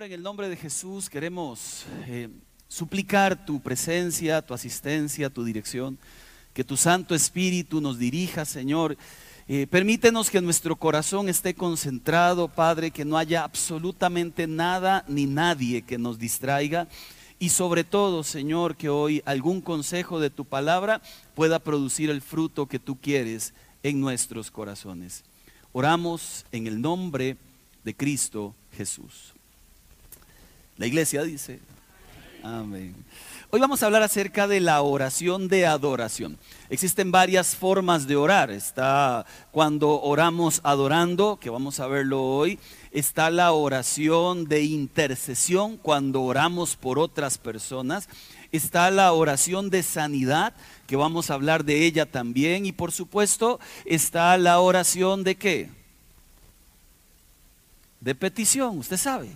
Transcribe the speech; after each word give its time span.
En 0.00 0.12
el 0.12 0.22
nombre 0.22 0.48
de 0.48 0.56
Jesús 0.56 1.10
queremos 1.10 1.84
eh, 2.06 2.30
suplicar 2.68 3.44
tu 3.44 3.60
presencia, 3.60 4.40
tu 4.40 4.54
asistencia, 4.54 5.28
tu 5.28 5.44
dirección, 5.44 5.98
que 6.54 6.64
tu 6.64 6.78
Santo 6.78 7.14
Espíritu 7.14 7.82
nos 7.82 7.98
dirija, 7.98 8.46
Señor. 8.46 8.96
Eh, 9.46 9.66
permítenos 9.66 10.30
que 10.30 10.40
nuestro 10.40 10.76
corazón 10.76 11.28
esté 11.28 11.52
concentrado, 11.52 12.48
Padre, 12.48 12.90
que 12.90 13.04
no 13.04 13.18
haya 13.18 13.44
absolutamente 13.44 14.46
nada 14.46 15.04
ni 15.06 15.26
nadie 15.26 15.82
que 15.82 15.98
nos 15.98 16.18
distraiga. 16.18 16.88
Y 17.38 17.50
sobre 17.50 17.84
todo, 17.84 18.24
Señor, 18.24 18.76
que 18.76 18.88
hoy 18.88 19.22
algún 19.26 19.60
consejo 19.60 20.18
de 20.18 20.30
tu 20.30 20.46
palabra 20.46 21.02
pueda 21.34 21.58
producir 21.58 22.08
el 22.08 22.22
fruto 22.22 22.64
que 22.64 22.78
tú 22.78 22.98
quieres 22.98 23.52
en 23.82 24.00
nuestros 24.00 24.50
corazones. 24.50 25.24
Oramos 25.72 26.46
en 26.52 26.66
el 26.66 26.80
nombre 26.80 27.36
de 27.84 27.94
Cristo 27.94 28.54
Jesús. 28.72 29.34
La 30.80 30.86
iglesia 30.86 31.22
dice, 31.24 31.60
amén. 32.42 32.94
Hoy 33.50 33.60
vamos 33.60 33.82
a 33.82 33.86
hablar 33.86 34.02
acerca 34.02 34.48
de 34.48 34.60
la 34.60 34.80
oración 34.80 35.46
de 35.46 35.66
adoración. 35.66 36.38
Existen 36.70 37.12
varias 37.12 37.54
formas 37.54 38.06
de 38.06 38.16
orar. 38.16 38.50
Está 38.50 39.26
cuando 39.50 40.00
oramos 40.00 40.62
adorando, 40.64 41.38
que 41.38 41.50
vamos 41.50 41.80
a 41.80 41.86
verlo 41.86 42.22
hoy. 42.22 42.58
Está 42.92 43.28
la 43.28 43.52
oración 43.52 44.46
de 44.46 44.62
intercesión, 44.62 45.76
cuando 45.76 46.22
oramos 46.22 46.76
por 46.76 46.98
otras 46.98 47.36
personas. 47.36 48.08
Está 48.50 48.90
la 48.90 49.12
oración 49.12 49.68
de 49.68 49.82
sanidad, 49.82 50.54
que 50.86 50.96
vamos 50.96 51.30
a 51.30 51.34
hablar 51.34 51.66
de 51.66 51.84
ella 51.84 52.06
también. 52.06 52.64
Y 52.64 52.72
por 52.72 52.90
supuesto 52.90 53.60
está 53.84 54.38
la 54.38 54.60
oración 54.60 55.24
de 55.24 55.34
qué? 55.34 55.68
De 58.00 58.14
petición, 58.14 58.78
usted 58.78 58.96
sabe 58.96 59.28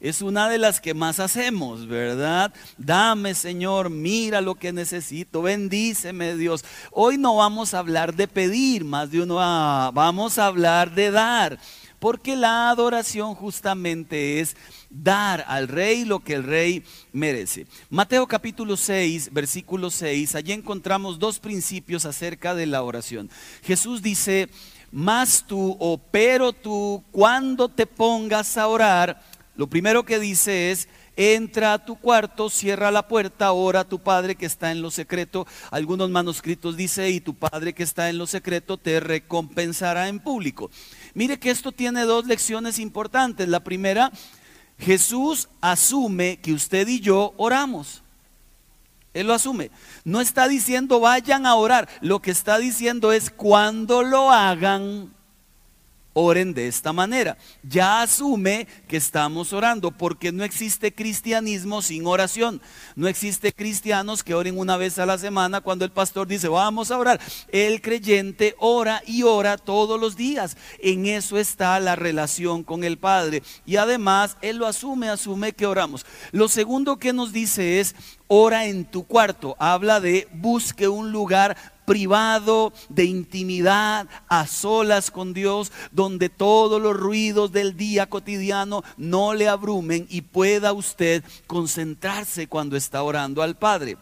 es 0.00 0.22
una 0.22 0.48
de 0.48 0.56
las 0.56 0.80
que 0.80 0.94
más 0.94 1.20
hacemos, 1.20 1.86
¿verdad? 1.86 2.52
Dame, 2.78 3.34
Señor, 3.34 3.90
mira 3.90 4.40
lo 4.40 4.54
que 4.54 4.72
necesito, 4.72 5.42
bendíceme, 5.42 6.36
Dios. 6.36 6.64
Hoy 6.90 7.18
no 7.18 7.36
vamos 7.36 7.74
a 7.74 7.80
hablar 7.80 8.14
de 8.14 8.26
pedir, 8.26 8.84
más 8.84 9.10
de 9.10 9.20
uno, 9.20 9.36
ah, 9.38 9.90
vamos 9.92 10.38
a 10.38 10.46
hablar 10.46 10.94
de 10.94 11.10
dar, 11.10 11.58
porque 11.98 12.34
la 12.34 12.70
adoración 12.70 13.34
justamente 13.34 14.40
es 14.40 14.56
dar 14.88 15.44
al 15.46 15.68
rey 15.68 16.06
lo 16.06 16.20
que 16.20 16.32
el 16.32 16.44
rey 16.44 16.82
merece. 17.12 17.66
Mateo 17.90 18.26
capítulo 18.26 18.78
6, 18.78 19.30
versículo 19.34 19.90
6, 19.90 20.34
allí 20.34 20.52
encontramos 20.52 21.18
dos 21.18 21.38
principios 21.38 22.06
acerca 22.06 22.54
de 22.54 22.64
la 22.64 22.82
oración. 22.82 23.28
Jesús 23.62 24.00
dice, 24.00 24.48
más 24.90 25.44
tú, 25.46 25.76
o 25.78 25.98
pero 25.98 26.54
tú, 26.54 27.04
cuando 27.12 27.68
te 27.68 27.86
pongas 27.86 28.56
a 28.56 28.66
orar, 28.66 29.22
lo 29.60 29.66
primero 29.66 30.06
que 30.06 30.18
dice 30.18 30.70
es, 30.70 30.88
entra 31.16 31.74
a 31.74 31.84
tu 31.84 31.96
cuarto, 31.96 32.48
cierra 32.48 32.90
la 32.90 33.06
puerta, 33.08 33.52
ora 33.52 33.80
a 33.80 33.84
tu 33.84 33.98
Padre 33.98 34.34
que 34.34 34.46
está 34.46 34.72
en 34.72 34.80
lo 34.80 34.90
secreto. 34.90 35.46
Algunos 35.70 36.08
manuscritos 36.08 36.78
dice, 36.78 37.10
y 37.10 37.20
tu 37.20 37.34
Padre 37.34 37.74
que 37.74 37.82
está 37.82 38.08
en 38.08 38.16
lo 38.16 38.26
secreto 38.26 38.78
te 38.78 39.00
recompensará 39.00 40.08
en 40.08 40.18
público. 40.18 40.70
Mire 41.12 41.38
que 41.38 41.50
esto 41.50 41.72
tiene 41.72 42.04
dos 42.04 42.24
lecciones 42.24 42.78
importantes. 42.78 43.48
La 43.48 43.60
primera, 43.60 44.10
Jesús 44.78 45.50
asume 45.60 46.38
que 46.38 46.54
usted 46.54 46.88
y 46.88 47.00
yo 47.00 47.34
oramos. 47.36 48.02
Él 49.12 49.26
lo 49.26 49.34
asume. 49.34 49.70
No 50.04 50.22
está 50.22 50.48
diciendo 50.48 51.00
vayan 51.00 51.44
a 51.44 51.54
orar. 51.54 51.86
Lo 52.00 52.22
que 52.22 52.30
está 52.30 52.56
diciendo 52.56 53.12
es 53.12 53.28
cuando 53.28 54.02
lo 54.04 54.30
hagan, 54.30 55.12
oren 56.20 56.54
de 56.54 56.68
esta 56.68 56.92
manera. 56.92 57.36
Ya 57.62 58.02
asume 58.02 58.66
que 58.88 58.96
estamos 58.96 59.52
orando, 59.52 59.90
porque 59.90 60.32
no 60.32 60.44
existe 60.44 60.92
cristianismo 60.92 61.82
sin 61.82 62.06
oración. 62.06 62.60
No 62.96 63.08
existe 63.08 63.52
cristianos 63.52 64.22
que 64.22 64.34
oren 64.34 64.58
una 64.58 64.76
vez 64.76 64.98
a 64.98 65.06
la 65.06 65.18
semana 65.18 65.60
cuando 65.60 65.84
el 65.84 65.90
pastor 65.90 66.28
dice, 66.28 66.48
vamos 66.48 66.90
a 66.90 66.98
orar. 66.98 67.20
El 67.48 67.80
creyente 67.80 68.54
ora 68.58 69.02
y 69.06 69.22
ora 69.22 69.56
todos 69.58 70.00
los 70.00 70.16
días. 70.16 70.56
En 70.78 71.06
eso 71.06 71.38
está 71.38 71.80
la 71.80 71.96
relación 71.96 72.62
con 72.62 72.84
el 72.84 72.98
Padre. 72.98 73.42
Y 73.66 73.76
además, 73.76 74.36
Él 74.42 74.58
lo 74.58 74.66
asume, 74.66 75.08
asume 75.08 75.52
que 75.52 75.66
oramos. 75.66 76.04
Lo 76.32 76.48
segundo 76.48 76.98
que 76.98 77.12
nos 77.12 77.32
dice 77.32 77.80
es, 77.80 77.94
ora 78.32 78.66
en 78.66 78.84
tu 78.84 79.04
cuarto. 79.04 79.56
Habla 79.58 79.98
de 80.00 80.28
busque 80.32 80.86
un 80.86 81.10
lugar 81.10 81.56
privado, 81.84 82.72
de 82.88 83.04
intimidad, 83.04 84.06
a 84.28 84.46
solas 84.46 85.10
con 85.10 85.34
Dios, 85.34 85.72
donde 85.90 86.28
todos 86.28 86.80
los 86.80 86.96
ruidos 86.96 87.50
del 87.50 87.76
día 87.76 88.06
cotidiano 88.06 88.84
no 88.96 89.34
le 89.34 89.48
abrumen 89.48 90.06
y 90.08 90.20
pueda 90.20 90.72
usted 90.72 91.24
concentrarse 91.48 92.46
cuando 92.46 92.76
está 92.76 93.02
orando 93.02 93.42
al 93.42 93.56
Padre. 93.56 93.96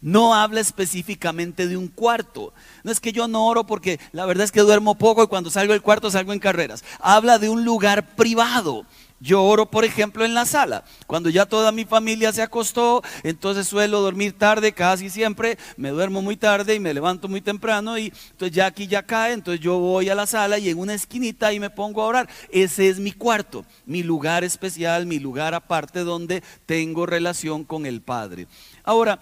No 0.00 0.34
habla 0.34 0.60
específicamente 0.60 1.66
de 1.66 1.76
un 1.76 1.88
cuarto. 1.88 2.52
No 2.84 2.92
es 2.92 3.00
que 3.00 3.10
yo 3.10 3.26
no 3.26 3.46
oro 3.46 3.64
porque 3.64 3.98
la 4.12 4.26
verdad 4.26 4.44
es 4.44 4.52
que 4.52 4.60
duermo 4.60 4.94
poco 4.96 5.24
y 5.24 5.26
cuando 5.26 5.50
salgo 5.50 5.72
del 5.72 5.82
cuarto 5.82 6.10
salgo 6.10 6.32
en 6.32 6.38
carreras. 6.38 6.84
Habla 7.00 7.38
de 7.40 7.48
un 7.48 7.64
lugar 7.64 8.14
privado 8.14 8.86
yo 9.24 9.42
oro, 9.42 9.70
por 9.70 9.86
ejemplo, 9.86 10.22
en 10.26 10.34
la 10.34 10.44
sala. 10.44 10.84
Cuando 11.06 11.30
ya 11.30 11.46
toda 11.46 11.72
mi 11.72 11.86
familia 11.86 12.30
se 12.30 12.42
acostó, 12.42 13.02
entonces 13.22 13.66
suelo 13.66 14.02
dormir 14.02 14.36
tarde, 14.36 14.72
casi 14.72 15.08
siempre. 15.08 15.56
Me 15.78 15.88
duermo 15.88 16.20
muy 16.20 16.36
tarde 16.36 16.74
y 16.74 16.80
me 16.80 16.92
levanto 16.92 17.26
muy 17.26 17.40
temprano 17.40 17.96
y 17.96 18.12
entonces 18.32 18.54
ya 18.54 18.66
aquí 18.66 18.86
ya 18.86 19.02
cae, 19.02 19.32
entonces 19.32 19.64
yo 19.64 19.78
voy 19.78 20.10
a 20.10 20.14
la 20.14 20.26
sala 20.26 20.58
y 20.58 20.68
en 20.68 20.78
una 20.78 20.92
esquinita 20.92 21.46
ahí 21.46 21.58
me 21.58 21.70
pongo 21.70 22.02
a 22.02 22.06
orar. 22.06 22.28
Ese 22.50 22.90
es 22.90 23.00
mi 23.00 23.12
cuarto, 23.12 23.64
mi 23.86 24.02
lugar 24.02 24.44
especial, 24.44 25.06
mi 25.06 25.18
lugar 25.18 25.54
aparte 25.54 26.00
donde 26.00 26.42
tengo 26.66 27.06
relación 27.06 27.64
con 27.64 27.86
el 27.86 28.02
Padre. 28.02 28.46
Ahora, 28.84 29.18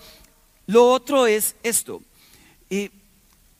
lo 0.66 0.90
otro 0.90 1.28
es 1.28 1.54
esto. 1.62 2.02
Eh, 2.70 2.90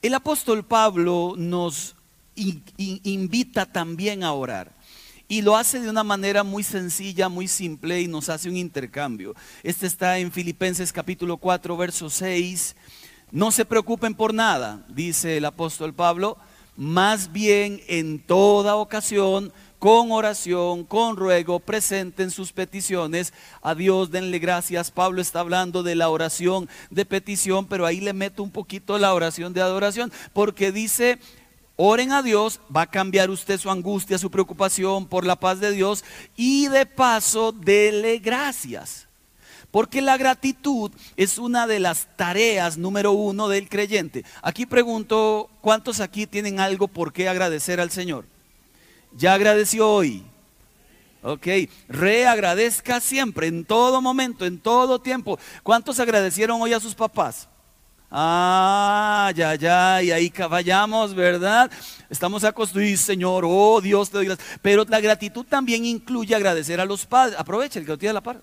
el 0.01 0.13
apóstol 0.13 0.65
Pablo 0.65 1.35
nos 1.37 1.95
invita 2.35 3.65
también 3.65 4.25
a 4.25 4.33
orar. 4.33 4.82
Y 5.27 5.41
lo 5.41 5.55
hace 5.55 5.79
de 5.79 5.89
una 5.89 6.03
manera 6.03 6.43
muy 6.43 6.63
sencilla, 6.63 7.29
muy 7.29 7.47
simple 7.47 8.01
y 8.01 8.07
nos 8.07 8.29
hace 8.29 8.49
un 8.49 8.57
intercambio. 8.57 9.33
Este 9.63 9.87
está 9.87 10.19
en 10.19 10.31
Filipenses 10.31 10.91
capítulo 10.91 11.37
4, 11.37 11.77
verso 11.77 12.09
6. 12.09 12.75
No 13.31 13.49
se 13.51 13.65
preocupen 13.65 14.13
por 14.15 14.33
nada, 14.33 14.85
dice 14.89 15.37
el 15.37 15.45
apóstol 15.45 15.93
Pablo, 15.93 16.37
más 16.75 17.31
bien 17.31 17.81
en 17.87 18.19
toda 18.19 18.75
ocasión, 18.75 19.53
con 19.79 20.11
oración, 20.11 20.85
con 20.85 21.17
ruego, 21.17 21.59
presenten 21.59 22.31
sus 22.31 22.53
peticiones 22.53 23.33
a 23.61 23.75
Dios, 23.75 24.11
denle 24.11 24.39
gracias. 24.39 24.91
Pablo 24.91 25.21
está 25.21 25.39
hablando 25.39 25.83
de 25.83 25.95
la 25.95 26.09
oración 26.09 26.69
de 26.89 27.05
petición, 27.05 27.65
pero 27.65 27.85
ahí 27.85 27.99
le 27.99 28.13
meto 28.13 28.43
un 28.43 28.51
poquito 28.51 28.97
la 28.97 29.13
oración 29.13 29.53
de 29.53 29.61
adoración, 29.61 30.11
porque 30.31 30.71
dice 30.71 31.19
Oren 31.75 32.11
a 32.11 32.21
Dios, 32.21 32.59
va 32.75 32.81
a 32.81 32.89
cambiar 32.89 33.31
usted 33.31 33.59
su 33.59 33.71
angustia, 33.71 34.19
su 34.19 34.29
preocupación 34.29 35.07
por 35.07 35.25
la 35.25 35.35
paz 35.35 35.59
de 35.59 35.71
Dios 35.71 36.03
y 36.35 36.67
de 36.67 36.85
paso 36.85 37.51
dele 37.51 38.19
gracias. 38.19 39.07
Porque 39.71 40.03
la 40.03 40.17
gratitud 40.17 40.91
es 41.17 41.39
una 41.39 41.65
de 41.65 41.79
las 41.79 42.15
tareas 42.15 42.77
número 42.77 43.13
uno 43.13 43.49
del 43.49 43.69
creyente. 43.69 44.23
Aquí 44.43 44.67
pregunto, 44.67 45.49
¿cuántos 45.61 45.99
aquí 45.99 46.27
tienen 46.27 46.59
algo 46.59 46.87
por 46.87 47.11
qué 47.11 47.27
agradecer 47.27 47.79
al 47.79 47.89
Señor? 47.89 48.25
¿Ya 49.17 49.33
agradeció 49.33 49.89
hoy? 49.89 50.23
Ok, 51.23 51.47
reagradezca 51.87 52.99
siempre, 52.99 53.47
en 53.47 53.65
todo 53.65 53.99
momento, 53.99 54.45
en 54.45 54.59
todo 54.59 54.99
tiempo. 54.99 55.39
¿Cuántos 55.63 55.99
agradecieron 55.99 56.61
hoy 56.61 56.73
a 56.73 56.79
sus 56.79 56.93
papás? 56.93 57.47
Ah, 58.15 59.31
ya, 59.35 59.55
ya, 59.55 60.03
y 60.03 60.11
ahí 60.11 60.31
vayamos, 60.47 61.15
¿verdad? 61.15 61.71
Estamos 62.11 62.43
acostumbrados, 62.43 62.99
Señor, 62.99 63.43
oh 63.43 63.81
Dios, 63.81 64.11
te 64.11 64.17
doy 64.17 64.27
gracias. 64.27 64.59
Pero 64.61 64.85
la 64.85 65.01
gratitud 65.01 65.43
también 65.43 65.83
incluye 65.83 66.35
agradecer 66.35 66.79
a 66.79 66.85
los 66.85 67.07
padres. 67.07 67.39
Aproveche 67.39 67.79
el 67.79 67.85
que 67.85 67.91
lo 67.91 67.97
tiene 67.97 68.11
a 68.11 68.13
la 68.13 68.21
par. 68.21 68.39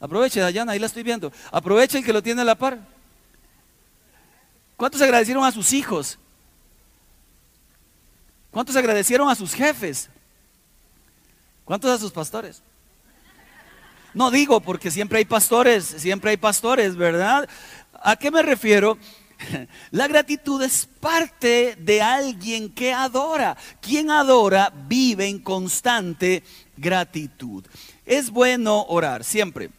Aproveche, 0.00 0.40
Dayana, 0.40 0.72
ahí 0.72 0.80
la 0.80 0.86
estoy 0.86 1.04
viendo. 1.04 1.30
Aproveche 1.52 1.98
el 1.98 2.04
que 2.04 2.12
lo 2.12 2.20
tiene 2.20 2.42
a 2.42 2.44
la 2.44 2.56
par. 2.56 2.80
¿Cuántos 4.76 5.00
agradecieron 5.00 5.44
a 5.44 5.52
sus 5.52 5.72
hijos? 5.72 6.18
¿Cuántos 8.50 8.74
agradecieron 8.74 9.30
a 9.30 9.36
sus 9.36 9.54
jefes? 9.54 10.10
¿Cuántos 11.64 11.92
a 11.92 11.98
sus 11.98 12.10
pastores? 12.10 12.60
No 14.14 14.30
digo 14.30 14.60
porque 14.60 14.90
siempre 14.90 15.18
hay 15.18 15.24
pastores, 15.24 15.84
siempre 15.84 16.30
hay 16.30 16.36
pastores, 16.36 16.96
¿verdad? 16.96 17.48
¿A 18.02 18.16
qué 18.16 18.30
me 18.30 18.42
refiero? 18.42 18.98
La 19.90 20.08
gratitud 20.08 20.62
es 20.62 20.88
parte 21.00 21.76
de 21.78 22.02
alguien 22.02 22.70
que 22.70 22.92
adora. 22.92 23.56
Quien 23.80 24.10
adora 24.10 24.72
vive 24.88 25.26
en 25.26 25.38
constante 25.38 26.42
gratitud. 26.76 27.64
Es 28.04 28.30
bueno 28.30 28.84
orar, 28.88 29.24
siempre. 29.24 29.70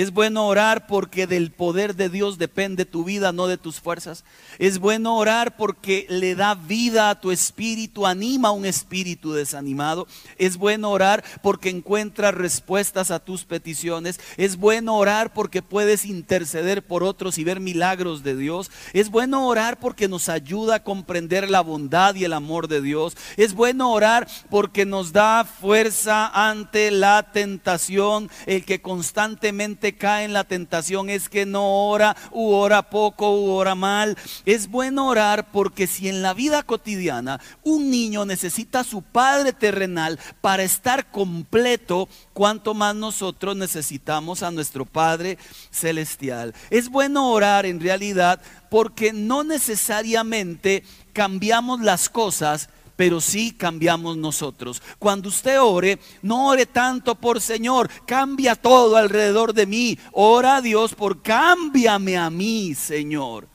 Es 0.00 0.14
bueno 0.14 0.46
orar 0.46 0.86
porque 0.86 1.26
del 1.26 1.50
poder 1.50 1.94
de 1.94 2.08
Dios 2.08 2.38
depende 2.38 2.86
tu 2.86 3.04
vida, 3.04 3.32
no 3.32 3.46
de 3.48 3.58
tus 3.58 3.80
fuerzas. 3.80 4.24
Es 4.58 4.78
bueno 4.78 5.14
orar 5.18 5.58
porque 5.58 6.06
le 6.08 6.34
da 6.34 6.54
vida 6.54 7.10
a 7.10 7.20
tu 7.20 7.30
espíritu, 7.30 8.06
anima 8.06 8.48
a 8.48 8.52
un 8.52 8.64
espíritu 8.64 9.34
desanimado. 9.34 10.06
Es 10.38 10.56
bueno 10.56 10.90
orar 10.90 11.22
porque 11.42 11.68
encuentras 11.68 12.32
respuestas 12.32 13.10
a 13.10 13.18
tus 13.18 13.44
peticiones. 13.44 14.20
Es 14.38 14.56
bueno 14.56 14.96
orar 14.96 15.34
porque 15.34 15.60
puedes 15.60 16.06
interceder 16.06 16.82
por 16.82 17.02
otros 17.02 17.36
y 17.36 17.44
ver 17.44 17.60
milagros 17.60 18.22
de 18.22 18.34
Dios. 18.34 18.70
Es 18.94 19.10
bueno 19.10 19.46
orar 19.46 19.78
porque 19.80 20.08
nos 20.08 20.30
ayuda 20.30 20.76
a 20.76 20.82
comprender 20.82 21.50
la 21.50 21.60
bondad 21.60 22.14
y 22.14 22.24
el 22.24 22.32
amor 22.32 22.68
de 22.68 22.80
Dios. 22.80 23.18
Es 23.36 23.52
bueno 23.52 23.92
orar 23.92 24.26
porque 24.48 24.86
nos 24.86 25.12
da 25.12 25.44
fuerza 25.44 26.26
ante 26.28 26.90
la 26.90 27.32
tentación. 27.34 28.30
El 28.46 28.64
que 28.64 28.80
constantemente 28.80 29.89
cae 29.94 30.24
en 30.24 30.32
la 30.32 30.44
tentación 30.44 31.10
es 31.10 31.28
que 31.28 31.46
no 31.46 31.88
ora, 31.88 32.16
u 32.30 32.50
ora 32.50 32.90
poco, 32.90 33.34
u 33.36 33.50
ora 33.50 33.74
mal. 33.74 34.16
Es 34.46 34.68
bueno 34.68 35.08
orar 35.08 35.50
porque 35.50 35.86
si 35.86 36.08
en 36.08 36.22
la 36.22 36.34
vida 36.34 36.62
cotidiana 36.62 37.40
un 37.62 37.90
niño 37.90 38.24
necesita 38.24 38.80
a 38.80 38.84
su 38.84 39.02
padre 39.02 39.52
terrenal 39.52 40.18
para 40.40 40.62
estar 40.62 41.10
completo, 41.10 42.08
cuanto 42.32 42.74
más 42.74 42.94
nosotros 42.94 43.56
necesitamos 43.56 44.42
a 44.42 44.50
nuestro 44.50 44.84
Padre 44.84 45.38
celestial. 45.70 46.54
Es 46.70 46.88
bueno 46.88 47.30
orar 47.30 47.66
en 47.66 47.80
realidad 47.80 48.40
porque 48.70 49.12
no 49.12 49.44
necesariamente 49.44 50.84
cambiamos 51.12 51.80
las 51.80 52.08
cosas 52.08 52.68
pero 53.00 53.18
sí 53.22 53.52
cambiamos 53.52 54.18
nosotros. 54.18 54.82
Cuando 54.98 55.30
usted 55.30 55.58
ore, 55.58 55.98
no 56.20 56.48
ore 56.48 56.66
tanto 56.66 57.14
por 57.14 57.40
Señor, 57.40 57.88
cambia 58.06 58.54
todo 58.56 58.94
alrededor 58.94 59.54
de 59.54 59.64
mí. 59.64 59.98
Ora 60.12 60.56
a 60.56 60.60
Dios 60.60 60.94
por 60.94 61.22
cámbiame 61.22 62.18
a 62.18 62.28
mí, 62.28 62.74
Señor. 62.74 63.48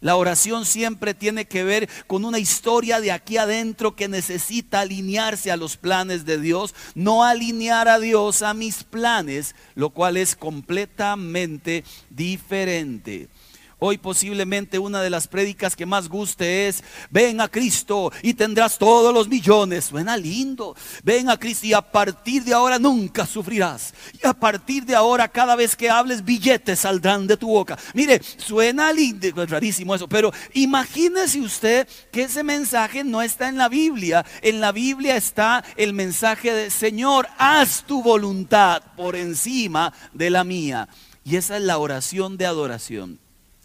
La 0.00 0.16
oración 0.16 0.66
siempre 0.66 1.14
tiene 1.14 1.46
que 1.46 1.64
ver 1.64 1.88
con 2.06 2.26
una 2.26 2.38
historia 2.38 3.00
de 3.00 3.10
aquí 3.10 3.38
adentro 3.38 3.96
que 3.96 4.06
necesita 4.06 4.80
alinearse 4.80 5.50
a 5.50 5.56
los 5.56 5.78
planes 5.78 6.26
de 6.26 6.38
Dios, 6.38 6.74
no 6.94 7.24
alinear 7.24 7.88
a 7.88 7.98
Dios 7.98 8.42
a 8.42 8.52
mis 8.52 8.84
planes, 8.84 9.54
lo 9.76 9.88
cual 9.88 10.18
es 10.18 10.36
completamente 10.36 11.84
diferente. 12.10 13.30
Hoy 13.78 13.98
posiblemente 13.98 14.78
una 14.78 15.02
de 15.02 15.10
las 15.10 15.28
prédicas 15.28 15.76
que 15.76 15.86
más 15.86 16.08
guste 16.08 16.68
es, 16.68 16.82
ven 17.10 17.40
a 17.40 17.48
Cristo 17.48 18.12
y 18.22 18.34
tendrás 18.34 18.78
todos 18.78 19.12
los 19.12 19.28
millones. 19.28 19.86
Suena 19.86 20.16
lindo. 20.16 20.76
Ven 21.02 21.28
a 21.28 21.36
Cristo 21.36 21.66
y 21.66 21.72
a 21.72 21.82
partir 21.82 22.44
de 22.44 22.54
ahora 22.54 22.78
nunca 22.78 23.26
sufrirás. 23.26 23.94
Y 24.22 24.26
a 24.26 24.32
partir 24.32 24.84
de 24.84 24.94
ahora 24.94 25.28
cada 25.28 25.56
vez 25.56 25.76
que 25.76 25.90
hables 25.90 26.24
billetes 26.24 26.80
saldrán 26.80 27.26
de 27.26 27.36
tu 27.36 27.48
boca. 27.48 27.78
Mire, 27.94 28.20
suena 28.22 28.92
lindo, 28.92 29.42
es 29.42 29.50
rarísimo 29.50 29.94
eso, 29.94 30.08
pero 30.08 30.32
imagínese 30.54 31.40
usted 31.40 31.88
que 32.12 32.22
ese 32.22 32.42
mensaje 32.42 33.04
no 33.04 33.22
está 33.22 33.48
en 33.48 33.58
la 33.58 33.68
Biblia. 33.68 34.24
En 34.42 34.60
la 34.60 34.72
Biblia 34.72 35.16
está 35.16 35.64
el 35.76 35.92
mensaje 35.92 36.52
de 36.52 36.70
Señor, 36.70 37.26
haz 37.38 37.84
tu 37.84 38.02
voluntad 38.02 38.82
por 38.96 39.16
encima 39.16 39.92
de 40.12 40.30
la 40.30 40.44
mía. 40.44 40.88
Y 41.24 41.36
esa 41.36 41.56
es 41.56 41.62
la 41.62 41.78
oración 41.78 42.36
de 42.36 42.46
adoración. 42.46 43.23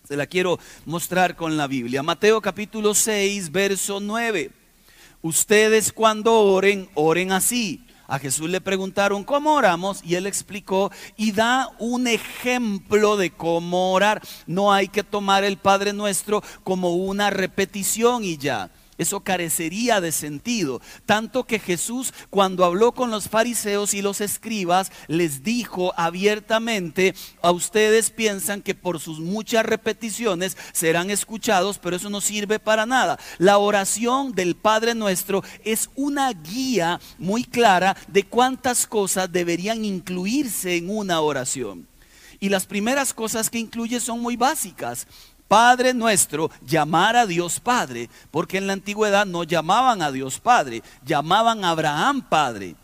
Se 0.10 0.18
la 0.18 0.26
quiero 0.26 0.60
mostrar 0.88 1.36
con 1.36 1.56
la 1.56 1.68
Biblia. 1.68 2.02
Mateo 2.02 2.42
capítulo 2.42 2.96
6, 2.96 3.52
verso 3.52 4.00
9. 4.00 4.50
Ustedes 5.22 5.94
cuando 5.94 6.34
oren, 6.34 6.90
oren 6.96 7.32
así. 7.32 7.86
A 8.08 8.18
Jesús 8.18 8.50
le 8.50 8.60
preguntaron, 8.60 9.24
¿cómo 9.24 9.54
oramos? 9.54 10.02
Y 10.04 10.16
él 10.16 10.26
explicó 10.26 10.92
y 11.16 11.32
da 11.32 11.70
un 11.78 12.08
ejemplo 12.08 13.18
de 13.18 13.30
cómo 13.30 13.94
orar. 13.94 14.20
No 14.48 14.74
hay 14.74 14.88
que 14.88 15.04
tomar 15.04 15.44
el 15.44 15.58
Padre 15.58 15.94
Nuestro 15.94 16.42
como 16.64 16.96
una 16.96 17.30
repetición 17.30 18.24
y 18.24 18.38
ya. 18.38 18.72
Eso 19.00 19.22
carecería 19.22 20.02
de 20.02 20.12
sentido. 20.12 20.82
Tanto 21.08 21.46
que 21.46 21.58
Jesús 21.58 22.14
cuando 22.30 22.66
habló 22.66 22.92
con 22.92 23.10
los 23.10 23.30
fariseos 23.30 23.96
y 23.96 24.04
los 24.04 24.22
escribas 24.22 24.92
les 25.08 25.42
dijo 25.42 25.94
abiertamente, 25.98 27.16
a 27.42 27.52
ustedes 27.52 28.12
piensan 28.12 28.62
que 28.62 28.76
por 28.76 29.00
sus 29.00 29.20
muchas 29.20 29.66
repeticiones 29.66 30.58
serán 30.74 31.10
escuchados, 31.10 31.80
pero 31.80 31.96
eso 31.96 32.10
no 32.10 32.22
sirve 32.22 32.60
para 32.60 32.86
nada. 32.86 33.18
La 33.38 33.58
oración 33.58 34.34
del 34.34 34.56
Padre 34.56 34.94
nuestro 34.96 35.44
es 35.64 35.90
una 35.96 36.32
guía 36.34 37.00
muy 37.18 37.46
clara 37.46 37.96
de 38.10 38.24
cuántas 38.24 38.86
cosas 38.86 39.32
deberían 39.32 39.86
incluirse 39.86 40.76
en 40.76 40.90
una 40.90 41.22
oración. 41.22 41.88
Y 42.42 42.50
las 42.50 42.66
primeras 42.66 43.14
cosas 43.14 43.50
que 43.50 43.60
incluye 43.60 44.00
son 44.00 44.22
muy 44.22 44.38
básicas. 44.38 45.08
Padre 45.50 45.96
nuestro, 45.96 46.52
llamar 46.66 47.18
a 47.18 47.26
Dios 47.26 47.60
Padre, 47.60 48.10
porque 48.32 48.58
en 48.58 48.68
la 48.68 48.74
antigüedad 48.74 49.26
no 49.26 49.44
llamaban 49.44 50.02
a 50.04 50.12
Dios 50.12 50.40
Padre, 50.40 50.84
llamaban 51.04 51.66
a 51.66 51.72
Abraham 51.72 52.22
Padre. 52.22 52.76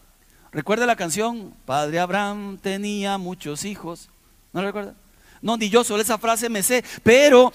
¿Recuerda 0.51 0.88
la 0.88 0.95
canción? 0.95 1.53
Padre 1.65 2.00
Abraham 2.00 2.57
tenía 2.57 3.19
muchos 3.19 3.65
hijos. 3.65 4.09
¿No 4.51 4.63
recuerda? 4.63 4.95
No, 5.41 5.57
ni 5.57 5.69
yo 5.69 5.83
solo 5.83 6.01
esa 6.01 6.17
frase 6.17 6.50
me 6.50 6.63
sé, 6.63 6.83
pero 7.03 7.53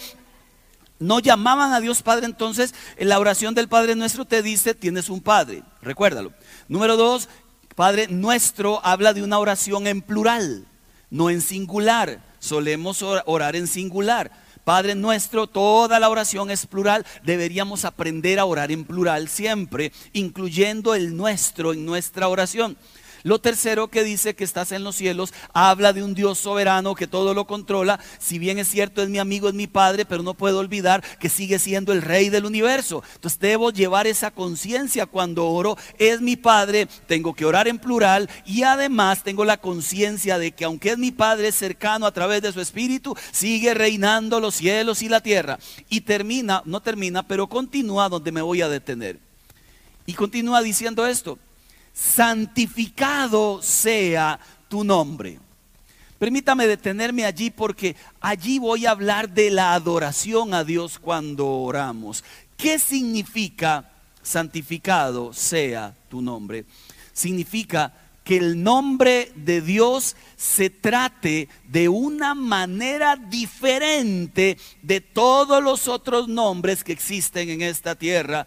no 1.01 1.19
llamaban 1.19 1.73
a 1.73 1.81
Dios 1.81 2.03
Padre, 2.03 2.27
entonces 2.27 2.73
en 2.97 3.09
la 3.09 3.19
oración 3.19 3.55
del 3.55 3.69
Padre 3.69 3.97
nuestro 3.97 4.25
te 4.25 4.43
dice, 4.43 4.75
tienes 4.75 5.09
un 5.11 5.21
Padre, 5.21 5.65
recuérdalo. 5.83 6.33
Número 6.69 6.97
dos, 6.97 7.29
Padre 7.75 8.07
nuestro 8.07 8.81
habla 8.87 9.13
de 9.13 9.25
una 9.25 9.41
oración 9.41 9.89
en 9.89 10.03
plural, 10.03 10.69
no 11.11 11.31
en 11.31 11.41
singular. 11.41 12.23
Solemos 12.39 13.03
orar 13.03 13.57
en 13.57 13.67
singular. 13.67 14.31
Padre 14.65 14.95
nuestro, 14.95 15.47
toda 15.47 15.99
la 15.99 16.09
oración 16.09 16.51
es 16.51 16.67
plural. 16.67 17.07
Deberíamos 17.25 17.85
aprender 17.85 18.39
a 18.39 18.45
orar 18.45 18.71
en 18.71 18.85
plural 18.85 19.29
siempre, 19.29 19.93
incluyendo 20.13 20.95
el 20.95 21.17
nuestro 21.17 21.73
en 21.73 21.85
nuestra 21.85 22.29
oración. 22.29 22.77
Lo 23.23 23.39
tercero 23.39 23.89
que 23.89 24.03
dice 24.03 24.35
que 24.35 24.45
estás 24.45 24.73
en 24.73 24.85
los 24.85 24.97
cielos 24.97 25.35
habla 25.53 25.93
de 25.93 26.03
un 26.03 26.15
Dios 26.15 26.39
soberano 26.39 26.95
que 26.95 27.07
todo 27.07 27.35
lo 27.35 27.47
controla. 27.47 28.01
Si 28.19 28.39
bien 28.39 28.59
es 28.59 28.69
cierto, 28.69 29.03
es 29.03 29.09
mi 29.09 29.19
amigo, 29.19 29.49
es 29.49 29.55
mi 29.55 29.67
padre, 29.67 30.05
pero 30.05 30.23
no 30.23 30.35
puedo 30.35 30.59
olvidar 30.59 31.05
que 31.19 31.29
sigue 31.29 31.59
siendo 31.59 31.93
el 31.93 32.03
rey 32.03 32.31
del 32.31 32.47
universo. 32.47 33.03
Entonces 33.15 33.39
debo 33.39 33.71
llevar 33.71 34.07
esa 34.07 34.31
conciencia 34.31 35.07
cuando 35.07 35.47
oro. 35.47 35.77
Es 35.99 36.21
mi 36.21 36.37
padre, 36.37 36.89
tengo 37.07 37.35
que 37.35 37.45
orar 37.45 37.69
en 37.69 37.79
plural 37.79 38.31
y 38.47 38.63
además 38.63 39.23
tengo 39.23 39.45
la 39.45 39.59
conciencia 39.59 40.39
de 40.39 40.53
que 40.53 40.65
aunque 40.65 40.91
es 40.91 40.99
mi 40.99 41.11
padre 41.11 41.53
cercano 41.53 42.07
a 42.07 42.13
través 42.13 42.41
de 42.43 42.53
su 42.53 42.61
espíritu, 42.61 43.15
sigue 43.33 43.75
reinando 43.75 44.41
los 44.41 44.55
cielos 44.55 45.03
y 45.03 45.09
la 45.09 45.21
tierra. 45.21 45.59
Y 45.89 46.03
termina, 46.03 46.63
no 46.65 46.81
termina, 46.81 47.23
pero 47.23 47.49
continúa 47.49 48.09
donde 48.09 48.33
me 48.33 48.43
voy 48.43 48.63
a 48.63 48.69
detener. 48.69 49.19
Y 50.07 50.15
continúa 50.15 50.63
diciendo 50.63 51.07
esto 51.07 51.39
santificado 51.93 53.63
sea 53.63 54.39
tu 54.69 54.85
nombre. 54.85 55.39
Permítame 56.19 56.67
detenerme 56.67 57.25
allí 57.25 57.51
porque 57.51 57.97
allí 58.21 58.59
voy 58.59 58.85
a 58.85 58.91
hablar 58.91 59.31
de 59.31 59.51
la 59.51 59.73
adoración 59.73 60.53
a 60.53 60.65
Dios 60.65 60.99
cuando 60.99 61.49
oramos. 61.49 62.23
¿Qué 62.59 62.79
significa 62.79 63.91
santificado 64.23 65.33
sea 65.33 65.97
tu 66.11 66.21
nombre? 66.21 66.67
Significa 67.15 67.95
que 68.23 68.37
el 68.37 68.63
nombre 68.63 69.33
de 69.35 69.63
Dios 69.63 70.15
se 70.37 70.69
trate 70.69 71.49
de 71.67 71.89
una 71.89 72.35
manera 72.35 73.17
diferente 73.17 74.59
de 74.83 75.01
todos 75.01 75.63
los 75.63 75.89
otros 75.89 76.29
nombres 76.29 76.85
que 76.85 76.93
existen 76.93 77.49
en 77.49 77.63
esta 77.63 77.95
tierra 77.95 78.47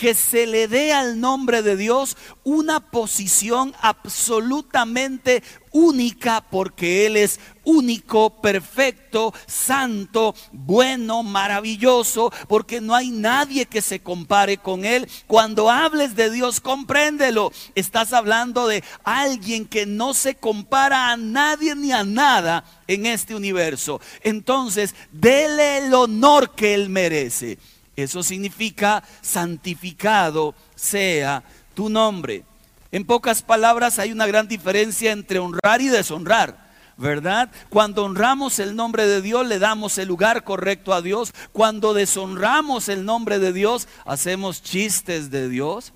que 0.00 0.14
se 0.14 0.46
le 0.46 0.66
dé 0.66 0.94
al 0.94 1.20
nombre 1.20 1.60
de 1.60 1.76
Dios 1.76 2.16
una 2.42 2.80
posición 2.80 3.74
absolutamente 3.82 5.42
única 5.72 6.40
porque 6.40 7.04
Él 7.04 7.18
es 7.18 7.38
único, 7.64 8.40
perfecto, 8.40 9.34
santo, 9.46 10.34
bueno, 10.52 11.22
maravilloso, 11.22 12.32
porque 12.48 12.80
no 12.80 12.94
hay 12.94 13.10
nadie 13.10 13.66
que 13.66 13.82
se 13.82 14.00
compare 14.00 14.56
con 14.56 14.86
Él. 14.86 15.06
Cuando 15.26 15.68
hables 15.68 16.16
de 16.16 16.30
Dios, 16.30 16.62
compréndelo. 16.62 17.52
Estás 17.74 18.14
hablando 18.14 18.68
de 18.68 18.82
alguien 19.04 19.66
que 19.66 19.84
no 19.84 20.14
se 20.14 20.34
compara 20.34 21.10
a 21.10 21.18
nadie 21.18 21.74
ni 21.74 21.92
a 21.92 22.04
nada 22.04 22.64
en 22.86 23.04
este 23.04 23.34
universo. 23.34 24.00
Entonces, 24.22 24.94
dele 25.12 25.76
el 25.76 25.92
honor 25.92 26.54
que 26.54 26.72
Él 26.72 26.88
merece. 26.88 27.58
Eso 28.00 28.22
significa 28.22 29.02
santificado 29.20 30.54
sea 30.74 31.42
tu 31.74 31.88
nombre. 31.88 32.44
En 32.92 33.04
pocas 33.04 33.42
palabras 33.42 33.98
hay 33.98 34.12
una 34.12 34.26
gran 34.26 34.48
diferencia 34.48 35.12
entre 35.12 35.38
honrar 35.38 35.80
y 35.80 35.88
deshonrar. 35.88 36.70
¿verdad? 36.96 37.50
Cuando 37.70 38.04
honramos 38.04 38.58
el 38.58 38.76
nombre 38.76 39.06
de 39.06 39.22
Dios, 39.22 39.46
le 39.46 39.58
damos 39.58 39.96
el 39.96 40.06
lugar 40.06 40.44
correcto 40.44 40.92
a 40.92 41.00
Dios. 41.00 41.32
Cuando 41.50 41.94
deshonramos 41.94 42.90
el 42.90 43.06
nombre 43.06 43.38
de 43.38 43.54
Dios, 43.54 43.88
hacemos 44.04 44.62
chistes 44.62 45.30
de 45.30 45.48
Dios. 45.48 45.94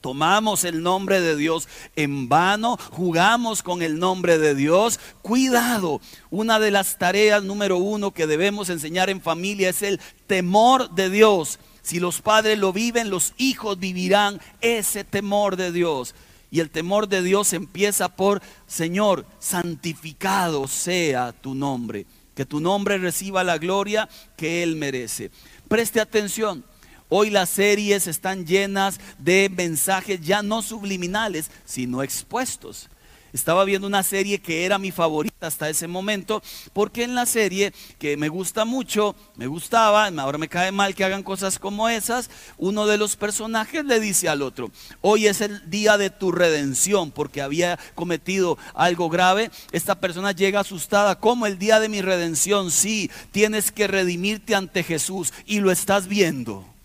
Tomamos 0.00 0.64
el 0.64 0.82
nombre 0.82 1.20
de 1.20 1.34
Dios 1.36 1.68
en 1.96 2.28
vano, 2.28 2.78
jugamos 2.90 3.62
con 3.62 3.82
el 3.82 3.98
nombre 3.98 4.38
de 4.38 4.54
Dios. 4.54 5.00
Cuidado, 5.22 6.00
una 6.30 6.60
de 6.60 6.70
las 6.70 6.98
tareas 6.98 7.42
número 7.42 7.78
uno 7.78 8.12
que 8.12 8.26
debemos 8.26 8.68
enseñar 8.68 9.10
en 9.10 9.20
familia 9.20 9.70
es 9.70 9.82
el 9.82 10.00
temor 10.26 10.90
de 10.90 11.10
Dios. 11.10 11.58
Si 11.82 11.98
los 11.98 12.20
padres 12.20 12.58
lo 12.58 12.72
viven, 12.72 13.10
los 13.10 13.34
hijos 13.38 13.78
vivirán 13.78 14.40
ese 14.60 15.04
temor 15.04 15.56
de 15.56 15.72
Dios. 15.72 16.14
Y 16.50 16.60
el 16.60 16.70
temor 16.70 17.08
de 17.08 17.22
Dios 17.22 17.52
empieza 17.52 18.08
por, 18.08 18.40
Señor, 18.66 19.26
santificado 19.38 20.68
sea 20.68 21.32
tu 21.32 21.54
nombre. 21.54 22.06
Que 22.34 22.46
tu 22.46 22.60
nombre 22.60 22.98
reciba 22.98 23.42
la 23.42 23.58
gloria 23.58 24.08
que 24.36 24.62
Él 24.62 24.76
merece. 24.76 25.30
Preste 25.66 26.00
atención. 26.00 26.64
Hoy 27.10 27.30
las 27.30 27.48
series 27.48 28.06
están 28.06 28.46
llenas 28.46 29.00
de 29.18 29.50
mensajes 29.54 30.20
ya 30.20 30.42
no 30.42 30.60
subliminales, 30.60 31.50
sino 31.64 32.02
expuestos. 32.02 32.90
Estaba 33.32 33.64
viendo 33.64 33.86
una 33.86 34.02
serie 34.02 34.40
que 34.40 34.64
era 34.64 34.78
mi 34.78 34.90
favorita 34.90 35.46
hasta 35.46 35.70
ese 35.70 35.86
momento, 35.86 36.42
porque 36.72 37.04
en 37.04 37.14
la 37.14 37.24
serie 37.24 37.72
que 37.98 38.16
me 38.16 38.28
gusta 38.28 38.64
mucho, 38.64 39.14
me 39.36 39.46
gustaba, 39.46 40.06
ahora 40.06 40.38
me 40.38 40.48
cae 40.48 40.72
mal 40.72 40.94
que 40.94 41.04
hagan 41.04 41.22
cosas 41.22 41.58
como 41.58 41.88
esas, 41.88 42.30
uno 42.56 42.86
de 42.86 42.98
los 42.98 43.16
personajes 43.16 43.84
le 43.84 44.00
dice 44.00 44.28
al 44.28 44.42
otro, 44.42 44.70
hoy 45.02 45.26
es 45.26 45.40
el 45.40 45.68
día 45.70 45.98
de 45.98 46.10
tu 46.10 46.32
redención, 46.32 47.10
porque 47.10 47.42
había 47.42 47.78
cometido 47.94 48.58
algo 48.74 49.08
grave. 49.10 49.50
Esta 49.72 50.00
persona 50.00 50.32
llega 50.32 50.60
asustada, 50.60 51.18
como 51.20 51.46
el 51.46 51.58
día 51.58 51.80
de 51.80 51.88
mi 51.88 52.02
redención? 52.02 52.70
Sí, 52.70 53.10
tienes 53.30 53.72
que 53.72 53.88
redimirte 53.88 54.54
ante 54.54 54.82
Jesús 54.82 55.32
y 55.46 55.60
lo 55.60 55.70
estás 55.70 56.08
viendo. 56.08 56.77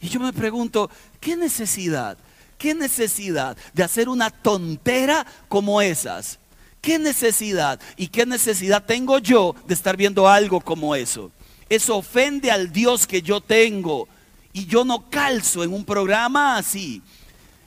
Y 0.00 0.08
yo 0.08 0.20
me 0.20 0.32
pregunto, 0.32 0.90
¿qué 1.20 1.36
necesidad? 1.36 2.16
¿Qué 2.58 2.74
necesidad 2.74 3.56
de 3.72 3.82
hacer 3.82 4.08
una 4.08 4.30
tontera 4.30 5.26
como 5.48 5.80
esas? 5.80 6.38
¿Qué 6.80 6.98
necesidad? 6.98 7.80
¿Y 7.96 8.08
qué 8.08 8.24
necesidad 8.24 8.84
tengo 8.84 9.18
yo 9.18 9.54
de 9.66 9.74
estar 9.74 9.96
viendo 9.96 10.28
algo 10.28 10.60
como 10.60 10.94
eso? 10.94 11.30
Eso 11.68 11.96
ofende 11.96 12.50
al 12.50 12.72
Dios 12.72 13.06
que 13.06 13.22
yo 13.22 13.40
tengo. 13.40 14.08
Y 14.52 14.66
yo 14.66 14.84
no 14.84 15.08
calzo 15.08 15.62
en 15.62 15.72
un 15.72 15.84
programa 15.84 16.56
así. 16.56 17.02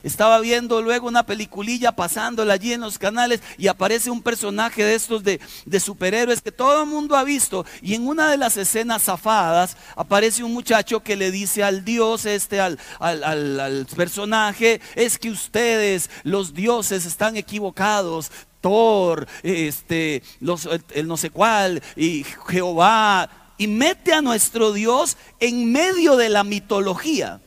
Estaba 0.03 0.39
viendo 0.41 0.81
luego 0.81 1.07
una 1.07 1.25
peliculilla 1.25 1.93
pasándola 1.93 2.53
allí 2.53 2.74
en 2.74 2.81
los 2.81 3.00
canales 3.00 3.41
y 3.57 3.67
aparece 3.67 4.12
un 4.12 4.22
personaje 4.22 4.83
de 4.83 4.95
estos 4.95 5.24
de, 5.24 5.39
superhéroes 5.79 6.41
que 6.41 6.51
todo 6.51 6.83
el 6.83 6.89
mundo 6.89 7.15
ha 7.15 7.24
visto. 7.24 7.65
Y 7.81 7.95
en 7.95 8.05
una 8.05 8.29
de 8.29 8.38
las 8.38 8.57
escenas 8.57 9.03
zafadas 9.03 9.77
aparece 9.95 10.43
un 10.43 10.53
muchacho 10.53 11.01
que 11.01 11.15
le 11.15 11.31
dice 11.31 11.63
al 11.63 11.86
dios, 11.86 12.25
este, 12.25 12.60
al, 12.60 12.77
al 13.00 13.88
personaje, 13.95 14.81
es 14.95 15.17
que 15.17 15.31
ustedes, 15.31 16.10
los 16.24 16.53
dioses, 16.53 17.05
están 17.05 17.38
equivocados. 17.38 18.29
Thor, 18.63 19.27
este, 19.43 20.24
los, 20.39 20.69
el 20.93 21.05
no 21.05 21.17
sé 21.17 21.29
cuál, 21.29 21.83
y 21.98 22.25
Jehová, 22.48 23.29
y 23.57 23.67
mete 23.67 24.13
a 24.13 24.22
nuestro 24.22 24.72
Dios 24.72 25.17
en 25.41 25.72
medio 25.72 26.15
de 26.15 26.29
la 26.29 26.45
mitología. 26.45 27.41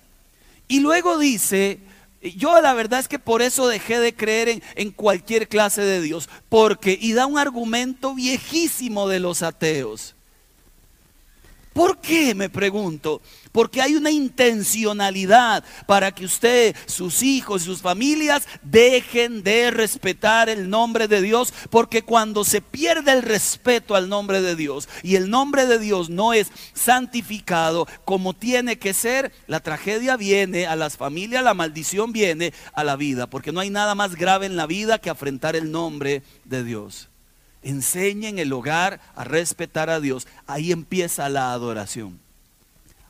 Y 0.68 0.80
luego 0.80 1.18
dice, 1.18 1.80
yo 2.35 2.61
la 2.61 2.75
verdad 2.75 3.00
es 3.00 3.09
que 3.09 3.18
por 3.18 3.42
eso 3.42 3.68
dejé 3.68 4.00
de 4.00 4.14
creer 4.14 4.62
en, 4.75 4.90
cualquier 4.90 5.49
clase 5.49 5.83
de 5.83 6.00
Dios, 6.00 6.28
porque, 6.49 6.99
y 7.00 7.12
da 7.12 7.26
un 7.26 7.38
argumento 7.38 8.14
viejísimo 8.14 9.09
de 9.09 9.21
los 9.21 9.42
ateos. 9.42 10.15
¿Por 11.76 11.99
qué? 11.99 12.35
Me 12.35 12.49
pregunto. 12.49 13.21
Porque 13.52 13.83
hay 13.83 13.97
una 13.97 14.11
intencionalidad 14.11 15.62
para 15.87 16.11
que 16.11 16.25
usted, 16.25 16.75
sus 16.87 17.23
hijos 17.23 17.64
sus 17.64 17.83
familias 17.83 18.49
dejen 18.62 19.42
de 19.42 19.71
respetar 19.71 20.49
el 20.49 20.71
nombre 20.71 21.06
de 21.06 21.21
Dios. 21.21 21.52
Porque 21.68 22.00
cuando 22.00 22.45
se 22.45 22.62
pierde 22.62 23.12
el 23.12 23.21
respeto 23.21 23.95
al 23.95 24.09
nombre 24.09 24.40
de 24.40 24.56
Dios 24.56 24.88
y 25.02 25.16
el 25.16 25.28
nombre 25.28 25.66
de 25.66 25.78
Dios 25.78 26.09
no 26.09 26.33
es 26.33 26.50
santificado 26.73 27.87
como 28.06 28.33
tiene 28.33 28.78
que 28.78 28.95
ser, 28.95 29.30
la 29.47 29.61
tragedia 29.61 30.16
viene 30.16 30.66
a 30.66 30.76
las 30.76 30.97
familias, 30.97 31.45
la 31.45 31.52
maldición 31.52 32.11
viene 32.11 32.54
a 32.73 32.85
la 32.85 32.97
vida. 32.97 33.26
Porque 33.26 33.52
no 33.52 33.61
hay 33.61 33.68
nada 33.68 33.95
más 33.95 34.16
grave 34.16 34.47
en 34.47 34.56
la 34.56 34.66
vida 34.66 34.99
que 34.99 35.11
afrentar 35.11 35.54
el 35.54 35.71
nombre 35.71 36.23
de 36.47 36.64
Dios 36.64 37.11
enseñen 37.66 38.38
el 38.38 38.52
hogar 38.52 39.00
a 39.16 39.25
respetar 39.25 39.90
a 39.90 40.00
Dios. 40.00 40.28
Ahí 40.46 40.70
empieza 40.70 41.28
la 41.28 41.52
adoración. 41.52 42.20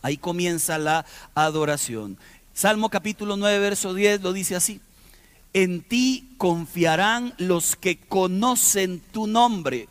Ahí 0.01 0.17
comienza 0.17 0.79
la 0.79 1.05
adoración. 1.35 2.17
Salmo 2.55 2.89
capítulo 2.89 3.37
9, 3.37 3.59
verso 3.59 3.93
10 3.93 4.23
lo 4.23 4.33
dice 4.33 4.57
así. 4.57 4.81
En 5.53 5.83
ti 5.83 6.35
confiarán 6.39 7.35
los 7.37 7.77
que 7.77 7.99
conocen 7.99 9.01
tu 9.13 9.27
nombre. 9.27 9.89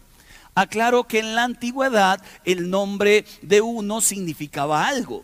Aclaro 0.55 1.03
que 1.03 1.19
en 1.19 1.35
la 1.35 1.43
antigüedad 1.43 2.21
el 2.43 2.69
nombre 2.69 3.25
de 3.43 3.61
uno 3.61 4.01
significaba 4.01 4.87
algo. 4.87 5.23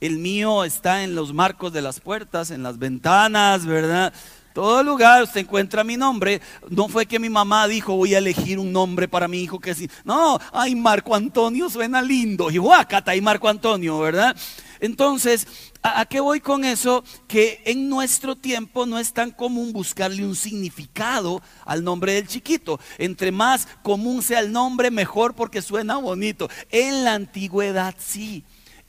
El 0.00 0.18
mío 0.18 0.64
está 0.64 1.04
en 1.04 1.14
los 1.14 1.32
marcos 1.32 1.72
de 1.72 1.82
las 1.82 2.00
puertas, 2.00 2.50
en 2.50 2.62
las 2.62 2.78
ventanas, 2.78 3.66
¿verdad? 3.66 4.12
Todo 4.52 4.82
lugar 4.82 5.22
usted 5.22 5.40
encuentra 5.40 5.84
mi 5.84 5.96
nombre. 5.96 6.40
No 6.68 6.88
fue 6.88 7.06
que 7.06 7.18
mi 7.18 7.30
mamá 7.30 7.68
dijo 7.68 7.94
voy 7.94 8.14
a 8.14 8.18
elegir 8.18 8.58
un 8.58 8.72
nombre 8.72 9.08
para 9.08 9.28
mi 9.28 9.42
hijo 9.42 9.58
que 9.60 9.74
sí. 9.74 9.88
No, 10.04 10.38
ay, 10.52 10.74
Marco 10.74 11.14
Antonio 11.14 11.70
suena 11.70 12.02
lindo. 12.02 12.50
Y 12.50 12.58
guácata, 12.58 13.14
y 13.14 13.20
Marco 13.20 13.48
Antonio, 13.48 13.98
¿verdad? 13.98 14.36
Entonces, 14.80 15.46
¿a, 15.82 16.06
qué 16.06 16.20
voy 16.20 16.40
con 16.40 16.64
eso? 16.64 17.04
Que 17.28 17.62
en 17.66 17.88
nuestro 17.88 18.34
tiempo 18.34 18.86
no 18.86 18.98
es 18.98 19.12
tan 19.12 19.30
común 19.30 19.72
buscarle 19.72 20.26
un 20.26 20.34
significado 20.34 21.42
al 21.64 21.84
nombre 21.84 22.14
del 22.14 22.26
chiquito. 22.26 22.80
Entre 22.98 23.30
más 23.30 23.68
común 23.82 24.22
sea 24.22 24.40
el 24.40 24.52
nombre, 24.52 24.90
mejor 24.90 25.34
porque 25.34 25.62
suena 25.62 25.96
bonito. 25.96 26.48
En 26.70 27.04
la 27.04 27.14
antigüedad 27.14 27.94
sí 27.98 28.44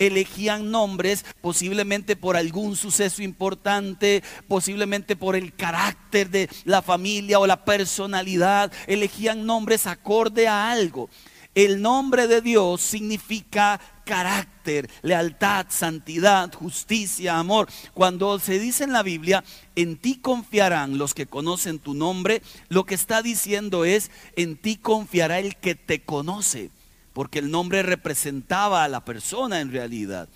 elegían 0.07 0.71
nombres 0.71 1.25
posiblemente 1.41 2.15
por 2.15 2.35
algún 2.35 2.75
suceso 2.75 3.21
importante, 3.21 4.23
posiblemente 4.47 5.15
por 5.15 5.35
el 5.35 5.53
carácter 5.53 6.29
de 6.29 6.49
la 6.65 6.81
familia 6.81 7.39
o 7.39 7.47
la 7.47 7.63
personalidad, 7.63 8.71
elegían 8.87 9.45
nombres 9.45 9.87
acorde 9.87 10.47
a 10.47 10.71
algo. 10.71 11.09
El 11.53 11.81
nombre 11.81 12.27
de 12.27 12.41
Dios 12.41 12.81
significa 12.81 13.79
carácter, 14.05 14.89
lealtad, 15.01 15.65
santidad, 15.69 16.51
justicia, 16.53 17.37
amor. 17.37 17.67
Cuando 17.93 18.39
se 18.39 18.57
dice 18.57 18.85
en 18.85 18.93
la 18.93 19.03
Biblia, 19.03 19.43
en 19.75 19.97
ti 19.97 20.15
confiarán 20.15 20.97
los 20.97 21.13
que 21.13 21.25
conocen 21.25 21.77
tu 21.77 21.93
nombre, 21.93 22.41
lo 22.69 22.85
que 22.85 22.95
está 22.95 23.21
diciendo 23.21 23.83
es, 23.83 24.11
en 24.37 24.55
ti 24.55 24.77
confiará 24.77 25.39
el 25.39 25.57
que 25.57 25.75
te 25.75 26.01
conoce 26.01 26.71
porque 27.13 27.39
el 27.39 27.51
nombre 27.51 27.83
representaba 27.83 28.83
a 28.83 28.87
la 28.87 29.03
persona 29.03 29.59
en 29.59 29.71
realidad. 29.71 30.29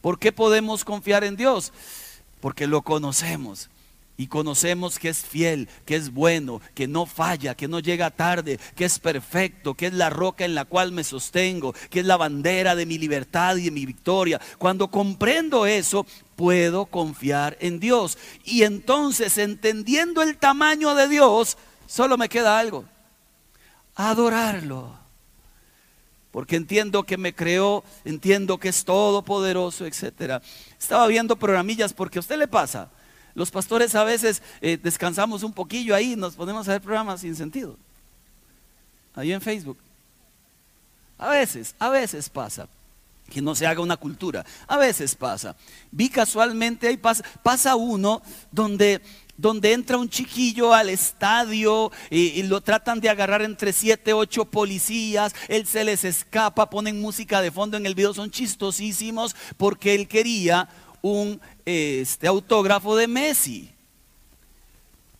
¿Por 0.00 0.18
qué 0.18 0.32
podemos 0.32 0.84
confiar 0.84 1.24
en 1.24 1.36
Dios? 1.36 1.72
Porque 2.40 2.66
lo 2.66 2.82
conocemos. 2.82 3.68
Y 4.16 4.26
conocemos 4.26 4.98
que 4.98 5.08
es 5.08 5.24
fiel, 5.24 5.66
que 5.86 5.96
es 5.96 6.12
bueno, 6.12 6.60
que 6.74 6.86
no 6.86 7.06
falla, 7.06 7.54
que 7.54 7.68
no 7.68 7.80
llega 7.80 8.10
tarde, 8.10 8.60
que 8.76 8.84
es 8.84 8.98
perfecto, 8.98 9.72
que 9.72 9.86
es 9.86 9.94
la 9.94 10.10
roca 10.10 10.44
en 10.44 10.54
la 10.54 10.66
cual 10.66 10.92
me 10.92 11.04
sostengo, 11.04 11.72
que 11.88 12.00
es 12.00 12.06
la 12.06 12.18
bandera 12.18 12.74
de 12.76 12.84
mi 12.84 12.98
libertad 12.98 13.56
y 13.56 13.64
de 13.64 13.70
mi 13.70 13.86
victoria. 13.86 14.38
Cuando 14.58 14.90
comprendo 14.90 15.64
eso, 15.64 16.04
puedo 16.36 16.84
confiar 16.84 17.56
en 17.60 17.80
Dios. 17.80 18.18
Y 18.44 18.64
entonces, 18.64 19.38
entendiendo 19.38 20.20
el 20.20 20.36
tamaño 20.36 20.94
de 20.94 21.08
Dios, 21.08 21.56
solo 21.86 22.18
me 22.18 22.28
queda 22.28 22.58
algo. 22.58 22.84
Adorarlo 23.94 24.99
porque 26.30 26.56
entiendo 26.56 27.02
que 27.02 27.16
me 27.16 27.34
creó, 27.34 27.82
entiendo 28.04 28.58
que 28.58 28.68
es 28.68 28.84
todopoderoso, 28.84 29.86
etc. 29.86 30.42
Estaba 30.78 31.06
viendo 31.06 31.36
programillas 31.36 31.92
porque 31.92 32.18
a 32.18 32.20
usted 32.20 32.38
le 32.38 32.48
pasa. 32.48 32.88
Los 33.34 33.50
pastores 33.50 33.94
a 33.94 34.04
veces 34.04 34.42
eh, 34.60 34.78
descansamos 34.80 35.42
un 35.42 35.52
poquillo 35.52 35.94
ahí, 35.94 36.16
nos 36.16 36.34
ponemos 36.34 36.68
a 36.68 36.72
ver 36.72 36.80
programas 36.80 37.20
sin 37.20 37.34
sentido. 37.34 37.76
Ahí 39.14 39.32
en 39.32 39.40
Facebook. 39.40 39.78
A 41.18 41.30
veces, 41.30 41.74
a 41.78 41.90
veces 41.90 42.28
pasa 42.28 42.68
que 43.28 43.40
no 43.40 43.54
se 43.54 43.66
haga 43.66 43.80
una 43.80 43.96
cultura. 43.96 44.44
A 44.66 44.76
veces 44.76 45.14
pasa. 45.14 45.56
Vi 45.90 46.08
casualmente, 46.08 46.88
ahí 46.88 46.96
pasa 46.96 47.76
uno 47.76 48.22
donde 48.50 49.00
donde 49.40 49.72
entra 49.72 49.96
un 49.96 50.10
chiquillo 50.10 50.74
al 50.74 50.90
estadio 50.90 51.90
y, 52.10 52.42
lo 52.42 52.60
tratan 52.60 53.00
de 53.00 53.08
agarrar 53.08 53.42
entre 53.42 53.72
siete, 53.72 54.12
ocho 54.12 54.44
policías, 54.44 55.34
él 55.48 55.66
se 55.66 55.82
les 55.82 56.04
escapa, 56.04 56.68
ponen 56.68 57.00
música 57.00 57.40
de 57.40 57.50
fondo 57.50 57.76
en 57.76 57.86
el 57.86 57.94
video, 57.94 58.12
son 58.12 58.30
chistosísimos 58.30 59.34
porque 59.56 59.94
él 59.94 60.08
quería 60.08 60.68
un 61.00 61.40
este, 61.64 62.26
autógrafo 62.26 62.96
de 62.96 63.08
Messi. 63.08 63.70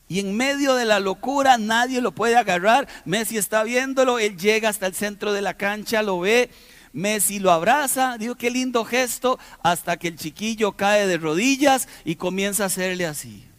Y 0.07 0.19
en 0.19 0.37
medio 0.37 0.75
de 0.75 0.85
la 0.85 1.00
locura 1.00 1.57
nadie 1.57 2.00
lo 2.00 2.12
puede 2.12 2.37
agarrar. 2.37 2.89
Messi 3.05 3.39
está 3.39 3.62
viéndolo, 3.62 4.19
él 4.19 4.37
llega 4.37 4.69
hasta 4.69 4.87
el 4.87 4.95
centro 4.95 5.33
de 5.33 5.41
la 5.41 5.55
cancha, 5.55 6.03
lo 6.03 6.21
ve, 6.21 6.50
Messi 6.93 7.39
lo 7.39 7.53
abraza, 7.53 8.19
digo, 8.19 8.35
qué 8.35 8.50
lindo 8.50 8.85
gesto, 8.85 9.39
hasta 9.62 9.97
que 9.97 10.09
el 10.09 10.17
chiquillo 10.17 10.73
cae 10.73 11.07
de 11.07 11.17
rodillas 11.17 11.89
y 12.05 12.17
comienza 12.17 12.65
a 12.65 12.67
hacerle 12.67 13.07
así. 13.07 13.50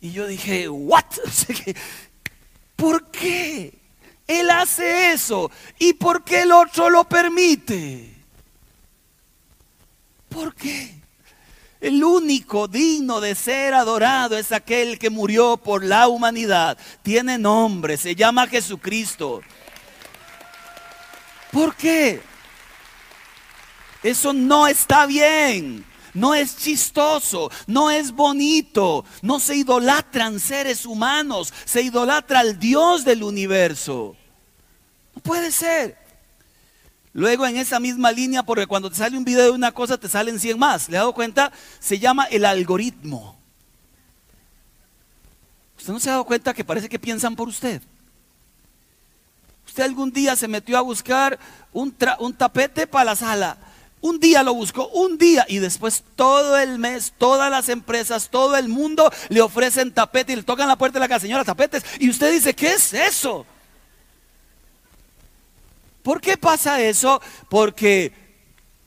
Y 0.00 0.12
yo 0.12 0.26
dije, 0.26 0.68
¿what? 0.68 1.04
¿Por 2.76 3.10
qué? 3.10 3.78
Él 4.26 4.50
hace 4.50 5.12
eso. 5.12 5.50
¿Y 5.78 5.94
por 5.94 6.22
qué 6.22 6.42
el 6.42 6.52
otro 6.52 6.90
lo 6.90 7.04
permite? 7.04 8.14
¿Por 10.28 10.54
qué? 10.54 10.94
El 11.80 12.02
único 12.02 12.66
digno 12.66 13.20
de 13.20 13.34
ser 13.34 13.72
adorado 13.72 14.36
es 14.36 14.52
aquel 14.52 14.98
que 14.98 15.10
murió 15.10 15.56
por 15.56 15.84
la 15.84 16.08
humanidad. 16.08 16.76
Tiene 17.02 17.38
nombre, 17.38 17.96
se 17.96 18.14
llama 18.14 18.48
Jesucristo. 18.48 19.40
¿Por 21.52 21.74
qué? 21.76 22.20
Eso 24.02 24.32
no 24.32 24.66
está 24.66 25.06
bien, 25.06 25.84
no 26.18 26.34
es 26.34 26.56
chistoso, 26.56 27.50
no 27.66 27.90
es 27.90 28.12
bonito, 28.12 29.04
no 29.22 29.40
se 29.40 29.56
idolatran 29.56 30.40
seres 30.40 30.84
humanos, 30.84 31.52
se 31.64 31.82
idolatra 31.82 32.40
al 32.40 32.58
Dios 32.58 33.04
del 33.04 33.22
universo. 33.22 34.16
No 35.14 35.22
puede 35.22 35.52
ser. 35.52 35.96
Luego 37.12 37.46
en 37.46 37.56
esa 37.56 37.80
misma 37.80 38.12
línea, 38.12 38.42
porque 38.42 38.66
cuando 38.66 38.90
te 38.90 38.96
sale 38.96 39.16
un 39.16 39.24
video 39.24 39.44
de 39.44 39.50
una 39.50 39.72
cosa 39.72 39.98
te 39.98 40.08
salen 40.08 40.38
100 40.38 40.58
más. 40.58 40.88
¿Le 40.88 40.96
ha 40.96 41.00
dado 41.00 41.14
cuenta? 41.14 41.52
Se 41.80 41.98
llama 41.98 42.24
el 42.24 42.44
algoritmo. 42.44 43.38
¿Usted 45.78 45.92
no 45.92 46.00
se 46.00 46.10
ha 46.10 46.12
dado 46.12 46.24
cuenta 46.24 46.52
que 46.52 46.64
parece 46.64 46.88
que 46.88 46.98
piensan 46.98 47.34
por 47.34 47.48
usted? 47.48 47.80
Usted 49.66 49.84
algún 49.84 50.12
día 50.12 50.34
se 50.36 50.48
metió 50.48 50.76
a 50.76 50.82
buscar 50.82 51.38
un, 51.72 51.94
un 52.18 52.34
tapete 52.34 52.86
para 52.86 53.04
la 53.04 53.16
sala. 53.16 53.58
Un 54.00 54.20
día 54.20 54.42
lo 54.42 54.54
buscó, 54.54 54.88
un 54.88 55.18
día, 55.18 55.44
y 55.48 55.58
después 55.58 56.04
todo 56.14 56.58
el 56.58 56.78
mes, 56.78 57.12
todas 57.18 57.50
las 57.50 57.68
empresas, 57.68 58.28
todo 58.30 58.56
el 58.56 58.68
mundo 58.68 59.10
le 59.28 59.40
ofrecen 59.40 59.92
tapete 59.92 60.32
y 60.32 60.36
le 60.36 60.42
tocan 60.44 60.68
la 60.68 60.76
puerta 60.76 60.98
de 60.98 61.00
la 61.00 61.08
casa, 61.08 61.22
señora, 61.22 61.44
tapetes. 61.44 61.84
Y 61.98 62.08
usted 62.08 62.32
dice, 62.32 62.54
¿qué 62.54 62.74
es 62.74 62.92
eso? 62.92 63.44
¿Por 66.02 66.20
qué 66.20 66.36
pasa 66.36 66.80
eso? 66.80 67.20
Porque 67.48 68.27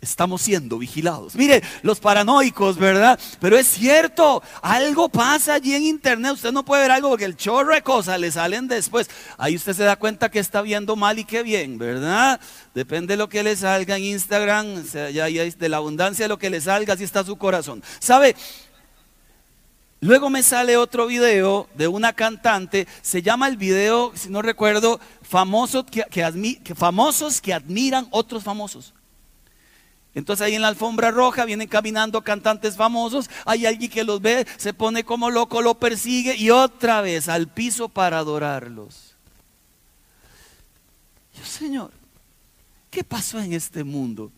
estamos 0.01 0.41
siendo 0.41 0.79
vigilados. 0.79 1.35
Mire, 1.35 1.61
los 1.83 1.99
paranoicos, 1.99 2.77
¿verdad? 2.77 3.19
Pero 3.39 3.57
es 3.57 3.67
cierto, 3.67 4.41
algo 4.61 5.09
pasa 5.09 5.53
allí 5.53 5.75
en 5.75 5.83
internet. 5.83 6.33
Usted 6.33 6.51
no 6.51 6.65
puede 6.65 6.81
ver 6.81 6.91
algo 6.91 7.09
porque 7.09 7.25
el 7.25 7.37
chorro 7.37 7.73
de 7.73 7.83
cosas 7.83 8.19
le 8.19 8.31
salen 8.31 8.67
después. 8.67 9.09
Ahí 9.37 9.55
usted 9.55 9.73
se 9.73 9.83
da 9.83 9.95
cuenta 9.95 10.29
que 10.29 10.39
está 10.39 10.61
viendo 10.61 10.95
mal 10.95 11.19
y 11.19 11.23
qué 11.23 11.43
bien, 11.43 11.77
¿verdad? 11.77 12.39
Depende 12.73 13.13
de 13.13 13.17
lo 13.17 13.29
que 13.29 13.43
le 13.43 13.55
salga 13.55 13.95
en 13.95 14.03
Instagram, 14.03 14.83
ya, 14.91 15.29
ya 15.29 15.43
de 15.43 15.69
la 15.69 15.77
abundancia 15.77 16.25
de 16.25 16.29
lo 16.29 16.39
que 16.39 16.49
le 16.49 16.59
salga, 16.59 16.95
así 16.95 17.03
está 17.03 17.23
su 17.23 17.37
corazón. 17.37 17.83
¿Sabe? 17.99 18.35
Luego 20.03 20.31
me 20.31 20.41
sale 20.41 20.77
otro 20.77 21.05
video 21.05 21.69
de 21.75 21.87
una 21.87 22.13
cantante, 22.13 22.87
se 23.03 23.21
llama 23.21 23.47
el 23.47 23.55
video, 23.55 24.11
si 24.15 24.29
no 24.29 24.41
recuerdo, 24.41 24.99
famosos 25.21 25.85
que, 25.85 26.03
famosos 26.73 27.39
que 27.39 27.53
admiran 27.53 28.07
otros 28.09 28.43
famosos. 28.43 28.95
Entonces 30.13 30.45
ahí 30.45 30.55
en 30.55 30.61
la 30.61 30.67
alfombra 30.67 31.11
roja 31.11 31.45
vienen 31.45 31.67
caminando 31.67 32.21
cantantes 32.21 32.75
famosos, 32.75 33.29
hay 33.45 33.65
alguien 33.65 33.89
que 33.89 34.03
los 34.03 34.21
ve, 34.21 34.45
se 34.57 34.73
pone 34.73 35.03
como 35.05 35.29
loco, 35.29 35.61
lo 35.61 35.75
persigue 35.75 36.35
y 36.35 36.49
otra 36.49 37.01
vez 37.01 37.29
al 37.29 37.47
piso 37.47 37.87
para 37.87 38.19
adorarlos. 38.19 39.15
Señor, 41.43 41.91
¿qué 42.89 43.03
pasó 43.03 43.39
en 43.39 43.53
este 43.53 43.83
mundo? 43.83 44.31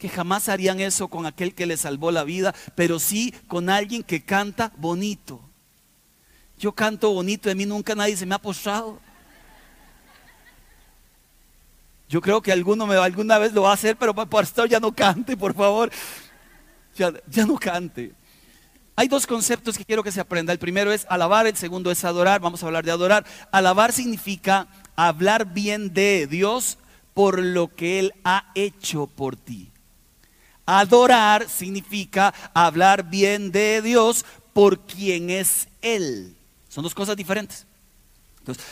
que 0.00 0.08
jamás 0.08 0.48
harían 0.48 0.80
eso 0.80 1.08
con 1.08 1.26
aquel 1.26 1.54
que 1.54 1.66
le 1.66 1.76
salvó 1.76 2.10
la 2.10 2.24
vida, 2.24 2.54
pero 2.74 2.98
sí 2.98 3.34
con 3.46 3.68
alguien 3.68 4.02
que 4.02 4.24
canta 4.24 4.72
bonito. 4.78 5.42
Yo 6.58 6.72
canto 6.72 7.12
bonito, 7.12 7.50
de 7.50 7.54
mí 7.54 7.66
nunca 7.66 7.94
nadie 7.94 8.16
se 8.16 8.24
me 8.24 8.34
ha 8.34 8.38
postrado. 8.38 8.98
Yo 12.10 12.20
creo 12.20 12.42
que 12.42 12.50
alguno 12.50 12.88
me, 12.88 12.96
alguna 12.96 13.38
vez 13.38 13.52
lo 13.52 13.62
va 13.62 13.70
a 13.70 13.74
hacer, 13.74 13.96
pero 13.96 14.12
pastor 14.12 14.68
ya 14.68 14.80
no 14.80 14.90
cante, 14.90 15.36
por 15.36 15.54
favor. 15.54 15.92
Ya, 16.96 17.12
ya 17.28 17.46
no 17.46 17.56
cante. 17.56 18.12
Hay 18.96 19.06
dos 19.06 19.28
conceptos 19.28 19.78
que 19.78 19.84
quiero 19.84 20.02
que 20.02 20.10
se 20.10 20.20
aprenda. 20.20 20.52
El 20.52 20.58
primero 20.58 20.90
es 20.90 21.06
alabar, 21.08 21.46
el 21.46 21.56
segundo 21.56 21.88
es 21.88 22.04
adorar. 22.04 22.40
Vamos 22.40 22.64
a 22.64 22.66
hablar 22.66 22.84
de 22.84 22.90
adorar. 22.90 23.24
Alabar 23.52 23.92
significa 23.92 24.66
hablar 24.96 25.54
bien 25.54 25.94
de 25.94 26.26
Dios 26.26 26.78
por 27.14 27.38
lo 27.38 27.68
que 27.68 28.00
Él 28.00 28.12
ha 28.24 28.50
hecho 28.56 29.06
por 29.06 29.36
ti. 29.36 29.70
Adorar 30.66 31.48
significa 31.48 32.34
hablar 32.52 33.08
bien 33.08 33.52
de 33.52 33.82
Dios 33.82 34.24
por 34.52 34.80
quien 34.80 35.30
es 35.30 35.68
Él. 35.80 36.34
Son 36.68 36.82
dos 36.82 36.94
cosas 36.94 37.16
diferentes. 37.16 37.66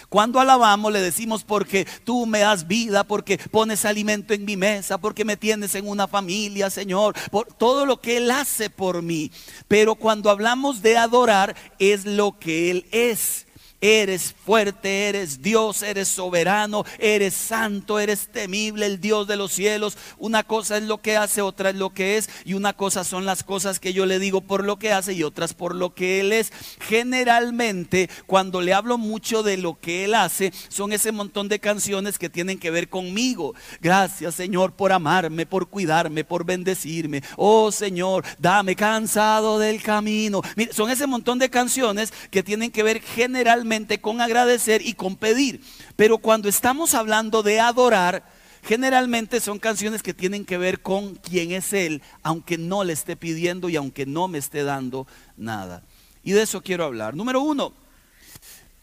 Cuando 0.08 0.40
alabamos 0.40 0.92
le 0.92 1.00
decimos 1.00 1.44
porque 1.44 1.86
tú 2.04 2.26
me 2.26 2.40
das 2.40 2.66
vida, 2.66 3.04
porque 3.04 3.38
pones 3.38 3.84
alimento 3.84 4.34
en 4.34 4.44
mi 4.44 4.56
mesa, 4.56 4.98
porque 4.98 5.24
me 5.24 5.36
tienes 5.36 5.74
en 5.74 5.88
una 5.88 6.06
familia, 6.06 6.70
Señor, 6.70 7.14
por 7.30 7.52
todo 7.52 7.86
lo 7.86 8.00
que 8.00 8.18
Él 8.18 8.30
hace 8.30 8.70
por 8.70 9.02
mí. 9.02 9.30
Pero 9.66 9.94
cuando 9.94 10.30
hablamos 10.30 10.82
de 10.82 10.96
adorar 10.96 11.56
es 11.78 12.04
lo 12.04 12.38
que 12.38 12.70
Él 12.70 12.86
es. 12.92 13.47
Eres 13.80 14.34
fuerte, 14.44 15.08
eres 15.08 15.40
Dios, 15.40 15.84
eres 15.84 16.08
soberano, 16.08 16.84
eres 16.98 17.34
santo, 17.34 18.00
eres 18.00 18.26
temible, 18.26 18.86
el 18.86 19.00
Dios 19.00 19.28
de 19.28 19.36
los 19.36 19.52
cielos. 19.52 19.96
Una 20.18 20.42
cosa 20.42 20.78
es 20.78 20.82
lo 20.82 20.98
que 20.98 21.16
hace, 21.16 21.42
otra 21.42 21.70
es 21.70 21.76
lo 21.76 21.90
que 21.90 22.16
es. 22.16 22.28
Y 22.44 22.54
una 22.54 22.72
cosa 22.72 23.04
son 23.04 23.24
las 23.24 23.44
cosas 23.44 23.78
que 23.78 23.92
yo 23.92 24.04
le 24.04 24.18
digo 24.18 24.40
por 24.40 24.64
lo 24.64 24.80
que 24.80 24.92
hace 24.92 25.12
y 25.12 25.22
otras 25.22 25.54
por 25.54 25.76
lo 25.76 25.94
que 25.94 26.18
Él 26.18 26.32
es. 26.32 26.52
Generalmente, 26.80 28.10
cuando 28.26 28.62
le 28.62 28.74
hablo 28.74 28.98
mucho 28.98 29.44
de 29.44 29.56
lo 29.56 29.78
que 29.78 30.06
Él 30.06 30.16
hace, 30.16 30.52
son 30.68 30.92
ese 30.92 31.12
montón 31.12 31.48
de 31.48 31.60
canciones 31.60 32.18
que 32.18 32.28
tienen 32.28 32.58
que 32.58 32.72
ver 32.72 32.88
conmigo. 32.88 33.54
Gracias 33.80 34.34
Señor 34.34 34.72
por 34.72 34.90
amarme, 34.90 35.46
por 35.46 35.68
cuidarme, 35.68 36.24
por 36.24 36.44
bendecirme. 36.44 37.22
Oh 37.36 37.70
Señor, 37.70 38.24
dame 38.40 38.74
cansado 38.74 39.60
del 39.60 39.80
camino. 39.80 40.42
son 40.72 40.90
ese 40.90 41.06
montón 41.06 41.38
de 41.38 41.48
canciones 41.48 42.12
que 42.32 42.42
tienen 42.42 42.72
que 42.72 42.82
ver 42.82 43.00
generalmente 43.00 43.67
con 44.00 44.20
agradecer 44.20 44.82
y 44.86 44.94
con 44.94 45.16
pedir. 45.16 45.62
Pero 45.96 46.18
cuando 46.18 46.48
estamos 46.48 46.94
hablando 46.94 47.42
de 47.42 47.60
adorar, 47.60 48.24
generalmente 48.62 49.40
son 49.40 49.58
canciones 49.58 50.02
que 50.02 50.14
tienen 50.14 50.44
que 50.44 50.58
ver 50.58 50.80
con 50.80 51.14
quién 51.16 51.52
es 51.52 51.72
Él, 51.72 52.02
aunque 52.22 52.58
no 52.58 52.84
le 52.84 52.92
esté 52.92 53.16
pidiendo 53.16 53.68
y 53.68 53.76
aunque 53.76 54.06
no 54.06 54.28
me 54.28 54.38
esté 54.38 54.64
dando 54.64 55.06
nada. 55.36 55.82
Y 56.22 56.32
de 56.32 56.42
eso 56.42 56.62
quiero 56.62 56.84
hablar. 56.84 57.14
Número 57.14 57.40
uno, 57.40 57.72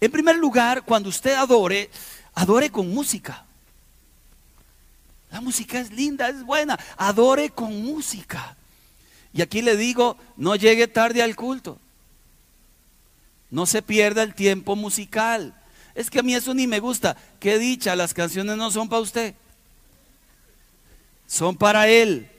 en 0.02 0.12
primer 0.12 0.38
lugar, 0.38 0.84
cuando 0.84 1.10
usted 1.10 1.34
adore, 1.34 1.90
adore 2.34 2.70
con 2.70 2.94
música. 2.94 3.46
La 5.32 5.42
música 5.42 5.80
es 5.80 5.92
linda, 5.92 6.30
es 6.30 6.44
buena. 6.44 6.80
Adore 6.98 7.50
con 7.50 7.84
música. 7.84 8.56
Y 9.34 9.42
aquí 9.42 9.62
le 9.62 9.76
digo, 9.76 10.18
no 10.38 10.56
llegue 10.56 10.88
tarde 10.88 11.22
al 11.22 11.36
culto. 11.36 11.80
No 13.52 13.66
se 13.66 13.82
pierda 13.82 14.24
el 14.24 14.34
tiempo 14.34 14.76
musical. 14.76 15.54
Es 15.94 16.10
que 16.10 16.20
a 16.20 16.24
mí 16.24 16.34
eso 16.34 16.54
ni 16.54 16.68
me 16.68 16.80
gusta. 16.80 17.16
Qué 17.40 17.58
dicha, 17.58 17.96
las 17.96 18.14
canciones 18.14 18.58
no 18.58 18.70
son 18.72 18.90
para 18.90 19.02
usted. 19.02 19.36
Son 21.28 21.56
para 21.56 21.88
Él. 21.88 22.30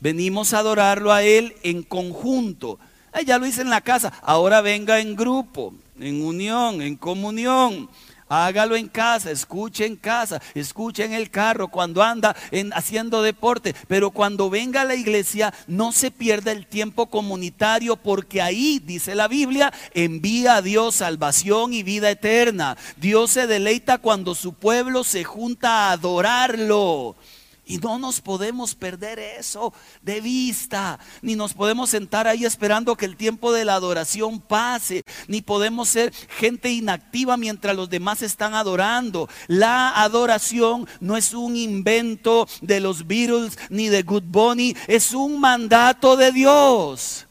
Venimos 0.00 0.52
a 0.52 0.58
adorarlo 0.58 1.12
a 1.12 1.22
Él 1.22 1.56
en 1.62 1.82
conjunto. 1.82 2.78
ya 3.26 3.38
lo 3.38 3.46
hice 3.46 3.62
en 3.62 3.70
la 3.70 3.80
casa. 3.80 4.12
Ahora 4.22 4.60
venga 4.60 5.00
en 5.00 5.16
grupo, 5.16 5.74
en 5.98 6.22
unión, 6.22 6.82
en 6.82 6.96
comunión. 6.96 7.88
Hágalo 8.28 8.76
en 8.76 8.88
casa, 8.88 9.30
escuche 9.30 9.86
en 9.86 9.96
casa, 9.96 10.40
escuche 10.54 11.04
en 11.04 11.12
el 11.12 11.30
carro, 11.30 11.68
cuando 11.68 12.02
anda 12.02 12.36
en, 12.50 12.72
haciendo 12.72 13.22
deporte. 13.22 13.74
Pero 13.86 14.10
cuando 14.10 14.50
venga 14.50 14.82
a 14.82 14.84
la 14.84 14.94
iglesia, 14.94 15.52
no 15.66 15.92
se 15.92 16.10
pierda 16.10 16.52
el 16.52 16.66
tiempo 16.66 17.06
comunitario, 17.06 17.96
porque 17.96 18.42
ahí, 18.42 18.80
dice 18.84 19.14
la 19.14 19.28
Biblia, 19.28 19.72
envía 19.94 20.56
a 20.56 20.62
Dios 20.62 20.96
salvación 20.96 21.72
y 21.72 21.82
vida 21.82 22.10
eterna. 22.10 22.76
Dios 22.96 23.30
se 23.30 23.46
deleita 23.46 23.98
cuando 23.98 24.34
su 24.34 24.52
pueblo 24.52 25.04
se 25.04 25.24
junta 25.24 25.88
a 25.88 25.92
adorarlo. 25.92 27.16
Y 27.68 27.76
no 27.76 27.98
nos 27.98 28.22
podemos 28.22 28.74
perder 28.74 29.18
eso 29.18 29.74
de 30.00 30.22
vista, 30.22 30.98
ni 31.20 31.36
nos 31.36 31.52
podemos 31.52 31.90
sentar 31.90 32.26
ahí 32.26 32.46
esperando 32.46 32.96
que 32.96 33.04
el 33.04 33.14
tiempo 33.14 33.52
de 33.52 33.66
la 33.66 33.74
adoración 33.74 34.40
pase, 34.40 35.04
ni 35.26 35.42
podemos 35.42 35.90
ser 35.90 36.14
gente 36.14 36.70
inactiva 36.70 37.36
mientras 37.36 37.76
los 37.76 37.90
demás 37.90 38.22
están 38.22 38.54
adorando. 38.54 39.28
La 39.48 40.02
adoración 40.02 40.88
no 41.00 41.18
es 41.18 41.34
un 41.34 41.56
invento 41.56 42.48
de 42.62 42.80
los 42.80 43.06
Beatles 43.06 43.58
ni 43.68 43.88
de 43.88 44.02
Good 44.02 44.24
Bunny, 44.24 44.74
es 44.86 45.12
un 45.12 45.38
mandato 45.38 46.16
de 46.16 46.32
Dios. 46.32 47.26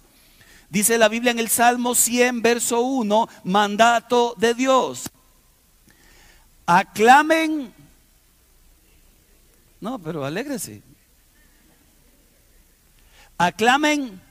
Dice 0.70 1.00
la 1.00 1.10
Biblia 1.10 1.32
en 1.32 1.40
el 1.40 1.50
Salmo 1.50 1.96
100, 1.96 2.44
verso 2.44 2.82
1, 2.82 3.28
mandato 3.44 4.36
de 4.38 4.54
Dios. 4.54 5.10
Aclamen 6.68 7.74
No, 9.80 10.00
pero 10.00 10.26
alégrese. 10.26 10.82
Aclamen 13.38 14.22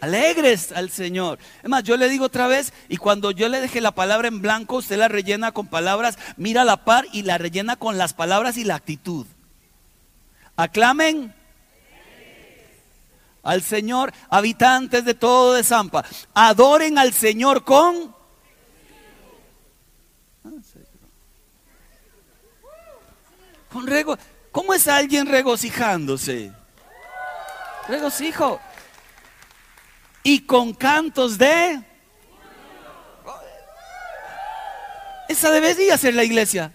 alegres 0.00 0.72
al 0.72 0.90
Señor. 0.90 1.38
Es 1.62 1.68
más, 1.68 1.84
yo 1.84 1.96
le 1.96 2.08
digo 2.08 2.26
otra 2.26 2.46
vez, 2.46 2.72
y 2.88 2.96
cuando 2.96 3.30
yo 3.30 3.48
le 3.48 3.60
deje 3.60 3.80
la 3.80 3.92
palabra 3.92 4.28
en 4.28 4.40
blanco, 4.40 4.76
usted 4.76 4.98
la 4.98 5.08
rellena 5.08 5.52
con 5.52 5.66
palabras, 5.66 6.18
mira 6.36 6.64
la 6.64 6.84
par 6.84 7.06
y 7.12 7.22
la 7.22 7.38
rellena 7.38 7.76
con 7.76 7.98
las 7.98 8.14
palabras 8.14 8.56
y 8.56 8.64
la 8.64 8.74
actitud. 8.74 9.26
Aclamen 10.56 11.34
al 13.42 13.62
Señor, 13.62 14.12
habitantes 14.28 15.04
de 15.04 15.14
todo 15.14 15.54
de 15.54 15.64
Zampa. 15.64 16.04
Adoren 16.34 16.98
al 16.98 17.12
Señor 17.12 17.64
con... 17.64 18.14
Con 23.70 23.86
rego... 23.86 24.18
¿Cómo 24.52 24.74
es 24.74 24.88
alguien 24.88 25.26
regocijándose? 25.26 26.52
Regocijo. 27.88 28.60
Y 30.22 30.40
con 30.40 30.74
cantos 30.74 31.38
de... 31.38 31.82
Esa 35.28 35.50
debería 35.50 35.96
ser 35.96 36.14
la 36.14 36.24
iglesia 36.24 36.72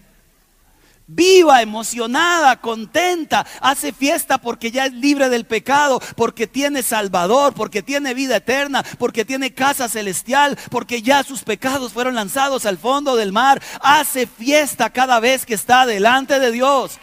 viva, 1.06 1.62
emocionada, 1.62 2.60
contenta, 2.60 3.46
hace 3.60 3.92
fiesta 3.92 4.38
porque 4.38 4.70
ya 4.70 4.86
es 4.86 4.92
libre 4.92 5.28
del 5.28 5.44
pecado, 5.44 6.00
porque 6.16 6.46
tiene 6.46 6.82
Salvador, 6.82 7.54
porque 7.54 7.82
tiene 7.82 8.14
vida 8.14 8.36
eterna, 8.36 8.84
porque 8.98 9.24
tiene 9.24 9.54
casa 9.54 9.88
celestial, 9.88 10.58
porque 10.70 11.02
ya 11.02 11.22
sus 11.22 11.42
pecados 11.42 11.92
fueron 11.92 12.14
lanzados 12.14 12.66
al 12.66 12.78
fondo 12.78 13.16
del 13.16 13.32
mar. 13.32 13.62
Hace 13.80 14.26
fiesta 14.26 14.90
cada 14.90 15.20
vez 15.20 15.46
que 15.46 15.54
está 15.54 15.86
delante 15.86 16.40
de 16.40 16.50
Dios. 16.50 16.98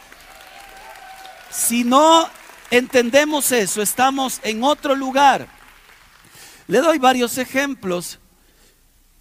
Si 1.54 1.84
no 1.84 2.28
entendemos 2.72 3.52
eso, 3.52 3.82
estamos 3.82 4.40
en 4.44 4.64
otro 4.64 4.96
lugar. 4.96 5.48
Le 6.68 6.80
doy 6.80 6.98
varios 6.98 7.38
ejemplos. 7.38 8.20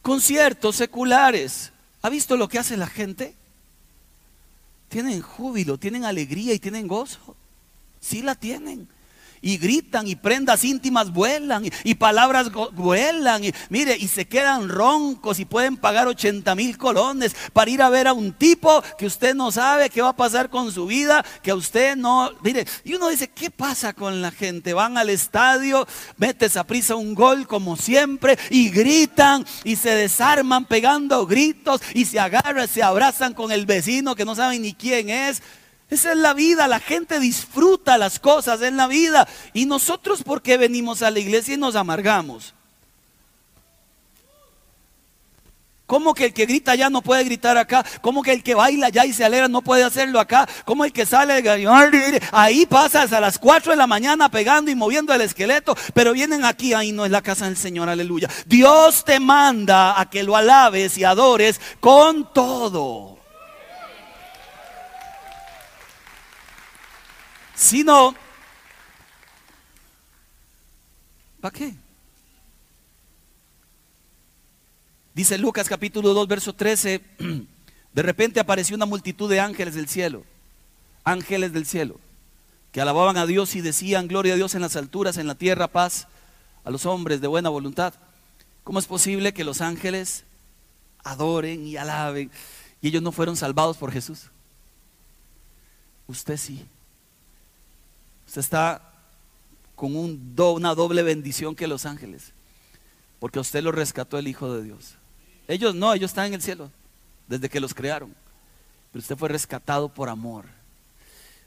Conciertos 0.00 0.76
seculares. 0.76 1.72
¿Ha 2.00 2.08
visto 2.08 2.36
lo 2.36 2.48
que 2.48 2.58
hace 2.58 2.76
la 2.76 2.86
gente? 2.86 3.36
tienen 4.92 5.22
júbilo, 5.22 5.78
tienen 5.78 6.04
alegría 6.04 6.52
y 6.52 6.58
tienen 6.58 6.86
gozo. 6.86 7.34
Sí 7.98 8.20
la 8.20 8.34
tienen 8.34 8.88
y 9.42 9.58
gritan 9.58 10.06
y 10.06 10.14
prendas 10.16 10.64
íntimas 10.64 11.12
vuelan 11.12 11.64
y, 11.84 11.94
palabras 11.94 12.50
vuelan 12.72 13.44
y 13.44 13.52
mire 13.68 13.96
y 13.98 14.08
se 14.08 14.26
quedan 14.26 14.68
roncos 14.68 15.40
y 15.40 15.44
pueden 15.44 15.76
pagar 15.76 16.06
80 16.06 16.54
mil 16.54 16.78
colones 16.78 17.34
para 17.52 17.70
ir 17.70 17.82
a 17.82 17.90
ver 17.90 18.08
a 18.08 18.12
un 18.12 18.32
tipo 18.32 18.82
que 18.96 19.06
usted 19.06 19.34
no 19.34 19.50
sabe 19.50 19.90
qué 19.90 20.00
va 20.00 20.10
a 20.10 20.16
pasar 20.16 20.48
con 20.48 20.72
su 20.72 20.86
vida, 20.86 21.24
que 21.42 21.52
usted 21.52 21.96
no, 21.96 22.30
mire, 22.42 22.66
y 22.84 22.94
uno 22.94 23.08
dice, 23.08 23.28
¿qué 23.28 23.50
pasa 23.50 23.92
con 23.92 24.22
la 24.22 24.30
gente? 24.30 24.72
Van 24.72 24.96
al 24.96 25.10
estadio, 25.10 25.86
metes 26.16 26.56
a 26.56 26.64
prisa 26.64 26.94
un 26.94 27.14
gol 27.14 27.46
como 27.46 27.76
siempre 27.76 28.38
y 28.50 28.70
gritan 28.70 29.44
y 29.64 29.76
se 29.76 29.94
desarman 29.94 30.64
pegando 30.64 31.26
gritos 31.26 31.80
y 31.94 32.04
se 32.04 32.20
agarran, 32.20 32.68
se 32.68 32.82
abrazan 32.82 33.34
con 33.34 33.50
el 33.50 33.66
vecino 33.66 34.14
que 34.14 34.24
no 34.24 34.34
saben 34.34 34.62
ni 34.62 34.74
quién 34.74 35.10
es. 35.10 35.42
Esa 35.92 36.12
es 36.12 36.16
la 36.16 36.32
vida, 36.32 36.68
la 36.68 36.80
gente 36.80 37.20
disfruta 37.20 37.98
las 37.98 38.18
cosas 38.18 38.62
en 38.62 38.78
la 38.78 38.86
vida. 38.86 39.28
¿Y 39.52 39.66
nosotros 39.66 40.22
por 40.22 40.40
qué 40.40 40.56
venimos 40.56 41.02
a 41.02 41.10
la 41.10 41.18
iglesia 41.18 41.52
y 41.52 41.58
nos 41.58 41.76
amargamos? 41.76 42.54
¿Cómo 45.84 46.14
que 46.14 46.24
el 46.24 46.32
que 46.32 46.46
grita 46.46 46.72
allá 46.72 46.88
no 46.88 47.02
puede 47.02 47.24
gritar 47.24 47.58
acá? 47.58 47.84
¿Cómo 48.00 48.22
que 48.22 48.32
el 48.32 48.42
que 48.42 48.54
baila 48.54 48.86
allá 48.86 49.04
y 49.04 49.12
se 49.12 49.22
alegra 49.22 49.48
no 49.48 49.60
puede 49.60 49.84
hacerlo 49.84 50.18
acá? 50.18 50.48
¿Cómo 50.64 50.86
el 50.86 50.94
que 50.94 51.04
sale 51.04 51.44
ahí 52.32 52.64
pasas 52.64 53.12
a 53.12 53.20
las 53.20 53.38
4 53.38 53.72
de 53.72 53.76
la 53.76 53.86
mañana 53.86 54.30
pegando 54.30 54.70
y 54.70 54.74
moviendo 54.74 55.12
el 55.12 55.20
esqueleto? 55.20 55.76
Pero 55.92 56.14
vienen 56.14 56.46
aquí, 56.46 56.72
ahí 56.72 56.92
no 56.92 57.04
es 57.04 57.10
la 57.10 57.20
casa 57.20 57.44
del 57.44 57.58
Señor, 57.58 57.90
aleluya. 57.90 58.30
Dios 58.46 59.04
te 59.04 59.20
manda 59.20 60.00
a 60.00 60.08
que 60.08 60.22
lo 60.22 60.36
alabes 60.36 60.96
y 60.96 61.04
adores 61.04 61.60
con 61.80 62.32
todo. 62.32 63.11
Si 67.54 67.84
no, 67.84 68.14
¿para 71.40 71.52
qué? 71.52 71.74
Dice 75.14 75.36
Lucas 75.36 75.68
capítulo 75.68 76.14
2, 76.14 76.26
verso 76.26 76.54
13, 76.54 77.02
de 77.92 78.02
repente 78.02 78.40
apareció 78.40 78.76
una 78.76 78.86
multitud 78.86 79.28
de 79.28 79.40
ángeles 79.40 79.74
del 79.74 79.88
cielo, 79.88 80.24
ángeles 81.04 81.52
del 81.52 81.66
cielo, 81.66 82.00
que 82.72 82.80
alababan 82.80 83.18
a 83.18 83.26
Dios 83.26 83.54
y 83.54 83.60
decían, 83.60 84.08
gloria 84.08 84.32
a 84.32 84.36
Dios 84.36 84.54
en 84.54 84.62
las 84.62 84.76
alturas, 84.76 85.18
en 85.18 85.26
la 85.26 85.34
tierra, 85.34 85.68
paz 85.68 86.08
a 86.64 86.70
los 86.70 86.86
hombres 86.86 87.20
de 87.20 87.26
buena 87.26 87.50
voluntad. 87.50 87.92
¿Cómo 88.64 88.78
es 88.78 88.86
posible 88.86 89.34
que 89.34 89.44
los 89.44 89.60
ángeles 89.60 90.24
adoren 91.04 91.66
y 91.66 91.76
alaben 91.76 92.30
y 92.80 92.88
ellos 92.88 93.02
no 93.02 93.12
fueron 93.12 93.36
salvados 93.36 93.76
por 93.76 93.92
Jesús? 93.92 94.30
Usted 96.06 96.38
sí. 96.38 96.66
Usted 98.32 98.40
está 98.40 98.80
con 99.74 99.94
un 99.94 100.34
una 100.38 100.74
doble 100.74 101.02
bendición 101.02 101.54
que 101.54 101.66
los 101.66 101.84
ángeles, 101.84 102.32
porque 103.18 103.38
usted 103.38 103.62
lo 103.62 103.72
rescató 103.72 104.16
el 104.16 104.26
Hijo 104.26 104.54
de 104.54 104.62
Dios. 104.62 104.94
Ellos 105.48 105.74
no, 105.74 105.92
ellos 105.92 106.12
están 106.12 106.28
en 106.28 106.32
el 106.32 106.40
cielo 106.40 106.70
desde 107.28 107.50
que 107.50 107.60
los 107.60 107.74
crearon, 107.74 108.14
pero 108.90 109.00
usted 109.00 109.18
fue 109.18 109.28
rescatado 109.28 109.90
por 109.90 110.08
amor. 110.08 110.46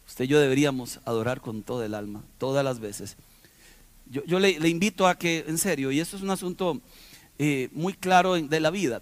Usted 0.08 0.26
y 0.26 0.28
yo 0.28 0.40
deberíamos 0.40 1.00
adorar 1.06 1.42
con 1.42 1.64
todo 1.64 1.84
el 1.84 1.96
alma, 1.96 2.22
todas 2.38 2.64
las 2.64 2.80
veces. 2.80 3.16
Yo, 4.06 4.40
le, 4.40 4.52
invito 4.70 5.08
a 5.08 5.18
que, 5.18 5.44
en 5.48 5.58
serio, 5.58 5.92
y 5.92 6.00
esto 6.00 6.18
es 6.18 6.22
un 6.22 6.30
asunto 6.30 6.82
eh, 7.40 7.70
muy 7.72 7.96
claro 7.96 8.36
de 8.36 8.60
la 8.60 8.70
vida, 8.70 9.02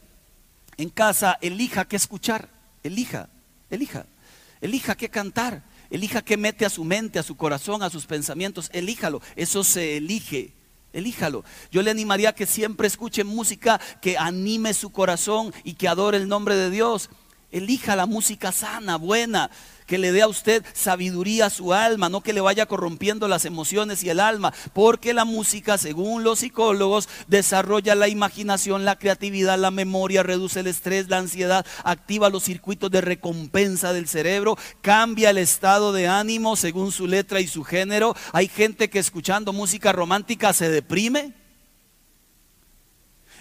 en 0.77 0.87
casa 0.87 1.37
elija 1.41 1.83
qué 1.83 1.97
escuchar, 1.97 2.47
elija, 2.81 3.27
elija, 3.69 4.05
elija 4.61 4.95
qué 4.95 5.09
cantar. 5.09 5.72
Elija 5.93 6.23
qué 6.23 6.37
mete 6.37 6.65
a 6.65 6.71
su 6.71 6.83
mente, 6.83 7.19
a 7.19 7.23
su 7.23 7.37
corazón, 7.37 7.83
a 7.83 7.89
sus 7.91 8.07
pensamientos. 8.07 8.71
Elíjalo. 8.73 9.21
Eso 9.35 9.63
se 9.63 9.97
elige. 9.97 10.55
Elíjalo. 10.91 11.43
Yo 11.71 11.83
le 11.83 11.91
animaría 11.91 12.29
a 12.29 12.33
que 12.33 12.47
siempre 12.47 12.87
escuche 12.87 13.23
música 13.23 13.79
que 14.01 14.17
anime 14.17 14.73
su 14.73 14.89
corazón 14.89 15.53
y 15.63 15.75
que 15.75 15.87
adore 15.87 16.17
el 16.17 16.27
nombre 16.27 16.55
de 16.55 16.71
Dios. 16.71 17.11
Elija 17.51 17.95
la 17.95 18.07
música 18.07 18.51
sana, 18.51 18.95
buena 18.95 19.51
que 19.85 19.97
le 19.97 20.11
dé 20.11 20.21
a 20.21 20.27
usted 20.27 20.63
sabiduría 20.73 21.47
a 21.47 21.49
su 21.49 21.73
alma, 21.73 22.09
no 22.09 22.21
que 22.21 22.33
le 22.33 22.41
vaya 22.41 22.65
corrompiendo 22.65 23.27
las 23.27 23.45
emociones 23.45 24.03
y 24.03 24.09
el 24.09 24.19
alma, 24.19 24.53
porque 24.73 25.13
la 25.13 25.25
música, 25.25 25.77
según 25.77 26.23
los 26.23 26.39
psicólogos, 26.39 27.09
desarrolla 27.27 27.95
la 27.95 28.07
imaginación, 28.07 28.85
la 28.85 28.97
creatividad, 28.97 29.57
la 29.57 29.71
memoria, 29.71 30.23
reduce 30.23 30.61
el 30.61 30.67
estrés, 30.67 31.09
la 31.09 31.17
ansiedad, 31.17 31.65
activa 31.83 32.29
los 32.29 32.43
circuitos 32.43 32.91
de 32.91 33.01
recompensa 33.01 33.93
del 33.93 34.07
cerebro, 34.07 34.57
cambia 34.81 35.29
el 35.29 35.37
estado 35.37 35.93
de 35.93 36.07
ánimo 36.07 36.55
según 36.55 36.91
su 36.91 37.07
letra 37.07 37.39
y 37.39 37.47
su 37.47 37.63
género. 37.63 38.15
Hay 38.31 38.47
gente 38.47 38.89
que 38.89 38.99
escuchando 38.99 39.53
música 39.53 39.91
romántica 39.91 40.53
se 40.53 40.69
deprime. 40.69 41.42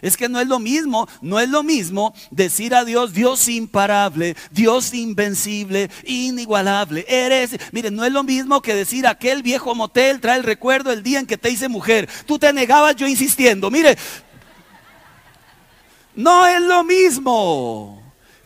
Es 0.02 0.16
que 0.16 0.28
no 0.28 0.40
es 0.40 0.48
lo 0.48 0.58
mismo, 0.58 1.08
no 1.20 1.38
es 1.38 1.48
lo 1.48 1.62
mismo 1.62 2.12
decir 2.32 2.74
a 2.74 2.84
Dios, 2.84 3.14
Dios 3.14 3.48
imparable, 3.48 4.36
Dios 4.50 4.92
invencible, 4.92 5.90
inigualable. 6.04 7.06
Eres, 7.08 7.52
mire, 7.70 7.92
no 7.92 8.04
es 8.04 8.12
lo 8.12 8.24
mismo 8.24 8.60
que 8.60 8.74
decir 8.74 9.06
aquel 9.06 9.44
viejo 9.44 9.76
motel 9.76 10.20
trae 10.20 10.38
el 10.38 10.42
recuerdo 10.42 10.90
el 10.90 11.04
día 11.04 11.20
en 11.20 11.26
que 11.26 11.38
te 11.38 11.50
hice 11.50 11.68
mujer. 11.68 12.08
Tú 12.26 12.36
te 12.36 12.52
negabas 12.52 12.96
yo 12.96 13.06
insistiendo. 13.06 13.70
Mire, 13.70 13.96
no 16.16 16.46
es 16.46 16.60
lo 16.60 16.82
mismo. 16.82 18.01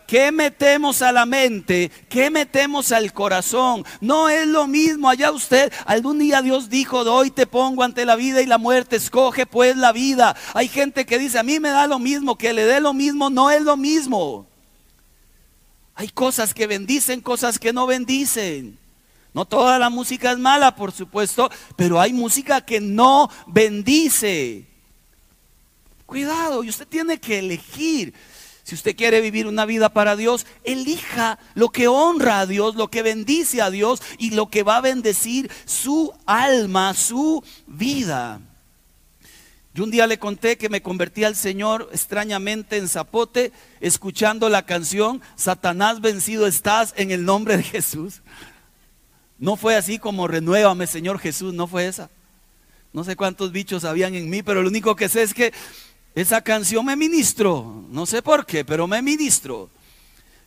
¿Qué 0.06 0.30
metemos 0.30 1.02
a 1.02 1.10
la 1.10 1.26
mente? 1.26 1.90
¿Qué 2.08 2.30
metemos 2.30 2.92
al 2.92 3.12
corazón? 3.12 3.84
No 4.00 4.28
es 4.28 4.46
lo 4.46 4.66
mismo. 4.66 5.08
Allá 5.08 5.32
usted, 5.32 5.72
algún 5.84 6.20
día 6.20 6.42
Dios 6.42 6.68
dijo, 6.70 7.00
hoy 7.00 7.30
te 7.30 7.46
pongo 7.46 7.82
ante 7.82 8.06
la 8.06 8.14
vida 8.14 8.40
y 8.40 8.46
la 8.46 8.58
muerte, 8.58 8.96
escoge 8.96 9.46
pues 9.46 9.76
la 9.76 9.92
vida. 9.92 10.36
Hay 10.54 10.68
gente 10.68 11.06
que 11.06 11.18
dice, 11.18 11.38
a 11.38 11.42
mí 11.42 11.58
me 11.58 11.70
da 11.70 11.86
lo 11.86 11.98
mismo, 11.98 12.38
que 12.38 12.52
le 12.52 12.64
dé 12.64 12.80
lo 12.80 12.94
mismo, 12.94 13.30
no 13.30 13.50
es 13.50 13.62
lo 13.62 13.76
mismo. 13.76 14.46
Hay 15.96 16.08
cosas 16.08 16.54
que 16.54 16.66
bendicen, 16.66 17.20
cosas 17.20 17.58
que 17.58 17.72
no 17.72 17.86
bendicen. 17.86 18.78
No 19.32 19.44
toda 19.44 19.78
la 19.78 19.90
música 19.90 20.30
es 20.30 20.38
mala, 20.38 20.76
por 20.76 20.92
supuesto, 20.92 21.50
pero 21.74 22.00
hay 22.00 22.12
música 22.12 22.60
que 22.60 22.80
no 22.80 23.28
bendice. 23.46 24.66
Cuidado, 26.06 26.62
y 26.62 26.68
usted 26.68 26.86
tiene 26.86 27.18
que 27.18 27.40
elegir. 27.40 28.14
Si 28.66 28.74
usted 28.74 28.96
quiere 28.96 29.20
vivir 29.20 29.46
una 29.46 29.64
vida 29.64 29.90
para 29.90 30.16
Dios, 30.16 30.44
elija 30.64 31.38
lo 31.54 31.68
que 31.68 31.86
honra 31.86 32.40
a 32.40 32.46
Dios, 32.46 32.74
lo 32.74 32.88
que 32.88 33.02
bendice 33.02 33.62
a 33.62 33.70
Dios 33.70 34.02
y 34.18 34.30
lo 34.30 34.50
que 34.50 34.64
va 34.64 34.78
a 34.78 34.80
bendecir 34.80 35.48
su 35.66 36.12
alma, 36.26 36.92
su 36.94 37.44
vida. 37.68 38.40
Yo 39.72 39.84
un 39.84 39.92
día 39.92 40.08
le 40.08 40.18
conté 40.18 40.58
que 40.58 40.68
me 40.68 40.82
convertí 40.82 41.22
al 41.22 41.36
Señor 41.36 41.88
extrañamente 41.92 42.76
en 42.76 42.88
zapote, 42.88 43.52
escuchando 43.80 44.48
la 44.48 44.66
canción 44.66 45.22
Satanás 45.36 46.00
vencido 46.00 46.48
estás 46.48 46.92
en 46.96 47.12
el 47.12 47.24
nombre 47.24 47.56
de 47.56 47.62
Jesús. 47.62 48.20
No 49.38 49.54
fue 49.54 49.76
así 49.76 50.00
como 50.00 50.26
renuévame, 50.26 50.88
Señor 50.88 51.20
Jesús, 51.20 51.54
no 51.54 51.68
fue 51.68 51.86
esa. 51.86 52.10
No 52.92 53.04
sé 53.04 53.14
cuántos 53.14 53.52
bichos 53.52 53.84
habían 53.84 54.16
en 54.16 54.28
mí, 54.28 54.42
pero 54.42 54.62
lo 54.62 54.68
único 54.70 54.96
que 54.96 55.08
sé 55.08 55.22
es 55.22 55.34
que 55.34 55.52
esa 56.16 56.40
canción 56.40 56.86
me 56.86 56.96
ministró. 56.96 57.84
No 57.90 58.06
sé 58.06 58.22
por 58.22 58.46
qué, 58.46 58.64
pero 58.64 58.86
me 58.86 59.02
ministró. 59.02 59.68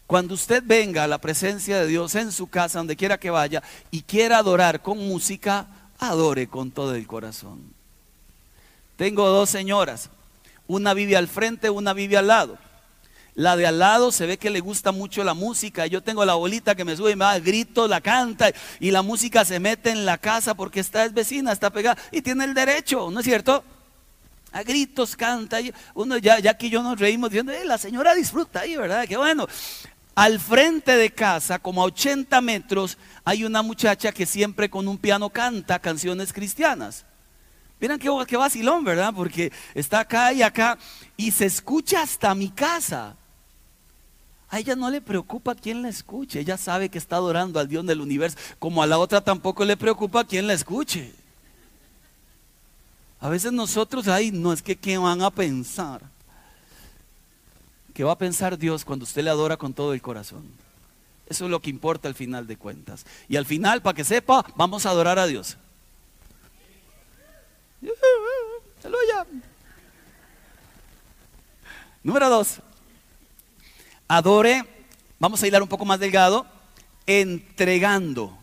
Cuando 0.07 0.33
usted 0.33 0.63
venga 0.65 1.03
a 1.03 1.07
la 1.07 1.19
presencia 1.19 1.79
de 1.79 1.85
Dios 1.85 2.15
en 2.15 2.31
su 2.31 2.47
casa, 2.47 2.79
donde 2.79 2.95
quiera 2.95 3.19
que 3.19 3.29
vaya, 3.29 3.61
y 3.91 4.01
quiera 4.01 4.39
adorar 4.39 4.81
con 4.81 4.97
música, 4.97 5.67
adore 5.99 6.47
con 6.47 6.71
todo 6.71 6.95
el 6.95 7.05
corazón. 7.05 7.71
Tengo 8.95 9.27
dos 9.27 9.51
señoras. 9.51 10.09
Una 10.65 10.95
vive 10.95 11.15
al 11.15 11.27
frente, 11.27 11.69
una 11.69 11.93
vive 11.93 12.17
al 12.17 12.27
lado. 12.27 12.57
La 13.35 13.55
de 13.55 13.67
al 13.67 13.77
lado 13.77 14.11
se 14.11 14.25
ve 14.25 14.39
que 14.39 14.49
le 14.49 14.61
gusta 14.61 14.91
mucho 14.91 15.23
la 15.23 15.35
música. 15.35 15.85
Yo 15.85 16.01
tengo 16.01 16.25
la 16.25 16.33
bolita 16.33 16.73
que 16.73 16.83
me 16.83 16.97
sube 16.97 17.11
y 17.11 17.15
me 17.15 17.25
da 17.25 17.37
grito, 17.37 17.87
la 17.87 18.01
canta 18.01 18.49
y 18.79 18.89
la 18.89 19.03
música 19.03 19.45
se 19.45 19.59
mete 19.59 19.91
en 19.91 20.03
la 20.03 20.17
casa 20.17 20.55
porque 20.55 20.79
está 20.79 21.05
es 21.05 21.13
vecina, 21.13 21.51
está 21.51 21.69
pegada 21.69 22.01
y 22.11 22.23
tiene 22.23 22.45
el 22.45 22.55
derecho, 22.55 23.11
¿no 23.11 23.19
es 23.19 23.25
cierto? 23.27 23.63
A 24.51 24.63
gritos 24.63 25.15
canta. 25.15 25.59
Uno 25.93 26.17
ya, 26.17 26.53
que 26.57 26.69
yo 26.69 26.81
nos 26.81 26.99
reímos 26.99 27.29
diciendo, 27.29 27.51
eh, 27.51 27.65
la 27.65 27.77
señora 27.77 28.15
disfruta 28.15 28.61
ahí, 28.61 28.75
¿verdad? 28.75 29.05
Qué 29.07 29.17
bueno. 29.17 29.47
Al 30.15 30.39
frente 30.39 30.97
de 30.97 31.11
casa, 31.11 31.59
como 31.59 31.81
a 31.81 31.85
80 31.85 32.41
metros, 32.41 32.97
hay 33.23 33.45
una 33.45 33.61
muchacha 33.61 34.11
que 34.11 34.25
siempre 34.25 34.69
con 34.69 34.87
un 34.87 34.97
piano 34.97 35.29
canta 35.29 35.79
canciones 35.79 36.33
cristianas. 36.33 37.05
Miren 37.79 37.99
qué, 37.99 38.09
qué 38.27 38.35
vacilón, 38.35 38.83
¿verdad? 38.83 39.13
Porque 39.15 39.51
está 39.73 40.01
acá 40.01 40.33
y 40.33 40.41
acá 40.41 40.77
y 41.15 41.31
se 41.31 41.45
escucha 41.45 42.01
hasta 42.01 42.35
mi 42.35 42.49
casa. 42.49 43.15
A 44.49 44.59
ella 44.59 44.75
no 44.75 44.89
le 44.89 44.99
preocupa 44.99 45.53
quién 45.53 45.83
la 45.83 45.89
escuche. 45.89 46.39
Ella 46.39 46.57
sabe 46.57 46.89
que 46.89 46.97
está 46.97 47.17
adorando 47.17 47.59
al 47.59 47.67
Dios 47.67 47.85
del 47.85 48.01
universo. 48.01 48.37
Como 48.57 48.81
a 48.81 48.87
la 48.87 48.97
otra 48.97 49.21
tampoco 49.21 49.63
le 49.63 49.77
preocupa 49.77 50.25
quién 50.25 50.47
la 50.47 50.53
escuche. 50.53 51.13
A 53.21 53.29
veces 53.29 53.51
nosotros, 53.51 54.07
ay, 54.07 54.31
no 54.31 54.53
es 54.53 54.61
que 54.61 54.77
qué 54.77 54.97
van 54.97 55.21
a 55.21 55.29
pensar. 55.29 56.01
¿Qué 57.93 58.03
va 58.03 58.13
a 58.13 58.17
pensar 58.17 58.57
Dios 58.57 58.85
cuando 58.85 59.03
usted 59.03 59.23
le 59.23 59.29
adora 59.29 59.57
con 59.57 59.73
todo 59.73 59.93
el 59.93 60.01
corazón? 60.01 60.49
Eso 61.27 61.45
es 61.45 61.51
lo 61.51 61.61
que 61.61 61.69
importa 61.69 62.07
al 62.07 62.15
final 62.15 62.47
de 62.47 62.55
cuentas. 62.55 63.05
Y 63.27 63.35
al 63.35 63.45
final, 63.45 63.81
para 63.81 63.93
que 63.93 64.03
sepa, 64.03 64.45
vamos 64.55 64.85
a 64.85 64.91
adorar 64.91 65.19
a 65.19 65.27
Dios. 65.27 65.57
Número 72.01 72.29
dos. 72.29 72.61
Adore, 74.07 74.63
vamos 75.19 75.43
a 75.43 75.47
hilar 75.47 75.61
un 75.61 75.69
poco 75.69 75.85
más 75.85 75.99
delgado, 75.99 76.47
entregando. 77.05 78.38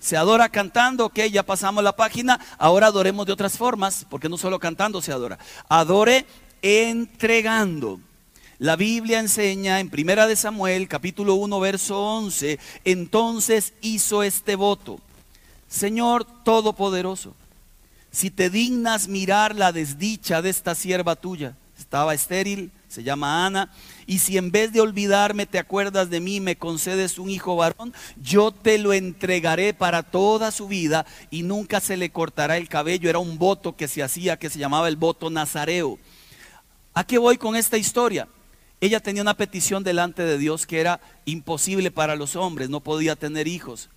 Se 0.00 0.16
adora 0.16 0.48
cantando, 0.48 1.06
ok, 1.06 1.20
ya 1.30 1.42
pasamos 1.42 1.84
la 1.84 1.94
página, 1.94 2.40
ahora 2.58 2.86
adoremos 2.86 3.26
de 3.26 3.32
otras 3.32 3.58
formas, 3.58 4.06
porque 4.08 4.30
no 4.30 4.38
solo 4.38 4.58
cantando 4.58 5.02
se 5.02 5.12
adora. 5.12 5.38
Adore 5.68 6.24
entregando. 6.62 8.00
La 8.58 8.76
Biblia 8.76 9.20
enseña 9.20 9.78
en 9.78 9.90
Primera 9.90 10.26
de 10.26 10.36
Samuel, 10.36 10.88
capítulo 10.88 11.34
1, 11.34 11.60
verso 11.60 12.00
11, 12.00 12.58
entonces 12.84 13.74
hizo 13.82 14.22
este 14.22 14.56
voto. 14.56 15.00
Señor 15.68 16.24
Todopoderoso, 16.44 17.34
si 18.10 18.30
te 18.30 18.50
dignas 18.50 19.06
mirar 19.06 19.54
la 19.54 19.70
desdicha 19.72 20.42
de 20.42 20.50
esta 20.50 20.74
sierva 20.74 21.14
tuya, 21.14 21.56
estaba 21.78 22.12
estéril, 22.12 22.70
se 22.90 23.04
llama 23.04 23.46
Ana, 23.46 23.70
y 24.04 24.18
si 24.18 24.36
en 24.36 24.50
vez 24.50 24.72
de 24.72 24.80
olvidarme 24.80 25.46
te 25.46 25.60
acuerdas 25.60 26.10
de 26.10 26.18
mí, 26.18 26.40
me 26.40 26.56
concedes 26.56 27.20
un 27.20 27.30
hijo 27.30 27.54
varón, 27.54 27.94
yo 28.20 28.50
te 28.50 28.78
lo 28.78 28.92
entregaré 28.92 29.72
para 29.74 30.02
toda 30.02 30.50
su 30.50 30.66
vida 30.66 31.06
y 31.30 31.44
nunca 31.44 31.78
se 31.78 31.96
le 31.96 32.10
cortará 32.10 32.56
el 32.56 32.68
cabello. 32.68 33.08
Era 33.08 33.20
un 33.20 33.38
voto 33.38 33.76
que 33.76 33.86
se 33.86 34.02
hacía 34.02 34.38
que 34.38 34.50
se 34.50 34.58
llamaba 34.58 34.88
el 34.88 34.96
voto 34.96 35.30
nazareo. 35.30 36.00
¿A 36.92 37.04
qué 37.04 37.18
voy 37.18 37.38
con 37.38 37.54
esta 37.54 37.78
historia? 37.78 38.26
Ella 38.80 38.98
tenía 38.98 39.22
una 39.22 39.36
petición 39.36 39.84
delante 39.84 40.24
de 40.24 40.36
Dios 40.36 40.66
que 40.66 40.80
era 40.80 41.00
imposible 41.26 41.92
para 41.92 42.16
los 42.16 42.34
hombres, 42.34 42.70
no 42.70 42.80
podía 42.80 43.14
tener 43.14 43.46
hijos. 43.46 43.88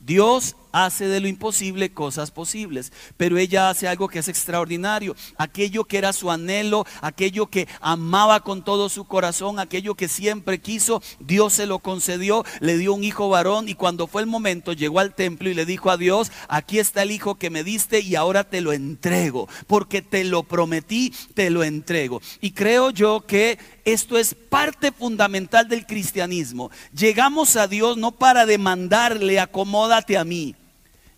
Dios 0.00 0.56
hace 0.74 1.06
de 1.06 1.20
lo 1.20 1.28
imposible 1.28 1.92
cosas 1.92 2.32
posibles, 2.32 2.92
pero 3.16 3.38
ella 3.38 3.70
hace 3.70 3.86
algo 3.86 4.08
que 4.08 4.18
es 4.18 4.26
extraordinario. 4.26 5.14
Aquello 5.38 5.84
que 5.84 5.98
era 5.98 6.12
su 6.12 6.32
anhelo, 6.32 6.84
aquello 7.00 7.46
que 7.46 7.68
amaba 7.80 8.40
con 8.40 8.64
todo 8.64 8.88
su 8.88 9.04
corazón, 9.04 9.60
aquello 9.60 9.94
que 9.94 10.08
siempre 10.08 10.60
quiso, 10.60 11.00
Dios 11.20 11.52
se 11.52 11.66
lo 11.66 11.78
concedió, 11.78 12.44
le 12.58 12.76
dio 12.76 12.92
un 12.92 13.04
hijo 13.04 13.28
varón 13.28 13.68
y 13.68 13.74
cuando 13.74 14.08
fue 14.08 14.22
el 14.22 14.26
momento 14.26 14.72
llegó 14.72 14.98
al 14.98 15.14
templo 15.14 15.48
y 15.48 15.54
le 15.54 15.64
dijo 15.64 15.92
a 15.92 15.96
Dios, 15.96 16.32
aquí 16.48 16.80
está 16.80 17.02
el 17.02 17.12
hijo 17.12 17.36
que 17.36 17.50
me 17.50 17.62
diste 17.62 18.00
y 18.00 18.16
ahora 18.16 18.42
te 18.42 18.60
lo 18.60 18.72
entrego, 18.72 19.48
porque 19.68 20.02
te 20.02 20.24
lo 20.24 20.42
prometí, 20.42 21.14
te 21.34 21.50
lo 21.50 21.62
entrego. 21.62 22.20
Y 22.40 22.50
creo 22.50 22.90
yo 22.90 23.24
que 23.26 23.60
esto 23.84 24.18
es 24.18 24.34
parte 24.34 24.90
fundamental 24.90 25.68
del 25.68 25.86
cristianismo. 25.86 26.72
Llegamos 26.92 27.54
a 27.54 27.68
Dios 27.68 27.96
no 27.96 28.10
para 28.10 28.44
demandarle, 28.44 29.38
acomódate 29.38 30.18
a 30.18 30.24
mí. 30.24 30.56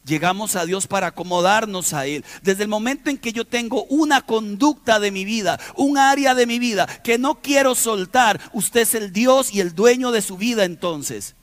Llegamos 0.07 0.55
a 0.55 0.65
Dios 0.65 0.87
para 0.87 1.09
acomodarnos 1.09 1.93
a 1.93 2.07
Él. 2.07 2.25
Desde 2.43 2.63
el 2.63 2.69
momento 2.69 3.11
en 3.11 3.19
que 3.19 3.33
yo 3.33 3.45
tengo 3.45 3.85
una 3.87 4.23
conducta 4.23 5.01
de 5.01 5.11
mi 5.11 5.25
vida, 5.25 5.59
un 5.75 5.99
área 5.99 6.37
de 6.37 6.47
mi 6.47 6.61
vida 6.61 6.87
que 7.03 7.19
no 7.19 7.41
quiero 7.43 7.75
soltar, 7.75 8.41
usted 8.53 8.83
es 8.83 8.95
el 8.95 9.13
Dios 9.13 9.53
y 9.53 9.61
el 9.61 9.75
dueño 9.75 10.13
de 10.13 10.23
su 10.23 10.37
vida 10.37 10.65
entonces. 10.65 11.35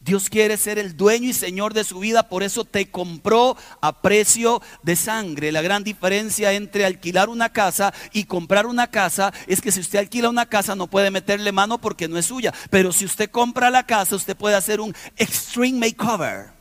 Dios 0.00 0.30
quiere 0.30 0.56
ser 0.56 0.78
el 0.78 0.96
dueño 0.96 1.28
y 1.28 1.34
señor 1.34 1.74
de 1.74 1.84
su 1.84 1.98
vida, 1.98 2.30
por 2.30 2.42
eso 2.42 2.64
te 2.64 2.90
compró 2.90 3.58
a 3.82 4.00
precio 4.00 4.62
de 4.82 4.96
sangre. 4.96 5.52
La 5.52 5.60
gran 5.60 5.84
diferencia 5.84 6.54
entre 6.54 6.86
alquilar 6.86 7.28
una 7.28 7.50
casa 7.50 7.92
y 8.14 8.24
comprar 8.24 8.64
una 8.64 8.86
casa 8.86 9.34
es 9.46 9.60
que 9.60 9.72
si 9.72 9.80
usted 9.80 9.98
alquila 9.98 10.30
una 10.30 10.46
casa 10.46 10.74
no 10.74 10.86
puede 10.86 11.10
meterle 11.10 11.52
mano 11.52 11.76
porque 11.76 12.08
no 12.08 12.16
es 12.16 12.24
suya. 12.24 12.54
Pero 12.70 12.92
si 12.92 13.04
usted 13.04 13.30
compra 13.30 13.68
la 13.68 13.84
casa, 13.84 14.16
usted 14.16 14.34
puede 14.34 14.56
hacer 14.56 14.80
un 14.80 14.94
extreme 15.18 15.80
makeover. 15.80 16.57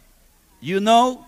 You 0.61 0.79
know? 0.79 1.25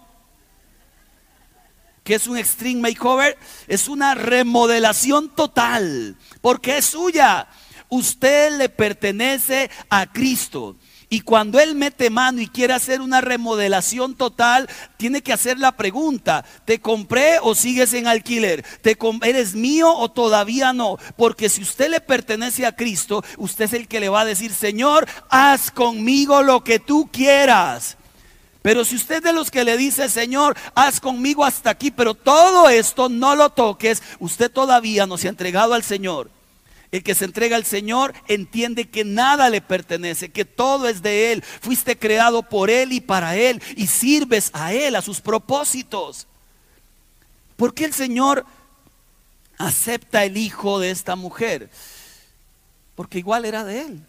¿Qué 2.04 2.16
es 2.16 2.28
un 2.28 2.38
extreme 2.38 2.82
makeover? 2.82 3.38
Es 3.68 3.88
una 3.88 4.16
remodelación 4.16 5.30
total, 5.30 6.16
porque 6.42 6.78
es 6.78 6.86
suya. 6.86 7.48
Usted 7.88 8.58
le 8.58 8.70
pertenece 8.70 9.70
a 9.90 10.12
Cristo. 10.12 10.76
Y 11.12 11.22
cuando 11.22 11.60
Él 11.60 11.76
mete 11.76 12.12
mano 12.12 12.40
y 12.40 12.48
quiere 12.48 12.74
hacer 12.74 13.02
una 13.02 13.20
remodelación 13.20 14.16
total, 14.16 14.70
tiene 14.98 15.22
que 15.22 15.34
hacer 15.34 15.58
la 15.58 15.72
pregunta, 15.72 16.46
¿te 16.66 16.80
compré 16.80 17.38
o 17.42 17.56
sigues 17.56 17.94
en 17.94 18.08
alquiler? 18.08 18.64
¿Te 18.82 18.98
¿Eres 19.24 19.56
mío 19.56 19.92
o 19.92 20.10
todavía 20.10 20.74
no? 20.74 20.98
Porque 21.16 21.50
si 21.50 21.64
usted 21.64 21.90
le 21.90 22.00
pertenece 22.00 22.66
a 22.68 22.76
Cristo, 22.76 23.24
usted 23.38 23.66
es 23.66 23.74
el 23.74 23.88
que 23.88 24.00
le 24.00 24.10
va 24.10 24.22
a 24.22 24.26
decir, 24.26 24.52
Señor, 24.52 25.08
haz 25.30 25.72
conmigo 25.72 26.44
lo 26.44 26.64
que 26.64 26.80
tú 26.80 27.10
quieras. 27.12 27.99
Pero 28.62 28.84
si 28.84 28.96
usted 28.96 29.24
de 29.24 29.32
los 29.32 29.52
que 29.52 29.64
le 29.64 29.78
dice, 29.78 30.10
Señor, 30.10 30.58
haz 30.76 31.00
conmigo 31.00 31.46
hasta 31.46 31.70
aquí, 31.70 31.92
pero 31.92 32.14
todo 32.14 32.68
esto 32.70 33.08
no 33.08 33.36
lo 33.36 33.50
toques, 33.52 34.04
usted 34.20 34.52
todavía 34.52 35.06
no 35.06 35.18
se 35.18 35.28
ha 35.28 35.30
entregado 35.30 35.74
al 35.74 35.84
Señor. 35.84 36.30
El 36.92 37.04
que 37.04 37.16
se 37.16 37.26
entrega 37.26 37.56
al 37.56 37.66
Señor 37.66 38.14
entiende 38.28 38.90
que 38.90 39.06
nada 39.06 39.50
le 39.50 39.62
pertenece, 39.62 40.30
que 40.30 40.44
todo 40.44 40.88
es 40.88 41.02
de 41.02 41.32
Él. 41.32 41.44
Fuiste 41.44 41.98
creado 41.98 42.42
por 42.44 42.70
Él 42.70 42.92
y 42.92 43.00
para 43.00 43.36
Él 43.36 43.62
y 43.76 43.88
sirves 43.88 44.50
a 44.54 44.74
Él, 44.74 44.96
a 44.96 45.02
sus 45.02 45.22
propósitos. 45.22 46.28
¿Por 47.56 47.74
qué 47.74 47.86
el 47.86 47.94
Señor 47.94 48.46
acepta 49.58 50.26
el 50.26 50.36
hijo 50.36 50.80
de 50.80 50.90
esta 50.90 51.16
mujer? 51.16 51.70
Porque 52.96 53.20
igual 53.20 53.46
era 53.46 53.64
de 53.64 53.82
Él. 53.82 54.02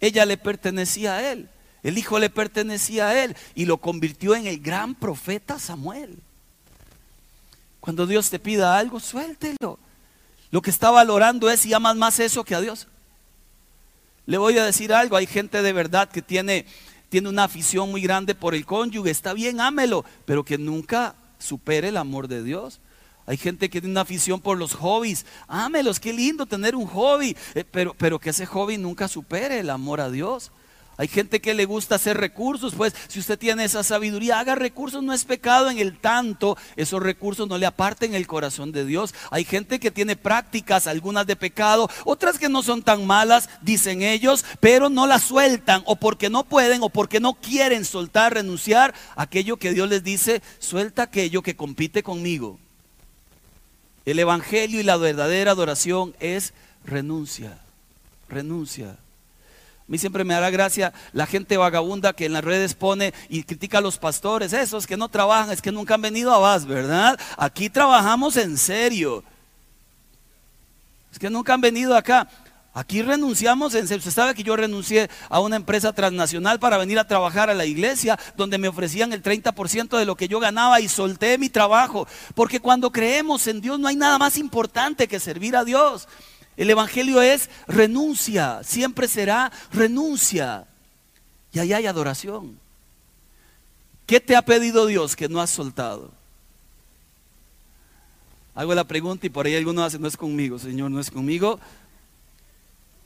Ella 0.00 0.24
le 0.24 0.38
pertenecía 0.38 1.16
a 1.16 1.32
Él. 1.32 1.50
El 1.88 1.96
hijo 1.96 2.18
le 2.18 2.28
pertenecía 2.28 3.08
a 3.08 3.24
Él 3.24 3.34
y 3.54 3.64
lo 3.64 3.78
convirtió 3.78 4.36
en 4.36 4.46
el 4.46 4.60
gran 4.60 4.94
profeta 4.94 5.58
Samuel. 5.58 6.18
Cuando 7.80 8.06
Dios 8.06 8.28
te 8.28 8.38
pida 8.38 8.76
algo, 8.76 9.00
suéltelo. 9.00 9.78
Lo 10.50 10.60
que 10.60 10.68
está 10.68 10.90
valorando 10.90 11.48
es 11.48 11.60
si 11.60 11.72
amas 11.72 11.96
más 11.96 12.20
eso 12.20 12.44
que 12.44 12.54
a 12.54 12.60
Dios. 12.60 12.88
Le 14.26 14.36
voy 14.36 14.58
a 14.58 14.66
decir 14.66 14.92
algo, 14.92 15.16
hay 15.16 15.26
gente 15.26 15.62
de 15.62 15.72
verdad 15.72 16.10
que 16.10 16.20
tiene, 16.20 16.66
tiene 17.08 17.30
una 17.30 17.44
afición 17.44 17.90
muy 17.90 18.02
grande 18.02 18.34
por 18.34 18.54
el 18.54 18.66
cónyuge, 18.66 19.10
está 19.10 19.32
bien, 19.32 19.58
ámelo, 19.58 20.04
pero 20.26 20.44
que 20.44 20.58
nunca 20.58 21.14
supere 21.38 21.88
el 21.88 21.96
amor 21.96 22.28
de 22.28 22.42
Dios. 22.42 22.80
Hay 23.24 23.38
gente 23.38 23.70
que 23.70 23.80
tiene 23.80 23.92
una 23.92 24.02
afición 24.02 24.42
por 24.42 24.58
los 24.58 24.74
hobbies, 24.74 25.24
ámelos, 25.46 26.00
qué 26.00 26.12
lindo 26.12 26.44
tener 26.44 26.76
un 26.76 26.86
hobby, 26.86 27.34
eh, 27.54 27.64
pero, 27.64 27.94
pero 27.96 28.18
que 28.18 28.28
ese 28.28 28.44
hobby 28.44 28.76
nunca 28.76 29.08
supere 29.08 29.60
el 29.60 29.70
amor 29.70 30.02
a 30.02 30.10
Dios. 30.10 30.52
Hay 30.98 31.06
gente 31.06 31.40
que 31.40 31.54
le 31.54 31.64
gusta 31.64 31.94
hacer 31.94 32.16
recursos, 32.16 32.74
pues 32.74 32.92
si 33.06 33.20
usted 33.20 33.38
tiene 33.38 33.62
esa 33.62 33.84
sabiduría, 33.84 34.40
haga 34.40 34.56
recursos, 34.56 35.00
no 35.00 35.12
es 35.12 35.24
pecado 35.24 35.70
en 35.70 35.78
el 35.78 35.96
tanto, 35.96 36.58
esos 36.74 37.00
recursos 37.00 37.48
no 37.48 37.56
le 37.56 37.66
aparten 37.66 38.16
el 38.16 38.26
corazón 38.26 38.72
de 38.72 38.84
Dios. 38.84 39.14
Hay 39.30 39.44
gente 39.44 39.78
que 39.78 39.92
tiene 39.92 40.16
prácticas, 40.16 40.88
algunas 40.88 41.24
de 41.28 41.36
pecado, 41.36 41.88
otras 42.04 42.36
que 42.36 42.48
no 42.48 42.64
son 42.64 42.82
tan 42.82 43.06
malas, 43.06 43.48
dicen 43.62 44.02
ellos, 44.02 44.44
pero 44.58 44.88
no 44.88 45.06
las 45.06 45.22
sueltan 45.22 45.84
o 45.86 45.94
porque 45.94 46.30
no 46.30 46.42
pueden 46.42 46.82
o 46.82 46.88
porque 46.88 47.20
no 47.20 47.34
quieren 47.34 47.84
soltar, 47.84 48.34
renunciar 48.34 48.92
aquello 49.14 49.56
que 49.56 49.72
Dios 49.72 49.88
les 49.88 50.02
dice, 50.02 50.42
suelta 50.58 51.04
aquello 51.04 51.42
que 51.42 51.54
compite 51.54 52.02
conmigo. 52.02 52.58
El 54.04 54.18
Evangelio 54.18 54.80
y 54.80 54.82
la 54.82 54.96
verdadera 54.96 55.52
adoración 55.52 56.16
es 56.18 56.54
renuncia, 56.84 57.56
renuncia. 58.28 58.96
A 59.88 59.90
mí 59.90 59.96
siempre 59.96 60.22
me 60.22 60.34
dará 60.34 60.50
gracia 60.50 60.92
la 61.14 61.26
gente 61.26 61.56
vagabunda 61.56 62.12
que 62.12 62.26
en 62.26 62.34
las 62.34 62.44
redes 62.44 62.74
pone 62.74 63.14
y 63.30 63.42
critica 63.44 63.78
a 63.78 63.80
los 63.80 63.96
pastores, 63.96 64.52
esos 64.52 64.86
que 64.86 64.98
no 64.98 65.08
trabajan, 65.08 65.50
es 65.50 65.62
que 65.62 65.72
nunca 65.72 65.94
han 65.94 66.02
venido 66.02 66.30
a 66.34 66.38
Vaz, 66.38 66.66
¿verdad? 66.66 67.18
Aquí 67.38 67.70
trabajamos 67.70 68.36
en 68.36 68.58
serio. 68.58 69.24
Es 71.10 71.18
que 71.18 71.30
nunca 71.30 71.54
han 71.54 71.62
venido 71.62 71.96
acá. 71.96 72.28
Aquí 72.74 73.00
renunciamos 73.00 73.74
en 73.74 73.88
serio. 73.88 74.00
Usted 74.00 74.12
sabe 74.12 74.34
que 74.34 74.42
yo 74.42 74.56
renuncié 74.56 75.08
a 75.30 75.40
una 75.40 75.56
empresa 75.56 75.94
transnacional 75.94 76.58
para 76.58 76.76
venir 76.76 76.98
a 76.98 77.08
trabajar 77.08 77.48
a 77.48 77.54
la 77.54 77.64
iglesia, 77.64 78.18
donde 78.36 78.58
me 78.58 78.68
ofrecían 78.68 79.14
el 79.14 79.22
30% 79.22 79.96
de 79.96 80.04
lo 80.04 80.16
que 80.16 80.28
yo 80.28 80.38
ganaba 80.38 80.82
y 80.82 80.88
solté 80.88 81.38
mi 81.38 81.48
trabajo. 81.48 82.06
Porque 82.34 82.60
cuando 82.60 82.92
creemos 82.92 83.46
en 83.46 83.62
Dios 83.62 83.80
no 83.80 83.88
hay 83.88 83.96
nada 83.96 84.18
más 84.18 84.36
importante 84.36 85.08
que 85.08 85.18
servir 85.18 85.56
a 85.56 85.64
Dios. 85.64 86.06
El 86.58 86.68
Evangelio 86.70 87.22
es 87.22 87.48
renuncia, 87.68 88.64
siempre 88.64 89.06
será 89.06 89.52
renuncia. 89.70 90.66
Y 91.52 91.60
ahí 91.60 91.72
hay 91.72 91.86
adoración. 91.86 92.58
¿Qué 94.06 94.18
te 94.18 94.34
ha 94.34 94.42
pedido 94.42 94.86
Dios 94.86 95.14
que 95.14 95.28
no 95.28 95.40
has 95.40 95.50
soltado? 95.50 96.10
Hago 98.56 98.74
la 98.74 98.82
pregunta 98.82 99.24
y 99.24 99.30
por 99.30 99.46
ahí 99.46 99.54
alguno 99.54 99.84
hace, 99.84 100.00
no 100.00 100.08
es 100.08 100.16
conmigo, 100.16 100.58
Señor, 100.58 100.90
no 100.90 100.98
es 100.98 101.12
conmigo. 101.12 101.60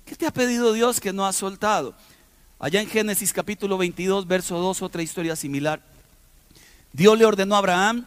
¿Qué 0.06 0.16
te 0.16 0.26
ha 0.26 0.32
pedido 0.32 0.72
Dios 0.72 0.98
que 0.98 1.12
no 1.12 1.26
has 1.26 1.36
soltado? 1.36 1.94
Allá 2.58 2.80
en 2.80 2.88
Génesis 2.88 3.34
capítulo 3.34 3.76
22, 3.76 4.26
verso 4.26 4.58
2, 4.58 4.80
otra 4.80 5.02
historia 5.02 5.36
similar. 5.36 5.82
Dios 6.94 7.18
le 7.18 7.26
ordenó 7.26 7.56
a 7.56 7.58
Abraham, 7.58 8.06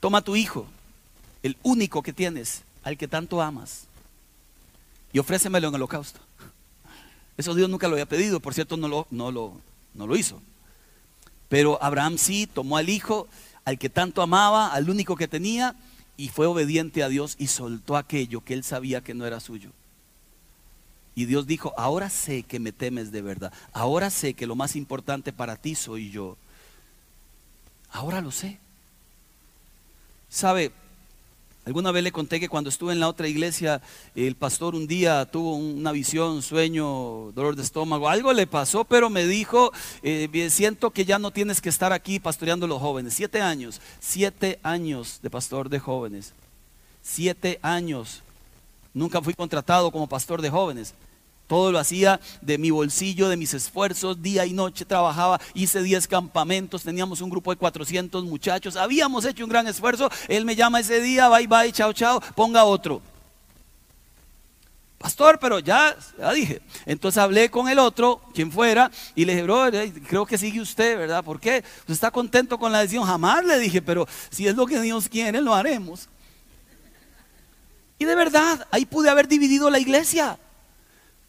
toma 0.00 0.22
tu 0.22 0.36
hijo, 0.36 0.66
el 1.42 1.58
único 1.62 2.02
que 2.02 2.14
tienes, 2.14 2.62
al 2.82 2.96
que 2.96 3.08
tanto 3.08 3.42
amas 3.42 3.85
y 5.16 5.18
ofrécemelo 5.18 5.68
en 5.68 5.74
holocausto. 5.74 6.20
Eso 7.38 7.54
Dios 7.54 7.70
nunca 7.70 7.88
lo 7.88 7.94
había 7.94 8.04
pedido, 8.04 8.38
por 8.38 8.52
cierto, 8.52 8.76
no 8.76 8.86
lo, 8.86 9.06
no 9.10 9.32
lo, 9.32 9.58
no 9.94 10.06
lo 10.06 10.14
hizo. 10.14 10.42
Pero 11.48 11.82
Abraham 11.82 12.18
sí 12.18 12.46
tomó 12.46 12.76
al 12.76 12.90
hijo, 12.90 13.26
al 13.64 13.78
que 13.78 13.88
tanto 13.88 14.20
amaba, 14.20 14.74
al 14.74 14.90
único 14.90 15.16
que 15.16 15.26
tenía, 15.26 15.74
y 16.18 16.28
fue 16.28 16.44
obediente 16.44 17.02
a 17.02 17.08
Dios 17.08 17.36
y 17.38 17.46
soltó 17.46 17.96
aquello 17.96 18.44
que 18.44 18.52
él 18.52 18.62
sabía 18.62 19.00
que 19.00 19.14
no 19.14 19.24
era 19.24 19.40
suyo. 19.40 19.70
Y 21.14 21.24
Dios 21.24 21.46
dijo, 21.46 21.72
ahora 21.78 22.10
sé 22.10 22.42
que 22.42 22.60
me 22.60 22.72
temes 22.72 23.10
de 23.10 23.22
verdad, 23.22 23.54
ahora 23.72 24.10
sé 24.10 24.34
que 24.34 24.46
lo 24.46 24.54
más 24.54 24.76
importante 24.76 25.32
para 25.32 25.56
ti 25.56 25.76
soy 25.76 26.10
yo. 26.10 26.36
Ahora 27.90 28.20
lo 28.20 28.32
sé. 28.32 28.58
¿Sabe? 30.28 30.72
Alguna 31.66 31.90
vez 31.90 32.04
le 32.04 32.12
conté 32.12 32.38
que 32.38 32.48
cuando 32.48 32.70
estuve 32.70 32.92
en 32.92 33.00
la 33.00 33.08
otra 33.08 33.26
iglesia, 33.26 33.82
el 34.14 34.36
pastor 34.36 34.76
un 34.76 34.86
día 34.86 35.24
tuvo 35.26 35.56
una 35.56 35.90
visión, 35.90 36.40
sueño, 36.40 37.32
dolor 37.32 37.56
de 37.56 37.64
estómago, 37.64 38.08
algo 38.08 38.32
le 38.32 38.46
pasó, 38.46 38.84
pero 38.84 39.10
me 39.10 39.26
dijo, 39.26 39.72
eh, 40.04 40.48
siento 40.48 40.92
que 40.92 41.04
ya 41.04 41.18
no 41.18 41.32
tienes 41.32 41.60
que 41.60 41.68
estar 41.68 41.92
aquí 41.92 42.20
pastoreando 42.20 42.66
a 42.66 42.68
los 42.68 42.80
jóvenes. 42.80 43.14
Siete 43.14 43.42
años, 43.42 43.80
siete 43.98 44.60
años 44.62 45.18
de 45.22 45.28
pastor 45.28 45.68
de 45.68 45.80
jóvenes. 45.80 46.34
Siete 47.02 47.58
años. 47.62 48.22
Nunca 48.94 49.20
fui 49.20 49.34
contratado 49.34 49.90
como 49.90 50.06
pastor 50.06 50.42
de 50.42 50.50
jóvenes. 50.50 50.94
Todo 51.46 51.70
lo 51.70 51.78
hacía 51.78 52.20
de 52.40 52.58
mi 52.58 52.70
bolsillo, 52.70 53.28
de 53.28 53.36
mis 53.36 53.54
esfuerzos, 53.54 54.20
día 54.20 54.44
y 54.46 54.52
noche 54.52 54.84
trabajaba, 54.84 55.40
hice 55.54 55.82
10 55.82 56.08
campamentos, 56.08 56.82
teníamos 56.82 57.20
un 57.20 57.30
grupo 57.30 57.52
de 57.52 57.56
400 57.56 58.24
muchachos, 58.24 58.76
habíamos 58.76 59.24
hecho 59.24 59.44
un 59.44 59.50
gran 59.50 59.66
esfuerzo, 59.68 60.10
él 60.28 60.44
me 60.44 60.56
llama 60.56 60.80
ese 60.80 61.00
día, 61.00 61.28
bye 61.28 61.46
bye, 61.46 61.72
chao 61.72 61.92
chao, 61.92 62.20
ponga 62.34 62.64
otro. 62.64 63.00
Pastor, 64.98 65.38
pero 65.38 65.58
ya, 65.60 65.96
ya 66.18 66.32
dije. 66.32 66.62
Entonces 66.86 67.18
hablé 67.18 67.50
con 67.50 67.68
el 67.68 67.78
otro, 67.78 68.22
quien 68.34 68.50
fuera, 68.50 68.90
y 69.14 69.24
le 69.24 69.34
dije, 69.34 69.44
bro, 69.44 69.70
creo 70.08 70.26
que 70.26 70.38
sigue 70.38 70.60
usted, 70.60 70.98
¿verdad? 70.98 71.22
¿Por 71.22 71.38
qué? 71.38 71.62
¿Usted 71.80 71.94
está 71.94 72.10
contento 72.10 72.58
con 72.58 72.72
la 72.72 72.80
decisión? 72.80 73.04
Jamás 73.04 73.44
le 73.44 73.58
dije, 73.58 73.82
pero 73.82 74.08
si 74.30 74.48
es 74.48 74.56
lo 74.56 74.66
que 74.66 74.80
Dios 74.80 75.08
quiere, 75.08 75.40
lo 75.40 75.54
haremos. 75.54 76.08
Y 77.98 78.04
de 78.04 78.14
verdad, 78.14 78.66
ahí 78.70 78.84
pude 78.84 79.08
haber 79.08 79.28
dividido 79.28 79.70
la 79.70 79.78
iglesia. 79.78 80.38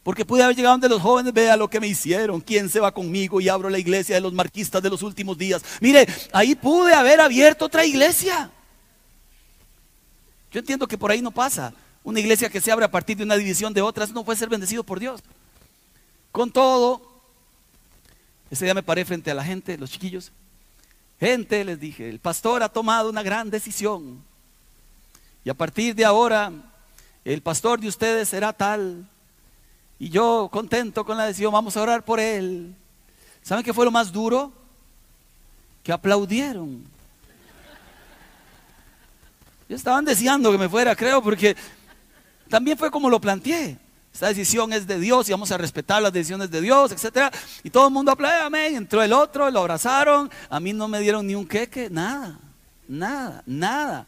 Porque 0.08 0.24
pude 0.24 0.42
haber 0.42 0.56
llegado 0.56 0.76
donde 0.76 0.88
los 0.88 1.02
jóvenes, 1.02 1.34
vea 1.34 1.58
lo 1.58 1.70
que 1.70 1.82
me 1.82 1.88
hicieron, 1.88 2.40
quién 2.40 2.70
se 2.70 2.80
va 2.80 2.94
conmigo 2.94 3.42
y 3.42 3.50
abro 3.50 3.70
la 3.70 3.78
iglesia 3.78 4.16
de 4.16 4.22
los 4.22 4.32
marquistas 4.32 4.82
de 4.82 4.90
los 4.90 5.04
últimos 5.04 5.38
días. 5.38 5.62
Mire, 5.82 6.08
ahí 6.32 6.56
pude 6.56 6.94
haber 6.94 7.20
abierto 7.20 7.66
otra 7.66 7.84
iglesia. 7.84 8.50
Yo 10.50 10.62
entiendo 10.62 10.88
que 10.88 10.98
por 10.98 11.12
ahí 11.12 11.22
no 11.22 11.32
pasa. 11.32 11.74
Una 12.06 12.22
iglesia 12.22 12.50
que 12.50 12.62
se 12.62 12.72
abre 12.72 12.86
a 12.86 12.90
partir 12.90 13.18
de 13.18 13.24
una 13.26 13.36
división 13.36 13.74
de 13.74 13.82
otras 13.82 14.14
no 14.14 14.24
puede 14.24 14.40
ser 14.40 14.48
bendecido 14.48 14.82
por 14.82 14.98
Dios. 14.98 15.22
Con 16.32 16.52
todo, 16.52 17.02
ese 18.50 18.64
día 18.64 18.74
me 18.74 18.84
paré 18.84 19.04
frente 19.04 19.30
a 19.30 19.36
la 19.36 19.44
gente, 19.44 19.78
los 19.78 19.92
chiquillos. 19.92 20.32
Gente, 21.20 21.66
les 21.66 21.82
dije, 21.82 22.08
el 22.08 22.20
pastor 22.20 22.64
ha 22.64 22.70
tomado 22.70 23.10
una 23.10 23.24
gran 23.24 23.50
decisión. 23.50 24.24
Y 25.44 25.50
a 25.50 25.54
partir 25.54 25.96
de 25.96 26.06
ahora, 26.06 26.54
el 27.26 27.42
pastor 27.42 27.82
de 27.82 27.90
ustedes 27.90 28.30
será 28.30 28.54
tal 28.54 29.06
y 30.00 30.10
yo 30.10 30.50
contento 30.52 31.06
con 31.06 31.18
la 31.18 31.26
decisión, 31.26 31.52
vamos 31.52 31.76
a 31.76 31.82
orar 31.82 32.04
por 32.04 32.20
él. 32.20 32.76
¿Saben 33.42 33.64
qué 33.64 33.74
fue 33.74 33.86
lo 33.86 33.92
más 33.92 34.12
duro? 34.12 34.52
Que 35.84 35.92
aplaudieron. 35.92 36.84
Ya 39.70 39.76
estaban 39.76 40.06
deseando 40.06 40.52
que 40.52 40.58
me 40.58 40.70
fuera, 40.70 40.96
creo, 40.96 41.22
porque 41.22 41.56
también 42.50 42.78
fue 42.78 42.92
como 42.92 43.10
lo 43.10 43.20
planteé. 43.20 43.78
Esta 44.14 44.28
decisión 44.28 44.72
es 44.74 44.88
de 44.88 45.00
Dios 45.00 45.28
y 45.28 45.32
vamos 45.32 45.52
a 45.52 45.58
respetar 45.58 46.02
las 46.02 46.14
decisiones 46.14 46.50
de 46.50 46.62
Dios, 46.62 46.92
etc. 46.92 47.34
Y 47.64 47.70
todo 47.70 47.88
el 47.88 47.94
mundo 47.94 48.12
aplaudió, 48.12 48.46
amén. 48.46 48.76
Entró 48.76 49.04
el 49.04 49.14
otro, 49.14 49.50
lo 49.52 49.60
abrazaron. 49.60 50.30
A 50.50 50.60
mí 50.60 50.74
no 50.74 50.88
me 50.88 51.00
dieron 51.00 51.28
ni 51.28 51.36
un 51.36 51.48
queque, 51.48 51.90
nada, 51.90 52.40
nada, 52.88 53.44
nada. 53.46 54.08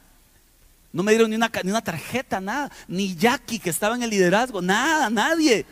No 0.92 1.04
me 1.04 1.12
dieron 1.12 1.30
ni 1.30 1.36
una, 1.36 1.52
ni 1.64 1.70
una 1.70 1.84
tarjeta, 1.84 2.42
nada. 2.42 2.72
Ni 2.88 3.16
Jackie, 3.16 3.60
que 3.60 3.70
estaba 3.70 3.96
en 3.96 4.04
el 4.04 4.10
liderazgo, 4.10 4.62
nada, 4.62 5.10
nadie. 5.10 5.66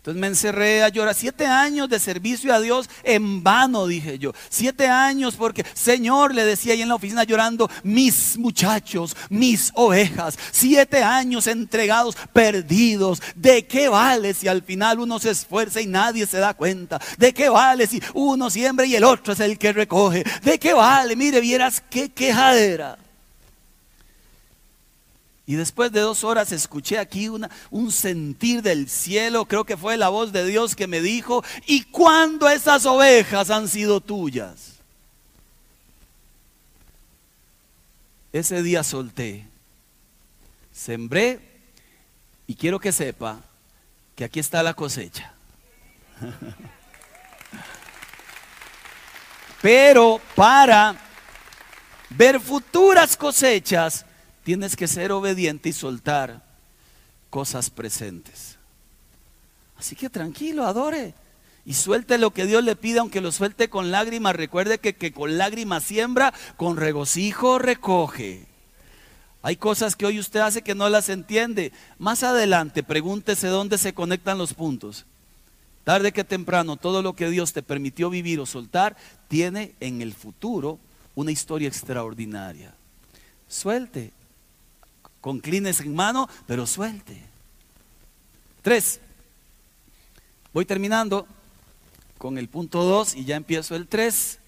Entonces 0.00 0.18
me 0.18 0.28
encerré 0.28 0.82
a 0.82 0.88
llorar. 0.88 1.14
Siete 1.14 1.44
años 1.44 1.86
de 1.90 1.98
servicio 1.98 2.54
a 2.54 2.60
Dios 2.60 2.88
en 3.02 3.42
vano, 3.42 3.86
dije 3.86 4.18
yo. 4.18 4.32
Siete 4.48 4.86
años 4.86 5.36
porque, 5.36 5.62
Señor, 5.74 6.34
le 6.34 6.46
decía 6.46 6.72
ahí 6.72 6.80
en 6.80 6.88
la 6.88 6.94
oficina 6.94 7.24
llorando, 7.24 7.70
mis 7.82 8.38
muchachos, 8.38 9.14
mis 9.28 9.70
ovejas. 9.74 10.38
Siete 10.52 11.02
años 11.02 11.46
entregados, 11.46 12.16
perdidos. 12.32 13.20
¿De 13.34 13.66
qué 13.66 13.90
vale 13.90 14.32
si 14.32 14.48
al 14.48 14.62
final 14.62 15.00
uno 15.00 15.18
se 15.18 15.32
esfuerza 15.32 15.82
y 15.82 15.86
nadie 15.86 16.24
se 16.24 16.38
da 16.38 16.54
cuenta? 16.54 16.98
¿De 17.18 17.34
qué 17.34 17.50
vale 17.50 17.86
si 17.86 18.02
uno 18.14 18.48
siembra 18.48 18.86
y 18.86 18.96
el 18.96 19.04
otro 19.04 19.34
es 19.34 19.40
el 19.40 19.58
que 19.58 19.74
recoge? 19.74 20.24
¿De 20.42 20.58
qué 20.58 20.72
vale? 20.72 21.14
Mire, 21.14 21.42
vieras 21.42 21.82
qué 21.90 22.08
quejadera. 22.08 22.96
Y 25.50 25.56
después 25.56 25.90
de 25.90 25.98
dos 25.98 26.22
horas 26.22 26.52
escuché 26.52 26.96
aquí 26.96 27.28
un 27.28 27.90
sentir 27.90 28.62
del 28.62 28.88
cielo, 28.88 29.46
creo 29.46 29.64
que 29.64 29.76
fue 29.76 29.96
la 29.96 30.08
voz 30.08 30.30
de 30.30 30.46
Dios 30.46 30.76
que 30.76 30.86
me 30.86 31.00
dijo, 31.00 31.42
¿y 31.66 31.82
cuándo 31.86 32.48
esas 32.48 32.86
ovejas 32.86 33.50
han 33.50 33.66
sido 33.66 34.00
tuyas? 34.00 34.74
Ese 38.32 38.62
día 38.62 38.84
solté, 38.84 39.44
sembré 40.70 41.40
y 42.46 42.54
quiero 42.54 42.78
que 42.78 42.92
sepa 42.92 43.40
que 44.14 44.22
aquí 44.22 44.38
está 44.38 44.62
la 44.62 44.74
cosecha. 44.74 45.34
Pero 49.60 50.20
para 50.36 50.94
ver 52.08 52.38
futuras 52.38 53.16
cosechas, 53.16 54.06
tienes 54.50 54.74
que 54.74 54.88
ser 54.88 55.12
obediente 55.12 55.68
y 55.68 55.72
soltar 55.72 56.42
cosas 57.30 57.70
presentes. 57.70 58.56
Así 59.78 59.94
que 59.94 60.10
tranquilo, 60.10 60.66
adore. 60.66 61.14
Y 61.64 61.74
suelte 61.74 62.18
lo 62.18 62.32
que 62.32 62.46
Dios 62.46 62.64
le 62.64 62.74
pide, 62.74 62.98
aunque 62.98 63.20
lo 63.20 63.30
suelte 63.30 63.70
con 63.70 63.92
lágrimas. 63.92 64.34
Recuerde 64.34 64.78
que, 64.78 64.96
que 64.96 65.12
con 65.12 65.38
lágrimas 65.38 65.84
siembra, 65.84 66.34
con 66.56 66.78
regocijo 66.78 67.60
recoge. 67.60 68.48
Hay 69.42 69.54
cosas 69.54 69.94
que 69.94 70.06
hoy 70.06 70.18
usted 70.18 70.40
hace 70.40 70.62
que 70.62 70.74
no 70.74 70.88
las 70.88 71.10
entiende. 71.10 71.70
Más 71.98 72.24
adelante, 72.24 72.82
pregúntese 72.82 73.46
dónde 73.46 73.78
se 73.78 73.94
conectan 73.94 74.36
los 74.36 74.52
puntos. 74.54 75.06
Tarde 75.84 76.10
que 76.10 76.24
temprano, 76.24 76.76
todo 76.76 77.02
lo 77.02 77.14
que 77.14 77.30
Dios 77.30 77.52
te 77.52 77.62
permitió 77.62 78.10
vivir 78.10 78.40
o 78.40 78.46
soltar, 78.46 78.96
tiene 79.28 79.76
en 79.78 80.02
el 80.02 80.12
futuro 80.12 80.80
una 81.14 81.30
historia 81.30 81.68
extraordinaria. 81.68 82.74
Suelte, 83.46 84.12
con 85.20 85.40
clines 85.40 85.80
en 85.80 85.94
mano, 85.94 86.28
pero 86.46 86.66
suelte. 86.66 87.22
Tres. 88.62 89.00
Voy 90.52 90.64
terminando 90.64 91.26
con 92.18 92.38
el 92.38 92.48
punto 92.48 92.82
dos 92.82 93.14
y 93.14 93.24
ya 93.24 93.36
empiezo 93.36 93.76
el 93.76 93.86
tres. 93.86 94.38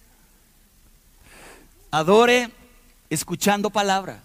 Adore 1.90 2.50
escuchando 3.10 3.70
palabra. 3.70 4.22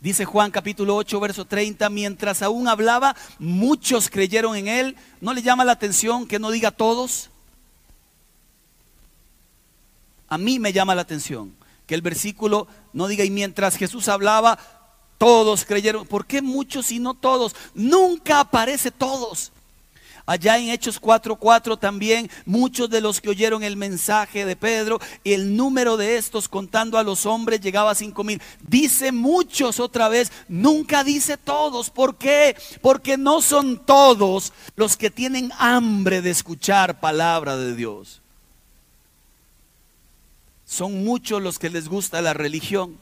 Dice 0.00 0.26
Juan 0.26 0.50
capítulo 0.50 0.96
8, 0.96 1.18
verso 1.18 1.44
30, 1.46 1.88
mientras 1.88 2.42
aún 2.42 2.68
hablaba, 2.68 3.16
muchos 3.38 4.10
creyeron 4.10 4.54
en 4.54 4.68
él. 4.68 4.96
¿No 5.22 5.32
le 5.32 5.40
llama 5.40 5.64
la 5.64 5.72
atención 5.72 6.26
que 6.28 6.38
no 6.38 6.50
diga 6.50 6.70
todos? 6.70 7.30
A 10.28 10.36
mí 10.36 10.58
me 10.58 10.74
llama 10.74 10.94
la 10.94 11.02
atención 11.02 11.54
que 11.86 11.94
el 11.94 12.02
versículo 12.02 12.66
no 12.94 13.08
diga, 13.08 13.24
y 13.24 13.30
mientras 13.30 13.76
Jesús 13.76 14.08
hablaba, 14.08 14.58
todos 15.18 15.64
creyeron. 15.64 16.06
¿Por 16.06 16.26
qué 16.26 16.40
muchos 16.40 16.90
y 16.90 16.98
no 16.98 17.14
todos? 17.14 17.54
Nunca 17.74 18.40
aparece 18.40 18.90
todos. 18.90 19.52
Allá 20.26 20.56
en 20.58 20.70
Hechos 20.70 20.98
4:4 20.98 21.78
también 21.78 22.30
muchos 22.46 22.88
de 22.88 23.02
los 23.02 23.20
que 23.20 23.28
oyeron 23.28 23.62
el 23.62 23.76
mensaje 23.76 24.46
de 24.46 24.56
Pedro, 24.56 24.98
el 25.22 25.54
número 25.54 25.98
de 25.98 26.16
estos 26.16 26.48
contando 26.48 26.96
a 26.96 27.02
los 27.02 27.26
hombres 27.26 27.60
llegaba 27.60 27.90
a 27.90 27.94
cinco 27.94 28.24
mil. 28.24 28.40
Dice 28.66 29.12
muchos 29.12 29.80
otra 29.80 30.08
vez, 30.08 30.32
nunca 30.48 31.04
dice 31.04 31.36
todos. 31.36 31.90
¿Por 31.90 32.16
qué? 32.16 32.56
Porque 32.80 33.18
no 33.18 33.42
son 33.42 33.84
todos 33.84 34.54
los 34.76 34.96
que 34.96 35.10
tienen 35.10 35.52
hambre 35.58 36.22
de 36.22 36.30
escuchar 36.30 37.00
palabra 37.00 37.58
de 37.58 37.74
Dios. 37.74 38.22
Son 40.74 41.04
muchos 41.04 41.40
los 41.40 41.60
que 41.60 41.70
les 41.70 41.88
gusta 41.88 42.20
la 42.20 42.34
religión. 42.34 42.98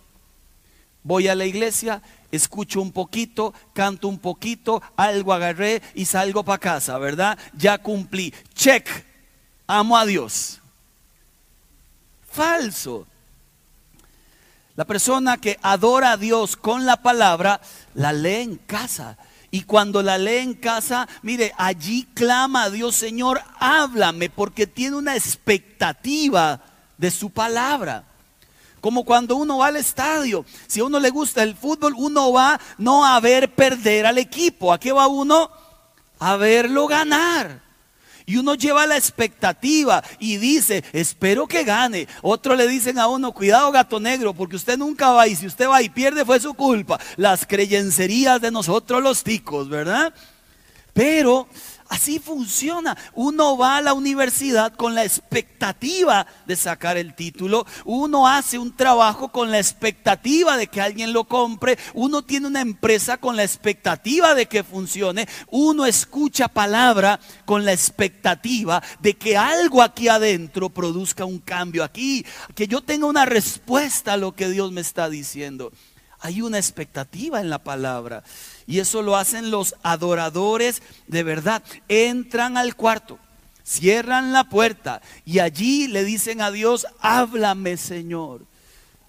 Voy 1.04 1.28
a 1.28 1.34
la 1.34 1.46
iglesia, 1.46 2.02
escucho 2.30 2.82
un 2.82 2.92
poquito, 2.92 3.54
canto 3.72 4.08
un 4.08 4.18
poquito, 4.18 4.82
algo 4.94 5.32
agarré 5.32 5.80
y 5.94 6.04
salgo 6.04 6.44
para 6.44 6.58
casa, 6.58 6.98
¿verdad? 6.98 7.38
Ya 7.54 7.78
cumplí. 7.78 8.34
Check. 8.54 8.86
Amo 9.66 9.96
a 9.96 10.04
Dios. 10.04 10.60
Falso. 12.30 13.06
La 14.76 14.84
persona 14.84 15.38
que 15.38 15.58
adora 15.62 16.12
a 16.12 16.16
Dios 16.18 16.58
con 16.58 16.84
la 16.84 16.98
palabra, 16.98 17.62
la 17.94 18.12
lee 18.12 18.42
en 18.42 18.56
casa. 18.56 19.16
Y 19.50 19.62
cuando 19.62 20.02
la 20.02 20.18
lee 20.18 20.40
en 20.40 20.52
casa, 20.52 21.08
mire, 21.22 21.54
allí 21.56 22.06
clama 22.12 22.64
a 22.64 22.70
Dios, 22.70 22.96
Señor, 22.96 23.40
háblame, 23.58 24.28
porque 24.28 24.66
tiene 24.66 24.96
una 24.96 25.16
expectativa 25.16 26.60
de 26.96 27.10
su 27.10 27.30
palabra. 27.30 28.04
Como 28.80 29.04
cuando 29.04 29.36
uno 29.36 29.58
va 29.58 29.68
al 29.68 29.76
estadio. 29.76 30.44
Si 30.66 30.80
a 30.80 30.84
uno 30.84 30.98
le 30.98 31.10
gusta 31.10 31.42
el 31.42 31.54
fútbol, 31.54 31.94
uno 31.96 32.32
va 32.32 32.60
no 32.78 33.06
a 33.06 33.20
ver 33.20 33.54
perder 33.54 34.06
al 34.06 34.18
equipo. 34.18 34.72
¿A 34.72 34.80
qué 34.80 34.90
va 34.90 35.06
uno? 35.06 35.50
A 36.18 36.36
verlo 36.36 36.86
ganar. 36.88 37.62
Y 38.26 38.36
uno 38.36 38.54
lleva 38.54 38.86
la 38.86 38.96
expectativa 38.96 40.02
y 40.18 40.36
dice, 40.36 40.84
espero 40.92 41.46
que 41.46 41.64
gane. 41.64 42.08
Otro 42.22 42.54
le 42.54 42.68
dicen 42.68 42.98
a 42.98 43.08
uno, 43.08 43.32
cuidado 43.32 43.72
gato 43.72 44.00
negro, 44.00 44.34
porque 44.34 44.56
usted 44.56 44.78
nunca 44.78 45.10
va 45.10 45.26
y 45.26 45.36
si 45.36 45.46
usted 45.46 45.68
va 45.68 45.82
y 45.82 45.88
pierde 45.88 46.24
fue 46.24 46.40
su 46.40 46.54
culpa. 46.54 47.00
Las 47.16 47.46
creyencerías 47.46 48.40
de 48.40 48.50
nosotros 48.50 49.02
los 49.02 49.22
ticos, 49.22 49.68
¿verdad? 49.68 50.14
Pero 50.92 51.48
Así 51.92 52.18
funciona. 52.18 52.96
Uno 53.12 53.58
va 53.58 53.76
a 53.76 53.82
la 53.82 53.92
universidad 53.92 54.74
con 54.74 54.94
la 54.94 55.04
expectativa 55.04 56.26
de 56.46 56.56
sacar 56.56 56.96
el 56.96 57.14
título. 57.14 57.66
Uno 57.84 58.26
hace 58.26 58.58
un 58.58 58.74
trabajo 58.74 59.28
con 59.28 59.50
la 59.50 59.58
expectativa 59.58 60.56
de 60.56 60.68
que 60.68 60.80
alguien 60.80 61.12
lo 61.12 61.24
compre. 61.24 61.78
Uno 61.92 62.22
tiene 62.22 62.46
una 62.46 62.62
empresa 62.62 63.18
con 63.18 63.36
la 63.36 63.42
expectativa 63.42 64.34
de 64.34 64.46
que 64.46 64.64
funcione. 64.64 65.28
Uno 65.50 65.84
escucha 65.84 66.48
palabra 66.48 67.20
con 67.44 67.66
la 67.66 67.74
expectativa 67.74 68.82
de 69.00 69.12
que 69.18 69.36
algo 69.36 69.82
aquí 69.82 70.08
adentro 70.08 70.70
produzca 70.70 71.26
un 71.26 71.40
cambio 71.40 71.84
aquí. 71.84 72.24
Que 72.54 72.66
yo 72.66 72.80
tenga 72.80 73.04
una 73.04 73.26
respuesta 73.26 74.14
a 74.14 74.16
lo 74.16 74.32
que 74.32 74.48
Dios 74.48 74.72
me 74.72 74.80
está 74.80 75.10
diciendo. 75.10 75.70
Hay 76.22 76.40
una 76.40 76.58
expectativa 76.58 77.40
en 77.40 77.50
la 77.50 77.58
palabra. 77.58 78.22
Y 78.66 78.78
eso 78.78 79.02
lo 79.02 79.16
hacen 79.16 79.50
los 79.50 79.74
adoradores 79.82 80.82
de 81.08 81.22
verdad. 81.24 81.62
Entran 81.88 82.56
al 82.56 82.76
cuarto, 82.76 83.18
cierran 83.64 84.32
la 84.32 84.44
puerta 84.44 85.02
y 85.24 85.40
allí 85.40 85.88
le 85.88 86.04
dicen 86.04 86.40
a 86.40 86.52
Dios, 86.52 86.86
háblame 87.00 87.76
Señor. 87.76 88.46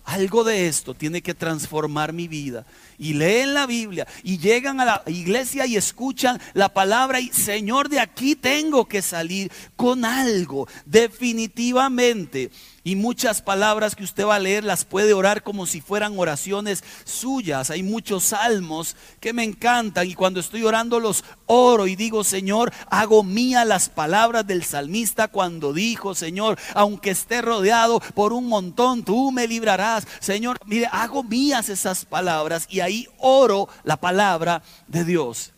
Algo 0.06 0.44
de 0.44 0.68
esto 0.68 0.94
tiene 0.94 1.22
que 1.22 1.34
transformar 1.34 2.12
mi 2.12 2.28
vida. 2.28 2.66
Y 2.98 3.14
leen 3.14 3.54
la 3.54 3.66
Biblia 3.66 4.06
y 4.24 4.38
llegan 4.38 4.82
a 4.82 4.86
la 4.86 5.04
iglesia 5.08 5.66
y 5.66 5.78
escuchan 5.78 6.42
la 6.54 6.74
palabra 6.74 7.20
y 7.22 7.30
Señor, 7.30 7.90
de 7.90 8.00
aquí 8.00 8.36
tengo 8.36 8.86
que 8.86 9.02
salir 9.02 9.52
con 9.76 10.04
algo. 10.04 10.68
Definitivamente 10.86 12.52
y 12.86 12.98
muchas 12.98 13.42
palabras 13.42 13.96
que 13.96 14.04
usted 14.04 14.26
va 14.26 14.36
a 14.36 14.40
leer 14.40 14.66
las 14.66 14.84
puede 14.84 15.14
orar 15.14 15.42
como 15.42 15.66
si 15.66 15.80
fueran 15.80 16.20
oraciones 16.20 16.84
suyas. 17.06 17.70
Hay 17.70 17.82
muchos 17.82 18.26
salmos 18.26 18.98
que 19.22 19.32
me 19.32 19.44
encantan 19.44 20.10
y 20.10 20.16
cuando 20.16 20.42
estoy 20.42 20.64
orando 20.64 21.00
los 21.00 21.24
oro 21.46 21.88
y 21.88 21.96
digo, 21.96 22.26
Señor, 22.26 22.74
hago 22.90 23.24
mía 23.24 23.64
las 23.64 23.88
palabras 23.88 24.46
del 24.46 24.66
salmista 24.66 25.30
cuando 25.30 25.72
dijo, 25.72 26.14
Señor, 26.14 26.60
aunque 26.74 27.12
esté 27.12 27.42
rodeado 27.42 28.02
por 28.16 28.34
un 28.34 28.48
montón, 28.48 29.04
tú 29.04 29.32
me 29.32 29.48
librarás. 29.48 30.06
Señor, 30.20 30.60
mire, 30.66 30.90
hago 30.92 31.24
mías 31.24 31.70
esas 31.70 32.04
palabras 32.04 32.68
y 32.70 32.82
ahí 32.82 33.08
oro 33.18 33.70
la 33.86 33.96
palabra 33.96 34.62
de 34.88 35.06
Dios. 35.06 35.52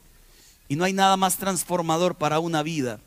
Y 0.68 0.76
no 0.76 0.84
hay 0.84 0.94
nada 0.94 1.18
más 1.18 1.38
transformador 1.38 2.16
para 2.16 2.40
una 2.40 2.62
vida 2.62 3.00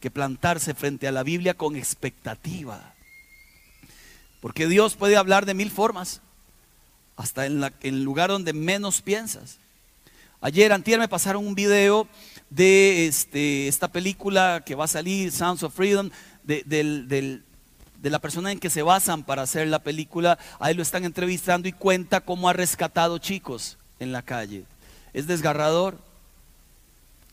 que 0.00 0.10
plantarse 0.10 0.74
frente 0.74 1.06
a 1.06 1.12
la 1.12 1.22
Biblia 1.22 1.54
con 1.54 1.76
expectativa 1.76 2.94
porque 4.40 4.66
Dios 4.66 4.96
puede 4.96 5.16
hablar 5.16 5.46
de 5.46 5.54
mil 5.54 5.70
formas, 5.70 6.20
hasta 7.16 7.46
en, 7.46 7.62
el 7.82 8.02
lugar 8.02 8.30
donde 8.30 8.52
menos 8.52 9.02
piensas. 9.02 9.58
Ayer, 10.40 10.72
antier, 10.72 10.98
me 10.98 11.08
pasaron 11.08 11.46
un 11.46 11.54
video 11.54 12.08
de 12.48 13.06
este, 13.06 13.68
esta 13.68 13.88
película 13.88 14.62
que 14.64 14.74
va 14.74 14.84
a 14.84 14.88
salir, 14.88 15.30
Sounds 15.30 15.62
of 15.62 15.74
Freedom, 15.74 16.10
de, 16.42 16.62
de 16.64 18.10
la 18.10 18.18
persona 18.18 18.50
en 18.50 18.58
que 18.58 18.70
se 18.70 18.82
basan 18.82 19.22
para 19.22 19.42
hacer 19.42 19.68
la 19.68 19.82
película. 19.82 20.38
Ahí 20.58 20.74
lo 20.74 20.82
están 20.82 21.04
entrevistando 21.04 21.68
y 21.68 21.72
cuenta 21.72 22.22
cómo 22.22 22.48
ha 22.48 22.54
rescatado 22.54 23.18
chicos 23.18 23.76
en 23.98 24.12
la 24.12 24.22
calle. 24.22 24.64
Es 25.12 25.26
desgarrador. 25.26 25.98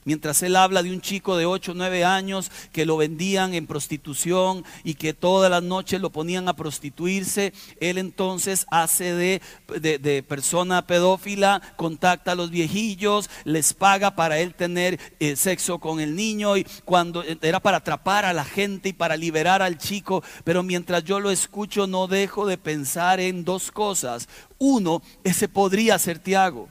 Mientras 0.08 0.42
él 0.42 0.56
habla 0.56 0.84
de 0.84 0.94
un 0.94 1.02
chico 1.02 1.36
de 1.36 1.46
8 1.46 1.74
o 1.74 1.76
9 1.76 2.06
años 2.06 2.50
que 2.72 2.86
lo 2.86 2.96
vendían 2.96 3.54
en 3.54 3.68
prostitución 3.68 4.64
y 4.86 4.94
que 4.94 5.14
todas 5.14 5.52
las 5.52 5.64
noches 5.64 6.00
lo 6.00 6.12
ponían 6.12 6.48
a 6.48 6.56
prostituirse, 6.56 7.52
él 7.82 7.98
entonces 7.98 8.66
hace 8.72 9.14
de, 9.14 9.42
de, 9.82 10.24
persona 10.24 10.88
pedófila, 10.88 11.62
contacta 11.76 12.32
a 12.32 12.36
los 12.36 12.52
viejillos, 12.52 13.30
les 13.44 13.74
paga 13.74 14.16
para 14.16 14.40
él 14.40 14.56
tener 14.56 14.98
eh, 15.20 15.36
sexo 15.36 15.80
con 15.80 16.00
el 16.00 16.16
niño 16.16 16.56
y 16.56 16.66
cuando 16.86 17.22
eh, 17.22 17.38
era 17.42 17.60
para 17.60 17.80
atrapar 17.80 18.24
a 18.24 18.32
la 18.32 18.46
gente 18.46 18.88
y 18.88 18.94
para 18.94 19.18
liberar 19.18 19.62
al 19.62 19.78
chico. 19.78 20.24
Pero 20.46 20.64
mientras 20.64 21.04
yo 21.04 21.20
lo 21.20 21.32
escucho 21.32 21.86
no 21.86 22.08
dejo 22.08 22.46
de 22.46 22.58
pensar 22.58 23.20
en 23.20 23.44
dos 23.44 23.72
cosas. 23.74 24.30
Uno, 24.58 25.02
ese 25.26 25.50
podría 25.50 26.00
ser 26.00 26.18
Tiago. 26.20 26.70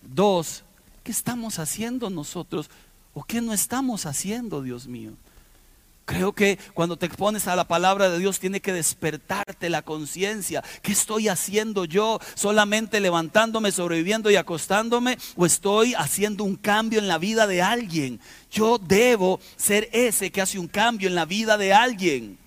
Dos, 0.00 0.64
¿Qué 1.02 1.12
estamos 1.12 1.58
haciendo 1.58 2.10
nosotros? 2.10 2.70
¿O 3.14 3.24
qué 3.24 3.40
no 3.40 3.52
estamos 3.52 4.06
haciendo, 4.06 4.62
Dios 4.62 4.86
mío? 4.86 5.12
Creo 6.10 6.32
que 6.32 6.58
cuando 6.74 6.96
te 6.96 7.06
expones 7.06 7.46
a 7.46 7.54
la 7.54 7.68
palabra 7.68 8.10
de 8.10 8.18
Dios 8.18 8.40
tiene 8.40 8.60
que 8.60 8.72
despertarte 8.72 9.70
la 9.70 9.82
conciencia. 9.82 10.60
¿Qué 10.82 10.90
estoy 10.90 11.28
haciendo 11.28 11.84
yo? 11.84 12.18
¿Solamente 12.34 12.98
levantándome, 12.98 13.70
sobreviviendo 13.70 14.28
y 14.28 14.34
acostándome? 14.34 15.18
¿O 15.36 15.46
estoy 15.46 15.94
haciendo 15.94 16.42
un 16.42 16.56
cambio 16.56 16.98
en 16.98 17.06
la 17.06 17.18
vida 17.18 17.46
de 17.46 17.62
alguien? 17.62 18.18
Yo 18.50 18.78
debo 18.78 19.38
ser 19.56 19.88
ese 19.92 20.32
que 20.32 20.40
hace 20.40 20.58
un 20.58 20.66
cambio 20.66 21.08
en 21.08 21.14
la 21.14 21.26
vida 21.26 21.56
de 21.56 21.72
alguien. 21.72 22.38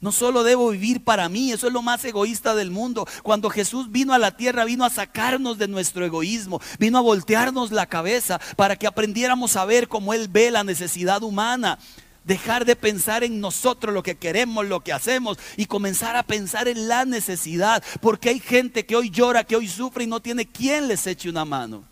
No 0.00 0.12
solo 0.12 0.44
debo 0.44 0.70
vivir 0.70 1.02
para 1.02 1.28
mí, 1.28 1.52
eso 1.52 1.66
es 1.66 1.72
lo 1.72 1.82
más 1.82 2.04
egoísta 2.04 2.54
del 2.54 2.70
mundo. 2.70 3.06
Cuando 3.22 3.48
Jesús 3.48 3.90
vino 3.90 4.12
a 4.12 4.18
la 4.18 4.36
tierra, 4.36 4.64
vino 4.64 4.84
a 4.84 4.90
sacarnos 4.90 5.58
de 5.58 5.68
nuestro 5.68 6.04
egoísmo, 6.04 6.60
vino 6.78 6.98
a 6.98 7.02
voltearnos 7.02 7.72
la 7.72 7.86
cabeza 7.86 8.40
para 8.56 8.76
que 8.76 8.86
aprendiéramos 8.86 9.56
a 9.56 9.64
ver 9.64 9.88
cómo 9.88 10.12
Él 10.12 10.28
ve 10.28 10.50
la 10.50 10.64
necesidad 10.64 11.22
humana. 11.22 11.78
Dejar 12.24 12.64
de 12.64 12.74
pensar 12.74 13.22
en 13.22 13.40
nosotros 13.40 13.94
lo 13.94 14.02
que 14.02 14.16
queremos, 14.16 14.66
lo 14.66 14.80
que 14.80 14.92
hacemos 14.92 15.38
y 15.56 15.66
comenzar 15.66 16.16
a 16.16 16.24
pensar 16.24 16.66
en 16.66 16.88
la 16.88 17.04
necesidad. 17.04 17.82
Porque 18.00 18.30
hay 18.30 18.40
gente 18.40 18.84
que 18.84 18.96
hoy 18.96 19.10
llora, 19.10 19.44
que 19.44 19.56
hoy 19.56 19.68
sufre 19.68 20.04
y 20.04 20.08
no 20.08 20.20
tiene 20.20 20.44
quien 20.44 20.88
les 20.88 21.06
eche 21.06 21.30
una 21.30 21.44
mano. 21.44 21.84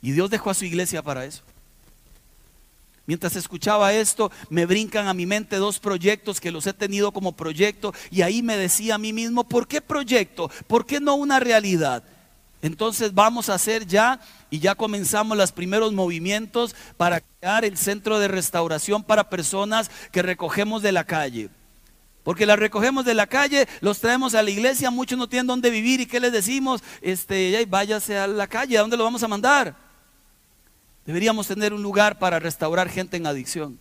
Y 0.00 0.12
Dios 0.12 0.30
dejó 0.30 0.50
a 0.50 0.54
su 0.54 0.64
iglesia 0.64 1.02
para 1.02 1.24
eso. 1.24 1.42
Mientras 3.08 3.36
escuchaba 3.36 3.94
esto, 3.94 4.30
me 4.50 4.66
brincan 4.66 5.08
a 5.08 5.14
mi 5.14 5.24
mente 5.24 5.56
dos 5.56 5.78
proyectos 5.78 6.42
que 6.42 6.50
los 6.50 6.66
he 6.66 6.74
tenido 6.74 7.10
como 7.10 7.34
proyecto 7.34 7.94
y 8.10 8.20
ahí 8.20 8.42
me 8.42 8.54
decía 8.54 8.96
a 8.96 8.98
mí 8.98 9.14
mismo, 9.14 9.44
¿por 9.44 9.66
qué 9.66 9.80
proyecto? 9.80 10.50
¿Por 10.66 10.84
qué 10.84 11.00
no 11.00 11.14
una 11.14 11.40
realidad? 11.40 12.04
Entonces 12.60 13.14
vamos 13.14 13.48
a 13.48 13.54
hacer 13.54 13.86
ya 13.86 14.20
y 14.50 14.58
ya 14.58 14.74
comenzamos 14.74 15.38
los 15.38 15.52
primeros 15.52 15.94
movimientos 15.94 16.76
para 16.98 17.22
crear 17.22 17.64
el 17.64 17.78
centro 17.78 18.18
de 18.18 18.28
restauración 18.28 19.02
para 19.02 19.30
personas 19.30 19.90
que 20.12 20.20
recogemos 20.20 20.82
de 20.82 20.92
la 20.92 21.04
calle. 21.04 21.48
Porque 22.24 22.44
las 22.44 22.58
recogemos 22.58 23.06
de 23.06 23.14
la 23.14 23.26
calle, 23.26 23.66
los 23.80 24.00
traemos 24.00 24.34
a 24.34 24.42
la 24.42 24.50
iglesia, 24.50 24.90
muchos 24.90 25.18
no 25.18 25.30
tienen 25.30 25.46
dónde 25.46 25.70
vivir 25.70 26.02
y 26.02 26.06
¿qué 26.06 26.20
les 26.20 26.30
decimos? 26.30 26.82
Este, 27.00 27.64
váyase 27.70 28.18
a 28.18 28.26
la 28.26 28.48
calle, 28.48 28.76
¿a 28.76 28.82
dónde 28.82 28.98
lo 28.98 29.04
vamos 29.04 29.22
a 29.22 29.28
mandar? 29.28 29.87
Deberíamos 31.08 31.46
tener 31.46 31.72
un 31.72 31.82
lugar 31.82 32.18
para 32.18 32.38
restaurar 32.38 32.90
gente 32.90 33.16
en 33.16 33.26
adicción. 33.26 33.78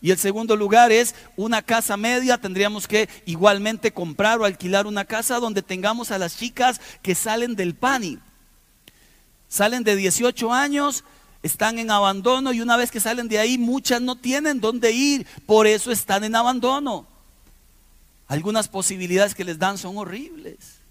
Y 0.00 0.12
el 0.12 0.16
segundo 0.16 0.56
lugar 0.56 0.90
es 0.90 1.14
una 1.36 1.60
casa 1.60 1.98
media. 1.98 2.38
Tendríamos 2.38 2.88
que 2.88 3.06
igualmente 3.26 3.92
comprar 3.92 4.40
o 4.40 4.46
alquilar 4.46 4.86
una 4.86 5.04
casa 5.04 5.38
donde 5.40 5.60
tengamos 5.60 6.10
a 6.10 6.16
las 6.16 6.38
chicas 6.38 6.80
que 7.02 7.14
salen 7.14 7.54
del 7.54 7.74
PANI. 7.74 8.18
Salen 9.46 9.84
de 9.84 9.94
18 9.94 10.54
años, 10.54 11.04
están 11.42 11.78
en 11.78 11.90
abandono 11.90 12.54
y 12.54 12.62
una 12.62 12.78
vez 12.78 12.90
que 12.90 12.98
salen 12.98 13.28
de 13.28 13.38
ahí 13.38 13.58
muchas 13.58 14.00
no 14.00 14.16
tienen 14.16 14.58
dónde 14.58 14.90
ir. 14.90 15.26
Por 15.44 15.66
eso 15.66 15.92
están 15.92 16.24
en 16.24 16.34
abandono. 16.34 17.06
Algunas 18.26 18.68
posibilidades 18.68 19.34
que 19.34 19.44
les 19.44 19.58
dan 19.58 19.76
son 19.76 19.98
horribles. 19.98 20.81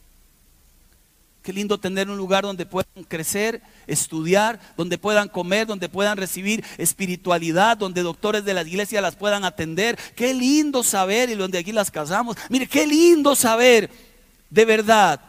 Qué 1.41 1.53
lindo 1.53 1.79
tener 1.79 2.07
un 2.07 2.17
lugar 2.17 2.43
donde 2.43 2.67
puedan 2.67 3.03
crecer, 3.07 3.63
estudiar, 3.87 4.59
donde 4.77 4.99
puedan 4.99 5.27
comer, 5.27 5.65
donde 5.65 5.89
puedan 5.89 6.17
recibir 6.17 6.63
espiritualidad, 6.77 7.77
donde 7.77 8.03
doctores 8.03 8.45
de 8.45 8.53
la 8.53 8.61
iglesia 8.61 9.01
las 9.01 9.15
puedan 9.15 9.43
atender. 9.43 9.97
Qué 10.15 10.35
lindo 10.35 10.83
saber 10.83 11.31
y 11.31 11.35
donde 11.35 11.57
aquí 11.57 11.71
las 11.71 11.89
casamos. 11.89 12.37
Mire, 12.49 12.67
qué 12.67 12.85
lindo 12.85 13.35
saber 13.35 13.89
de 14.51 14.65
verdad 14.65 15.19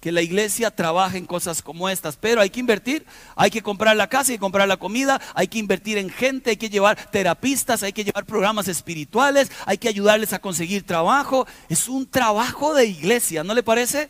que 0.00 0.12
la 0.12 0.20
iglesia 0.20 0.70
trabaja 0.70 1.16
en 1.16 1.24
cosas 1.24 1.62
como 1.62 1.88
estas, 1.88 2.16
pero 2.16 2.42
hay 2.42 2.50
que 2.50 2.60
invertir, 2.60 3.06
hay 3.34 3.50
que 3.50 3.62
comprar 3.62 3.96
la 3.96 4.08
casa, 4.08 4.32
que 4.32 4.38
comprar 4.38 4.68
la 4.68 4.76
comida, 4.76 5.20
hay 5.34 5.48
que 5.48 5.58
invertir 5.58 5.96
en 5.96 6.10
gente, 6.10 6.50
hay 6.50 6.56
que 6.58 6.68
llevar 6.68 7.10
terapistas, 7.10 7.82
hay 7.82 7.94
que 7.94 8.04
llevar 8.04 8.26
programas 8.26 8.68
espirituales, 8.68 9.50
hay 9.64 9.78
que 9.78 9.88
ayudarles 9.88 10.34
a 10.34 10.38
conseguir 10.38 10.84
trabajo. 10.84 11.46
Es 11.70 11.88
un 11.88 12.06
trabajo 12.06 12.74
de 12.74 12.86
iglesia, 12.86 13.42
¿no 13.42 13.54
le 13.54 13.62
parece? 13.62 14.08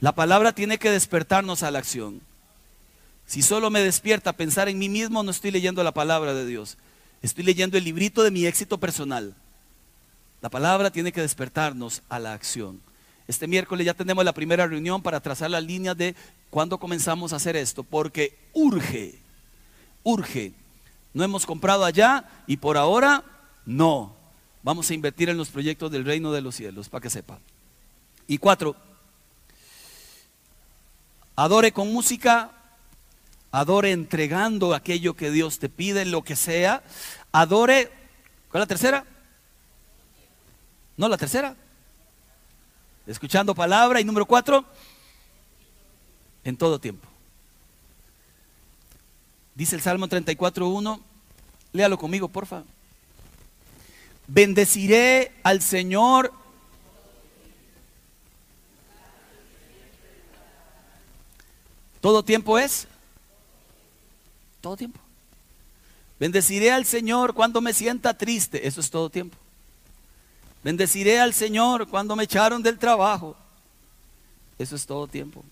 La 0.00 0.14
palabra 0.14 0.52
tiene 0.52 0.78
que 0.78 0.90
despertarnos 0.90 1.62
a 1.62 1.70
la 1.70 1.78
acción. 1.78 2.20
Si 3.26 3.42
solo 3.42 3.70
me 3.70 3.80
despierta 3.80 4.30
a 4.30 4.36
pensar 4.36 4.68
en 4.68 4.78
mí 4.78 4.88
mismo, 4.88 5.22
no 5.22 5.30
estoy 5.30 5.50
leyendo 5.50 5.82
la 5.82 5.92
palabra 5.92 6.34
de 6.34 6.46
Dios. 6.46 6.76
Estoy 7.22 7.44
leyendo 7.44 7.78
el 7.78 7.84
librito 7.84 8.22
de 8.22 8.30
mi 8.30 8.44
éxito 8.44 8.78
personal. 8.78 9.34
La 10.42 10.50
palabra 10.50 10.90
tiene 10.90 11.10
que 11.10 11.22
despertarnos 11.22 12.02
a 12.10 12.18
la 12.18 12.34
acción. 12.34 12.80
Este 13.26 13.46
miércoles 13.46 13.86
ya 13.86 13.94
tenemos 13.94 14.24
la 14.24 14.34
primera 14.34 14.66
reunión 14.66 15.02
para 15.02 15.20
trazar 15.20 15.50
las 15.50 15.64
líneas 15.64 15.96
de 15.96 16.14
cuándo 16.50 16.78
comenzamos 16.78 17.32
a 17.32 17.36
hacer 17.36 17.56
esto, 17.56 17.82
porque 17.82 18.36
urge, 18.52 19.18
urge. 20.02 20.52
No 21.14 21.24
hemos 21.24 21.46
comprado 21.46 21.84
allá 21.86 22.28
y 22.46 22.58
por 22.58 22.76
ahora 22.76 23.24
no. 23.64 24.14
Vamos 24.62 24.90
a 24.90 24.94
invertir 24.94 25.30
en 25.30 25.38
los 25.38 25.48
proyectos 25.48 25.90
del 25.90 26.04
reino 26.04 26.32
de 26.32 26.42
los 26.42 26.54
cielos, 26.54 26.90
para 26.90 27.00
que 27.00 27.08
sepa. 27.08 27.38
Y 28.26 28.36
cuatro, 28.36 28.76
Adore 31.36 31.72
con 31.72 31.92
música, 31.92 32.52
adore 33.50 33.90
entregando 33.90 34.74
aquello 34.74 35.14
que 35.14 35.30
Dios 35.30 35.58
te 35.58 35.68
pide, 35.68 36.04
lo 36.04 36.22
que 36.22 36.36
sea. 36.36 36.82
Adore, 37.32 37.90
¿cuál 38.50 38.62
es 38.62 38.64
la 38.64 38.66
tercera? 38.66 39.04
No, 40.96 41.08
la 41.08 41.16
tercera. 41.16 41.56
Escuchando 43.06 43.54
palabra. 43.54 44.00
Y 44.00 44.04
número 44.04 44.26
cuatro, 44.26 44.64
en 46.44 46.56
todo 46.56 46.78
tiempo. 46.78 47.08
Dice 49.56 49.76
el 49.76 49.82
Salmo 49.82 50.08
34.1, 50.08 51.00
léalo 51.72 51.98
conmigo, 51.98 52.28
porfa. 52.28 52.62
Bendeciré 54.26 55.32
al 55.42 55.62
Señor 55.62 56.32
¿Todo 62.04 62.22
tiempo 62.22 62.58
es? 62.58 62.86
Todo 64.60 64.76
tiempo. 64.76 65.00
Bendeciré 66.20 66.70
al 66.70 66.84
Señor 66.84 67.32
cuando 67.32 67.62
me 67.62 67.72
sienta 67.72 68.12
triste. 68.12 68.68
Eso 68.68 68.82
es 68.82 68.90
todo 68.90 69.08
tiempo. 69.08 69.38
Bendeciré 70.62 71.18
al 71.18 71.32
Señor 71.32 71.88
cuando 71.88 72.14
me 72.14 72.24
echaron 72.24 72.62
del 72.62 72.78
trabajo. 72.78 73.34
Eso 74.58 74.76
es 74.76 74.84
todo 74.84 75.06
tiempo. 75.06 75.42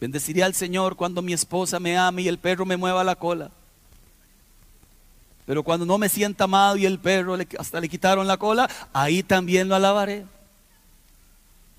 Bendeciré 0.00 0.44
al 0.44 0.54
Señor 0.54 0.94
cuando 0.94 1.22
mi 1.22 1.32
esposa 1.32 1.80
me 1.80 1.98
ame 1.98 2.22
y 2.22 2.28
el 2.28 2.38
perro 2.38 2.64
me 2.64 2.76
mueva 2.76 3.02
la 3.02 3.16
cola. 3.16 3.50
Pero 5.44 5.64
cuando 5.64 5.84
no 5.84 5.98
me 5.98 6.08
sienta 6.08 6.44
amado 6.44 6.76
y 6.76 6.86
el 6.86 7.00
perro 7.00 7.36
hasta 7.58 7.80
le 7.80 7.88
quitaron 7.88 8.28
la 8.28 8.36
cola, 8.36 8.70
ahí 8.92 9.24
también 9.24 9.68
lo 9.68 9.74
alabaré. 9.74 10.24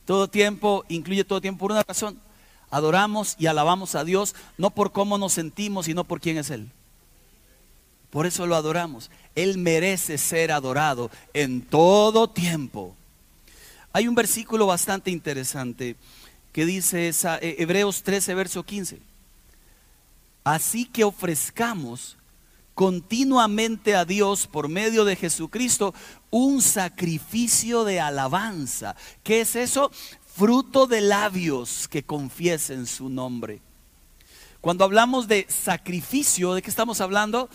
Todo 0.04 0.28
tiempo 0.28 0.84
incluye 0.90 1.24
todo 1.24 1.40
tiempo 1.40 1.62
por 1.62 1.72
una 1.72 1.84
razón 1.84 2.27
adoramos 2.70 3.36
y 3.40 3.48
alabamos 3.48 3.96
a 3.96 4.04
Dios 4.04 4.36
no 4.58 4.70
por 4.70 4.92
cómo 4.92 5.18
nos 5.18 5.34
sentimos, 5.34 5.86
sino 5.86 6.04
por 6.04 6.20
quién 6.20 6.38
es 6.38 6.50
Él. 6.50 6.70
Por 8.10 8.26
eso 8.26 8.48
lo 8.48 8.56
adoramos. 8.56 9.12
Él 9.36 9.58
merece 9.58 10.18
ser 10.18 10.52
adorado 10.52 11.12
en 11.34 11.62
todo 11.62 12.30
tiempo. 12.30 12.96
Hay 13.94 14.08
un 14.08 14.16
versículo 14.16 14.68
bastante 14.68 15.12
interesante 15.12 15.96
que 16.52 16.66
dice 16.66 17.08
esa, 17.08 17.38
eh, 17.38 17.58
Hebreos 17.60 18.04
13, 18.04 18.34
verso 18.34 18.64
15. 18.64 19.00
Así 20.44 20.86
que 20.86 21.04
ofrezcamos 21.04 22.18
continuamente 22.74 23.96
a 23.96 24.06
Dios 24.06 24.48
por 24.48 24.70
medio 24.70 25.04
de 25.04 25.16
Jesucristo 25.16 25.94
un 26.30 26.62
sacrificio 26.62 27.84
de 27.84 28.00
alabanza. 28.00 28.96
¿Qué 29.24 29.42
es 29.42 29.56
eso? 29.56 29.92
Fruto 30.38 30.86
de 30.86 31.02
labios 31.02 31.88
que 31.88 32.04
confiesen 32.04 32.86
su 32.86 33.10
nombre. 33.10 33.60
Cuando 34.62 34.84
hablamos 34.84 35.28
de 35.28 35.48
sacrificio, 35.50 36.54
¿de 36.54 36.62
qué 36.62 36.70
estamos 36.70 37.02
hablando? 37.02 37.50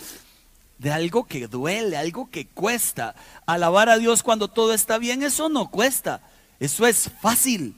De 0.79 0.91
algo 0.91 1.25
que 1.25 1.47
duele, 1.47 1.97
algo 1.97 2.29
que 2.29 2.49
cuesta. 2.49 3.15
Alabar 3.47 3.89
a 3.89 3.99
Dios 3.99 4.25
cuando 4.25 4.49
todo 4.49 4.75
está 4.75 4.99
bien, 4.99 5.23
eso 5.23 5.49
no 5.49 5.71
cuesta, 5.71 6.23
eso 6.59 6.85
es 6.87 7.09
fácil. 7.21 7.77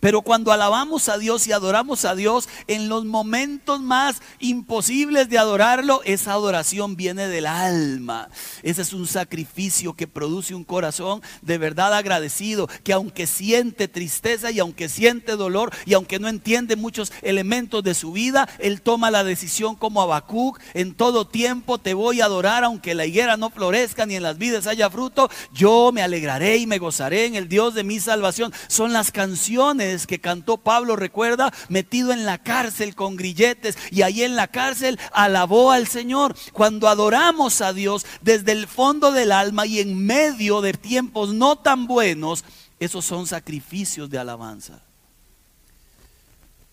Pero 0.00 0.22
cuando 0.22 0.52
alabamos 0.52 1.08
a 1.08 1.18
Dios 1.18 1.46
y 1.46 1.52
adoramos 1.52 2.04
a 2.04 2.14
Dios 2.14 2.48
en 2.68 2.88
los 2.88 3.04
momentos 3.04 3.80
más 3.80 4.22
imposibles 4.38 5.28
de 5.28 5.38
adorarlo, 5.38 6.02
esa 6.04 6.32
adoración 6.32 6.94
viene 6.94 7.26
del 7.26 7.46
alma. 7.46 8.28
Ese 8.62 8.82
es 8.82 8.92
un 8.92 9.08
sacrificio 9.08 9.94
que 9.94 10.06
produce 10.06 10.54
un 10.54 10.62
corazón 10.62 11.20
de 11.42 11.58
verdad 11.58 11.94
agradecido, 11.94 12.68
que 12.84 12.92
aunque 12.92 13.26
siente 13.26 13.88
tristeza 13.88 14.52
y 14.52 14.60
aunque 14.60 14.88
siente 14.88 15.32
dolor 15.32 15.72
y 15.84 15.94
aunque 15.94 16.20
no 16.20 16.28
entiende 16.28 16.76
muchos 16.76 17.12
elementos 17.22 17.82
de 17.82 17.94
su 17.94 18.12
vida, 18.12 18.48
él 18.60 18.82
toma 18.82 19.10
la 19.10 19.24
decisión 19.24 19.74
como 19.74 20.00
Habacuc, 20.00 20.60
en 20.74 20.94
todo 20.94 21.26
tiempo 21.26 21.78
te 21.78 21.94
voy 21.94 22.20
a 22.20 22.26
adorar 22.26 22.62
aunque 22.62 22.94
la 22.94 23.06
higuera 23.06 23.36
no 23.36 23.50
florezca 23.50 24.06
ni 24.06 24.14
en 24.14 24.22
las 24.22 24.38
vides 24.38 24.68
haya 24.68 24.90
fruto, 24.90 25.28
yo 25.52 25.90
me 25.92 26.02
alegraré 26.02 26.58
y 26.58 26.66
me 26.66 26.78
gozaré 26.78 27.26
en 27.26 27.34
el 27.34 27.48
Dios 27.48 27.74
de 27.74 27.84
mi 27.84 27.98
salvación. 27.98 28.52
Son 28.68 28.92
las 28.92 29.10
canciones 29.10 29.87
que 30.06 30.20
cantó 30.20 30.58
Pablo, 30.58 30.96
recuerda, 30.96 31.52
metido 31.68 32.12
en 32.12 32.24
la 32.24 32.38
cárcel 32.38 32.94
con 32.94 33.16
grilletes 33.16 33.76
y 33.90 34.02
ahí 34.02 34.22
en 34.22 34.36
la 34.36 34.48
cárcel 34.48 34.98
alabó 35.12 35.72
al 35.72 35.88
Señor. 35.88 36.36
Cuando 36.52 36.88
adoramos 36.88 37.60
a 37.60 37.72
Dios 37.72 38.06
desde 38.20 38.52
el 38.52 38.66
fondo 38.66 39.12
del 39.12 39.32
alma 39.32 39.66
y 39.66 39.80
en 39.80 39.96
medio 39.96 40.60
de 40.60 40.72
tiempos 40.72 41.34
no 41.34 41.56
tan 41.56 41.86
buenos, 41.86 42.44
esos 42.78 43.04
son 43.04 43.26
sacrificios 43.26 44.10
de 44.10 44.18
alabanza. 44.18 44.82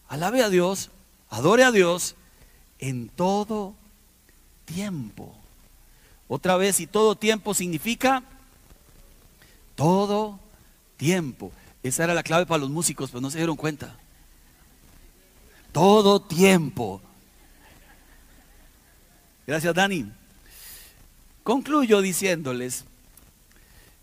Alabe 0.08 0.44
a 0.44 0.50
Dios, 0.50 0.92
adore 1.30 1.64
a 1.64 1.72
Dios 1.72 2.16
en 2.80 3.10
todo 3.10 3.76
tiempo. 4.66 5.36
Otra 6.28 6.58
vez, 6.58 6.80
y 6.80 6.88
todo 6.88 7.16
tiempo 7.16 7.54
significa 7.54 8.24
todo 9.76 10.40
tiempo. 10.98 11.52
Esa 11.86 12.06
era 12.06 12.16
la 12.16 12.24
clave 12.24 12.48
para 12.48 12.62
los 12.62 12.72
músicos, 12.72 13.12
pero 13.12 13.22
no 13.22 13.30
se 13.30 13.38
dieron 13.38 13.56
cuenta. 13.56 13.96
Todo 15.72 16.20
tiempo. 16.20 17.00
Gracias, 19.46 19.72
Dani. 19.76 20.12
Concluyo 21.44 22.02
diciéndoles, 22.02 22.86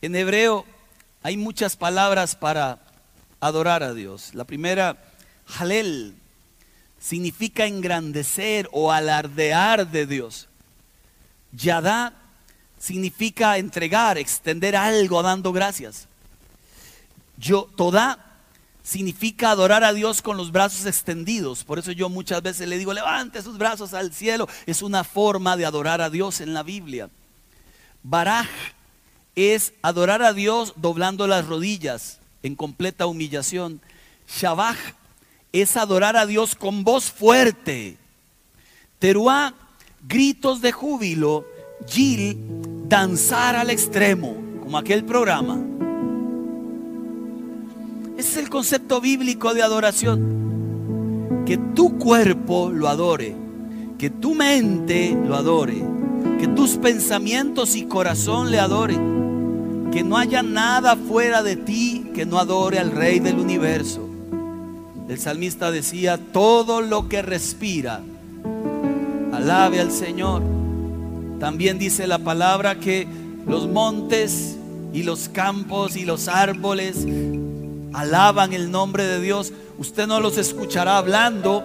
en 0.00 0.14
hebreo 0.14 0.64
hay 1.24 1.36
muchas 1.36 1.76
palabras 1.76 2.36
para 2.36 2.78
adorar 3.40 3.82
a 3.82 3.94
Dios. 3.94 4.32
La 4.32 4.44
primera, 4.44 5.02
halel, 5.58 6.14
significa 7.00 7.66
engrandecer 7.66 8.68
o 8.70 8.92
alardear 8.92 9.90
de 9.90 10.06
Dios. 10.06 10.48
Yadá 11.50 12.12
significa 12.78 13.58
entregar, 13.58 14.18
extender 14.18 14.76
algo 14.76 15.20
dando 15.24 15.52
gracias. 15.52 16.06
Yo, 17.36 17.68
toda 17.76 18.32
significa 18.82 19.50
adorar 19.50 19.84
a 19.84 19.92
Dios 19.92 20.22
con 20.22 20.36
los 20.36 20.50
brazos 20.52 20.86
extendidos. 20.86 21.64
Por 21.64 21.78
eso 21.78 21.92
yo 21.92 22.08
muchas 22.08 22.42
veces 22.42 22.68
le 22.68 22.78
digo, 22.78 22.92
levante 22.92 23.42
sus 23.42 23.58
brazos 23.58 23.94
al 23.94 24.12
cielo. 24.12 24.48
Es 24.66 24.82
una 24.82 25.04
forma 25.04 25.56
de 25.56 25.64
adorar 25.64 26.00
a 26.00 26.10
Dios 26.10 26.40
en 26.40 26.52
la 26.52 26.62
Biblia. 26.62 27.08
Baraj 28.02 28.48
es 29.34 29.72
adorar 29.82 30.22
a 30.22 30.32
Dios 30.32 30.74
doblando 30.76 31.26
las 31.26 31.46
rodillas 31.46 32.18
en 32.42 32.56
completa 32.56 33.06
humillación. 33.06 33.80
Shabaj 34.28 34.76
es 35.52 35.76
adorar 35.76 36.16
a 36.16 36.26
Dios 36.26 36.54
con 36.54 36.84
voz 36.84 37.10
fuerte. 37.10 37.96
Teruá, 38.98 39.54
gritos 40.02 40.60
de 40.60 40.72
júbilo. 40.72 41.46
Gil, 41.86 42.36
danzar 42.86 43.56
al 43.56 43.68
extremo, 43.70 44.36
como 44.62 44.78
aquel 44.78 45.04
programa. 45.04 45.60
Ese 48.22 48.38
es 48.38 48.44
el 48.44 48.50
concepto 48.50 49.00
bíblico 49.00 49.52
de 49.52 49.64
adoración. 49.64 51.42
Que 51.44 51.58
tu 51.58 51.98
cuerpo 51.98 52.70
lo 52.72 52.86
adore, 52.86 53.34
que 53.98 54.10
tu 54.10 54.36
mente 54.36 55.18
lo 55.26 55.34
adore, 55.34 55.82
que 56.38 56.46
tus 56.46 56.76
pensamientos 56.76 57.74
y 57.74 57.86
corazón 57.86 58.52
le 58.52 58.60
adoren. 58.60 59.88
Que 59.90 60.04
no 60.04 60.16
haya 60.16 60.44
nada 60.44 60.94
fuera 60.94 61.42
de 61.42 61.56
ti 61.56 62.12
que 62.14 62.24
no 62.24 62.38
adore 62.38 62.78
al 62.78 62.92
Rey 62.92 63.18
del 63.18 63.40
universo. 63.40 64.08
El 65.08 65.18
salmista 65.18 65.72
decía, 65.72 66.16
todo 66.16 66.80
lo 66.80 67.08
que 67.08 67.22
respira, 67.22 68.02
alabe 69.32 69.80
al 69.80 69.90
Señor. 69.90 70.44
También 71.40 71.76
dice 71.76 72.06
la 72.06 72.20
palabra 72.20 72.78
que 72.78 73.08
los 73.48 73.66
montes 73.66 74.56
y 74.92 75.02
los 75.02 75.28
campos 75.28 75.96
y 75.96 76.04
los 76.04 76.28
árboles 76.28 77.04
alaban 77.94 78.52
el 78.52 78.70
nombre 78.70 79.04
de 79.04 79.20
Dios. 79.20 79.52
Usted 79.78 80.06
no 80.06 80.20
los 80.20 80.38
escuchará 80.38 80.98
hablando, 80.98 81.64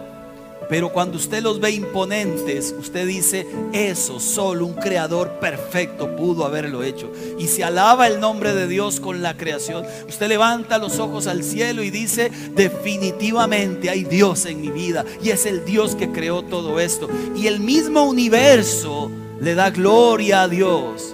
pero 0.69 0.91
cuando 0.91 1.17
usted 1.17 1.41
los 1.41 1.59
ve 1.59 1.71
imponentes, 1.71 2.75
usted 2.77 3.07
dice, 3.07 3.47
eso 3.71 4.19
solo 4.19 4.65
un 4.65 4.73
creador 4.73 5.39
perfecto 5.39 6.15
pudo 6.15 6.45
haberlo 6.45 6.83
hecho. 6.83 7.11
Y 7.39 7.47
se 7.47 7.63
alaba 7.63 8.07
el 8.07 8.19
nombre 8.19 8.53
de 8.53 8.67
Dios 8.67 8.99
con 8.99 9.21
la 9.21 9.37
creación. 9.37 9.85
Usted 10.07 10.27
levanta 10.27 10.77
los 10.77 10.99
ojos 10.99 11.27
al 11.27 11.43
cielo 11.43 11.83
y 11.83 11.89
dice, 11.89 12.31
definitivamente 12.53 13.89
hay 13.89 14.03
Dios 14.03 14.45
en 14.45 14.59
mi 14.59 14.69
vida. 14.69 15.05
Y 15.23 15.29
es 15.29 15.45
el 15.45 15.63
Dios 15.63 15.95
que 15.95 16.11
creó 16.11 16.41
todo 16.41 16.79
esto. 16.79 17.07
Y 17.35 17.47
el 17.47 17.61
mismo 17.61 18.03
universo 18.03 19.09
le 19.39 19.55
da 19.55 19.69
gloria 19.69 20.43
a 20.43 20.47
Dios. 20.49 21.13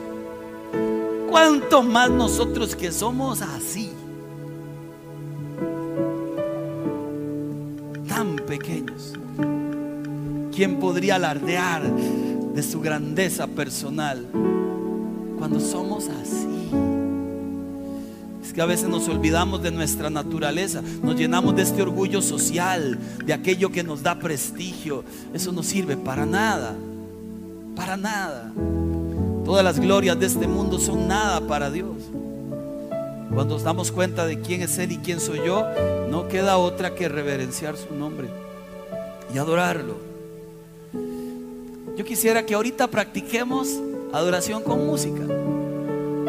¿Cuánto 1.30 1.84
más 1.84 2.09
nosotros 2.09 2.76
que 2.76 2.91
somos 2.91 3.41
así? 3.41 3.93
¿Quién 10.56 10.80
podría 10.80 11.16
alardear 11.16 11.82
de 11.84 12.62
su 12.62 12.80
grandeza 12.80 13.47
personal 13.47 14.28
cuando 15.39 15.60
somos 15.60 16.10
así? 16.10 16.70
Es 18.43 18.54
que 18.54 18.62
a 18.62 18.68
veces 18.68 18.88
nos 18.88 19.08
olvidamos 19.08 19.64
de 19.64 19.72
nuestra 19.72 20.12
naturaleza, 20.12 20.84
nos 21.01 21.16
llenamos 21.16 21.56
de 21.56 21.64
este 21.64 21.82
orgullo 21.82 22.22
social, 22.22 22.99
de 23.26 23.34
aquello 23.34 23.72
que 23.72 23.84
nos 23.84 24.04
da 24.04 24.20
prestigio. 24.20 25.04
Eso 25.34 25.51
no 25.51 25.64
sirve 25.64 25.97
para 25.97 26.28
nada, 26.28 26.76
para 27.76 27.97
nada. 27.97 28.51
Todas 29.45 29.64
las 29.64 29.80
glorias 29.80 30.20
de 30.20 30.28
este 30.28 30.47
mundo 30.47 30.78
son 30.78 31.08
nada 31.08 31.41
para 31.47 31.72
Dios. 31.72 31.97
Cuando 33.34 33.56
nos 33.56 33.64
damos 33.64 33.91
cuenta 33.91 34.28
de 34.28 34.39
quién 34.39 34.62
es 34.62 34.78
Él 34.78 34.91
y 34.91 34.97
quién 34.97 35.20
soy 35.20 35.39
yo, 35.43 35.66
no 36.12 36.28
queda 36.28 36.58
otra 36.58 36.93
que 36.93 37.10
reverenciar 37.10 37.76
su 37.76 37.95
nombre 37.95 38.28
y 39.34 39.39
adorarlo. 39.39 40.12
Yo 41.96 42.04
quisiera 42.04 42.44
que 42.44 42.56
ahorita 42.56 42.88
practiquemos 42.88 43.70
adoración 44.12 44.64
con 44.64 44.86
música. 44.86 45.22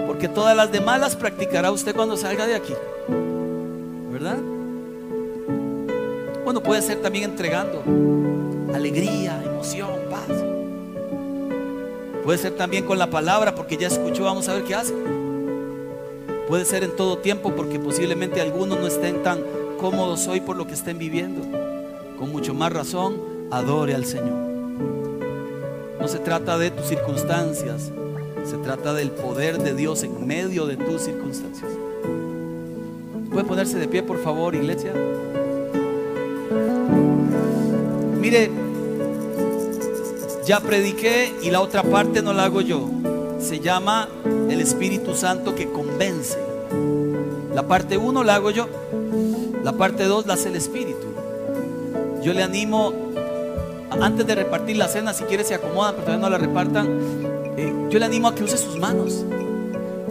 Porque 0.06 0.28
todas 0.28 0.54
las 0.54 0.70
demás 0.70 1.00
las 1.00 1.16
practicará 1.16 1.72
usted 1.72 1.96
cuando 1.96 2.16
salga 2.18 2.46
de 2.46 2.54
aquí. 2.54 2.74
¿Verdad? 4.12 4.36
Bueno, 6.44 6.62
puede 6.62 6.82
ser 6.82 7.00
también 7.00 7.24
entregando 7.30 7.82
alegría, 8.74 9.42
emoción, 9.42 9.88
paz. 10.10 10.28
Puede 12.24 12.38
ser 12.38 12.52
también 12.52 12.84
con 12.84 12.98
la 12.98 13.08
palabra 13.08 13.54
porque 13.54 13.78
ya 13.78 13.86
escuchó, 13.86 14.24
vamos 14.24 14.48
a 14.48 14.54
ver 14.54 14.64
qué 14.64 14.74
hace. 14.74 14.94
Puede 16.46 16.66
ser 16.66 16.84
en 16.84 16.94
todo 16.94 17.18
tiempo 17.18 17.54
porque 17.56 17.78
posiblemente 17.78 18.42
algunos 18.42 18.78
no 18.78 18.86
estén 18.86 19.22
tan 19.22 19.40
cómodos 19.80 20.26
hoy 20.26 20.40
por 20.40 20.56
lo 20.56 20.66
que 20.66 20.74
estén 20.74 20.98
viviendo. 20.98 21.40
Con 22.18 22.30
mucho 22.30 22.52
más 22.52 22.70
razón, 22.70 23.16
adore 23.50 23.94
al 23.94 24.04
Señor. 24.04 24.43
No 26.04 26.08
se 26.08 26.18
trata 26.18 26.58
de 26.58 26.70
tus 26.70 26.84
circunstancias, 26.84 27.90
se 28.44 28.58
trata 28.58 28.92
del 28.92 29.10
poder 29.10 29.56
de 29.56 29.72
Dios 29.72 30.02
en 30.02 30.26
medio 30.26 30.66
de 30.66 30.76
tus 30.76 31.00
circunstancias. 31.00 31.70
¿Puede 33.30 33.46
ponerse 33.46 33.78
de 33.78 33.88
pie, 33.88 34.02
por 34.02 34.22
favor, 34.22 34.54
iglesia? 34.54 34.92
Mire, 38.20 38.50
ya 40.44 40.60
prediqué 40.60 41.32
y 41.42 41.50
la 41.50 41.62
otra 41.62 41.82
parte 41.82 42.20
no 42.20 42.34
la 42.34 42.44
hago 42.44 42.60
yo. 42.60 42.86
Se 43.40 43.60
llama 43.60 44.06
el 44.50 44.60
Espíritu 44.60 45.14
Santo 45.14 45.54
que 45.54 45.70
convence. 45.70 46.36
La 47.54 47.66
parte 47.66 47.96
1 47.96 48.24
la 48.24 48.34
hago 48.34 48.50
yo. 48.50 48.68
La 49.62 49.72
parte 49.72 50.04
2 50.04 50.26
la 50.26 50.34
hace 50.34 50.50
el 50.50 50.56
Espíritu. 50.56 51.06
Yo 52.22 52.34
le 52.34 52.42
animo 52.42 53.03
antes 54.00 54.26
de 54.26 54.34
repartir 54.34 54.76
la 54.76 54.88
cena, 54.88 55.12
si 55.12 55.24
quiere 55.24 55.44
se 55.44 55.54
acomoda, 55.54 55.92
pero 55.92 56.04
todavía 56.04 56.22
no 56.22 56.30
la 56.30 56.38
repartan. 56.38 56.88
Eh, 57.56 57.72
yo 57.90 57.98
le 57.98 58.04
animo 58.04 58.28
a 58.28 58.34
que 58.34 58.44
use 58.44 58.56
sus 58.56 58.78
manos, 58.78 59.24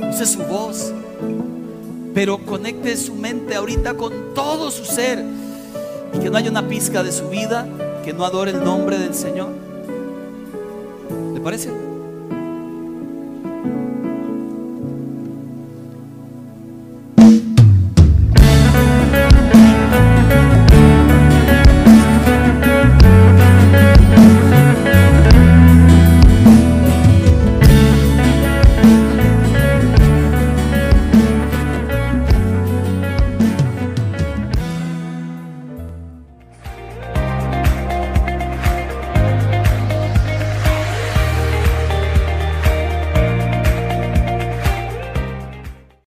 use 0.10 0.26
su 0.26 0.44
voz, 0.44 0.94
pero 2.14 2.38
conecte 2.38 2.96
su 2.98 3.16
mente 3.16 3.56
ahorita 3.56 3.96
con 3.96 4.34
todo 4.34 4.72
su 4.72 4.86
ser 4.86 5.24
y 6.14 6.20
que 6.20 6.30
no 6.30 6.38
haya 6.38 6.50
una 6.50 6.68
pizca 6.68 7.04
de 7.04 7.12
su 7.12 7.30
vida 7.30 7.68
que 8.04 8.14
no 8.14 8.26
adore 8.26 8.52
el 8.52 8.64
nombre 8.64 8.98
del 8.98 9.16
Señor. 9.16 9.50
¿Le 11.34 11.40
parece? 11.40 11.70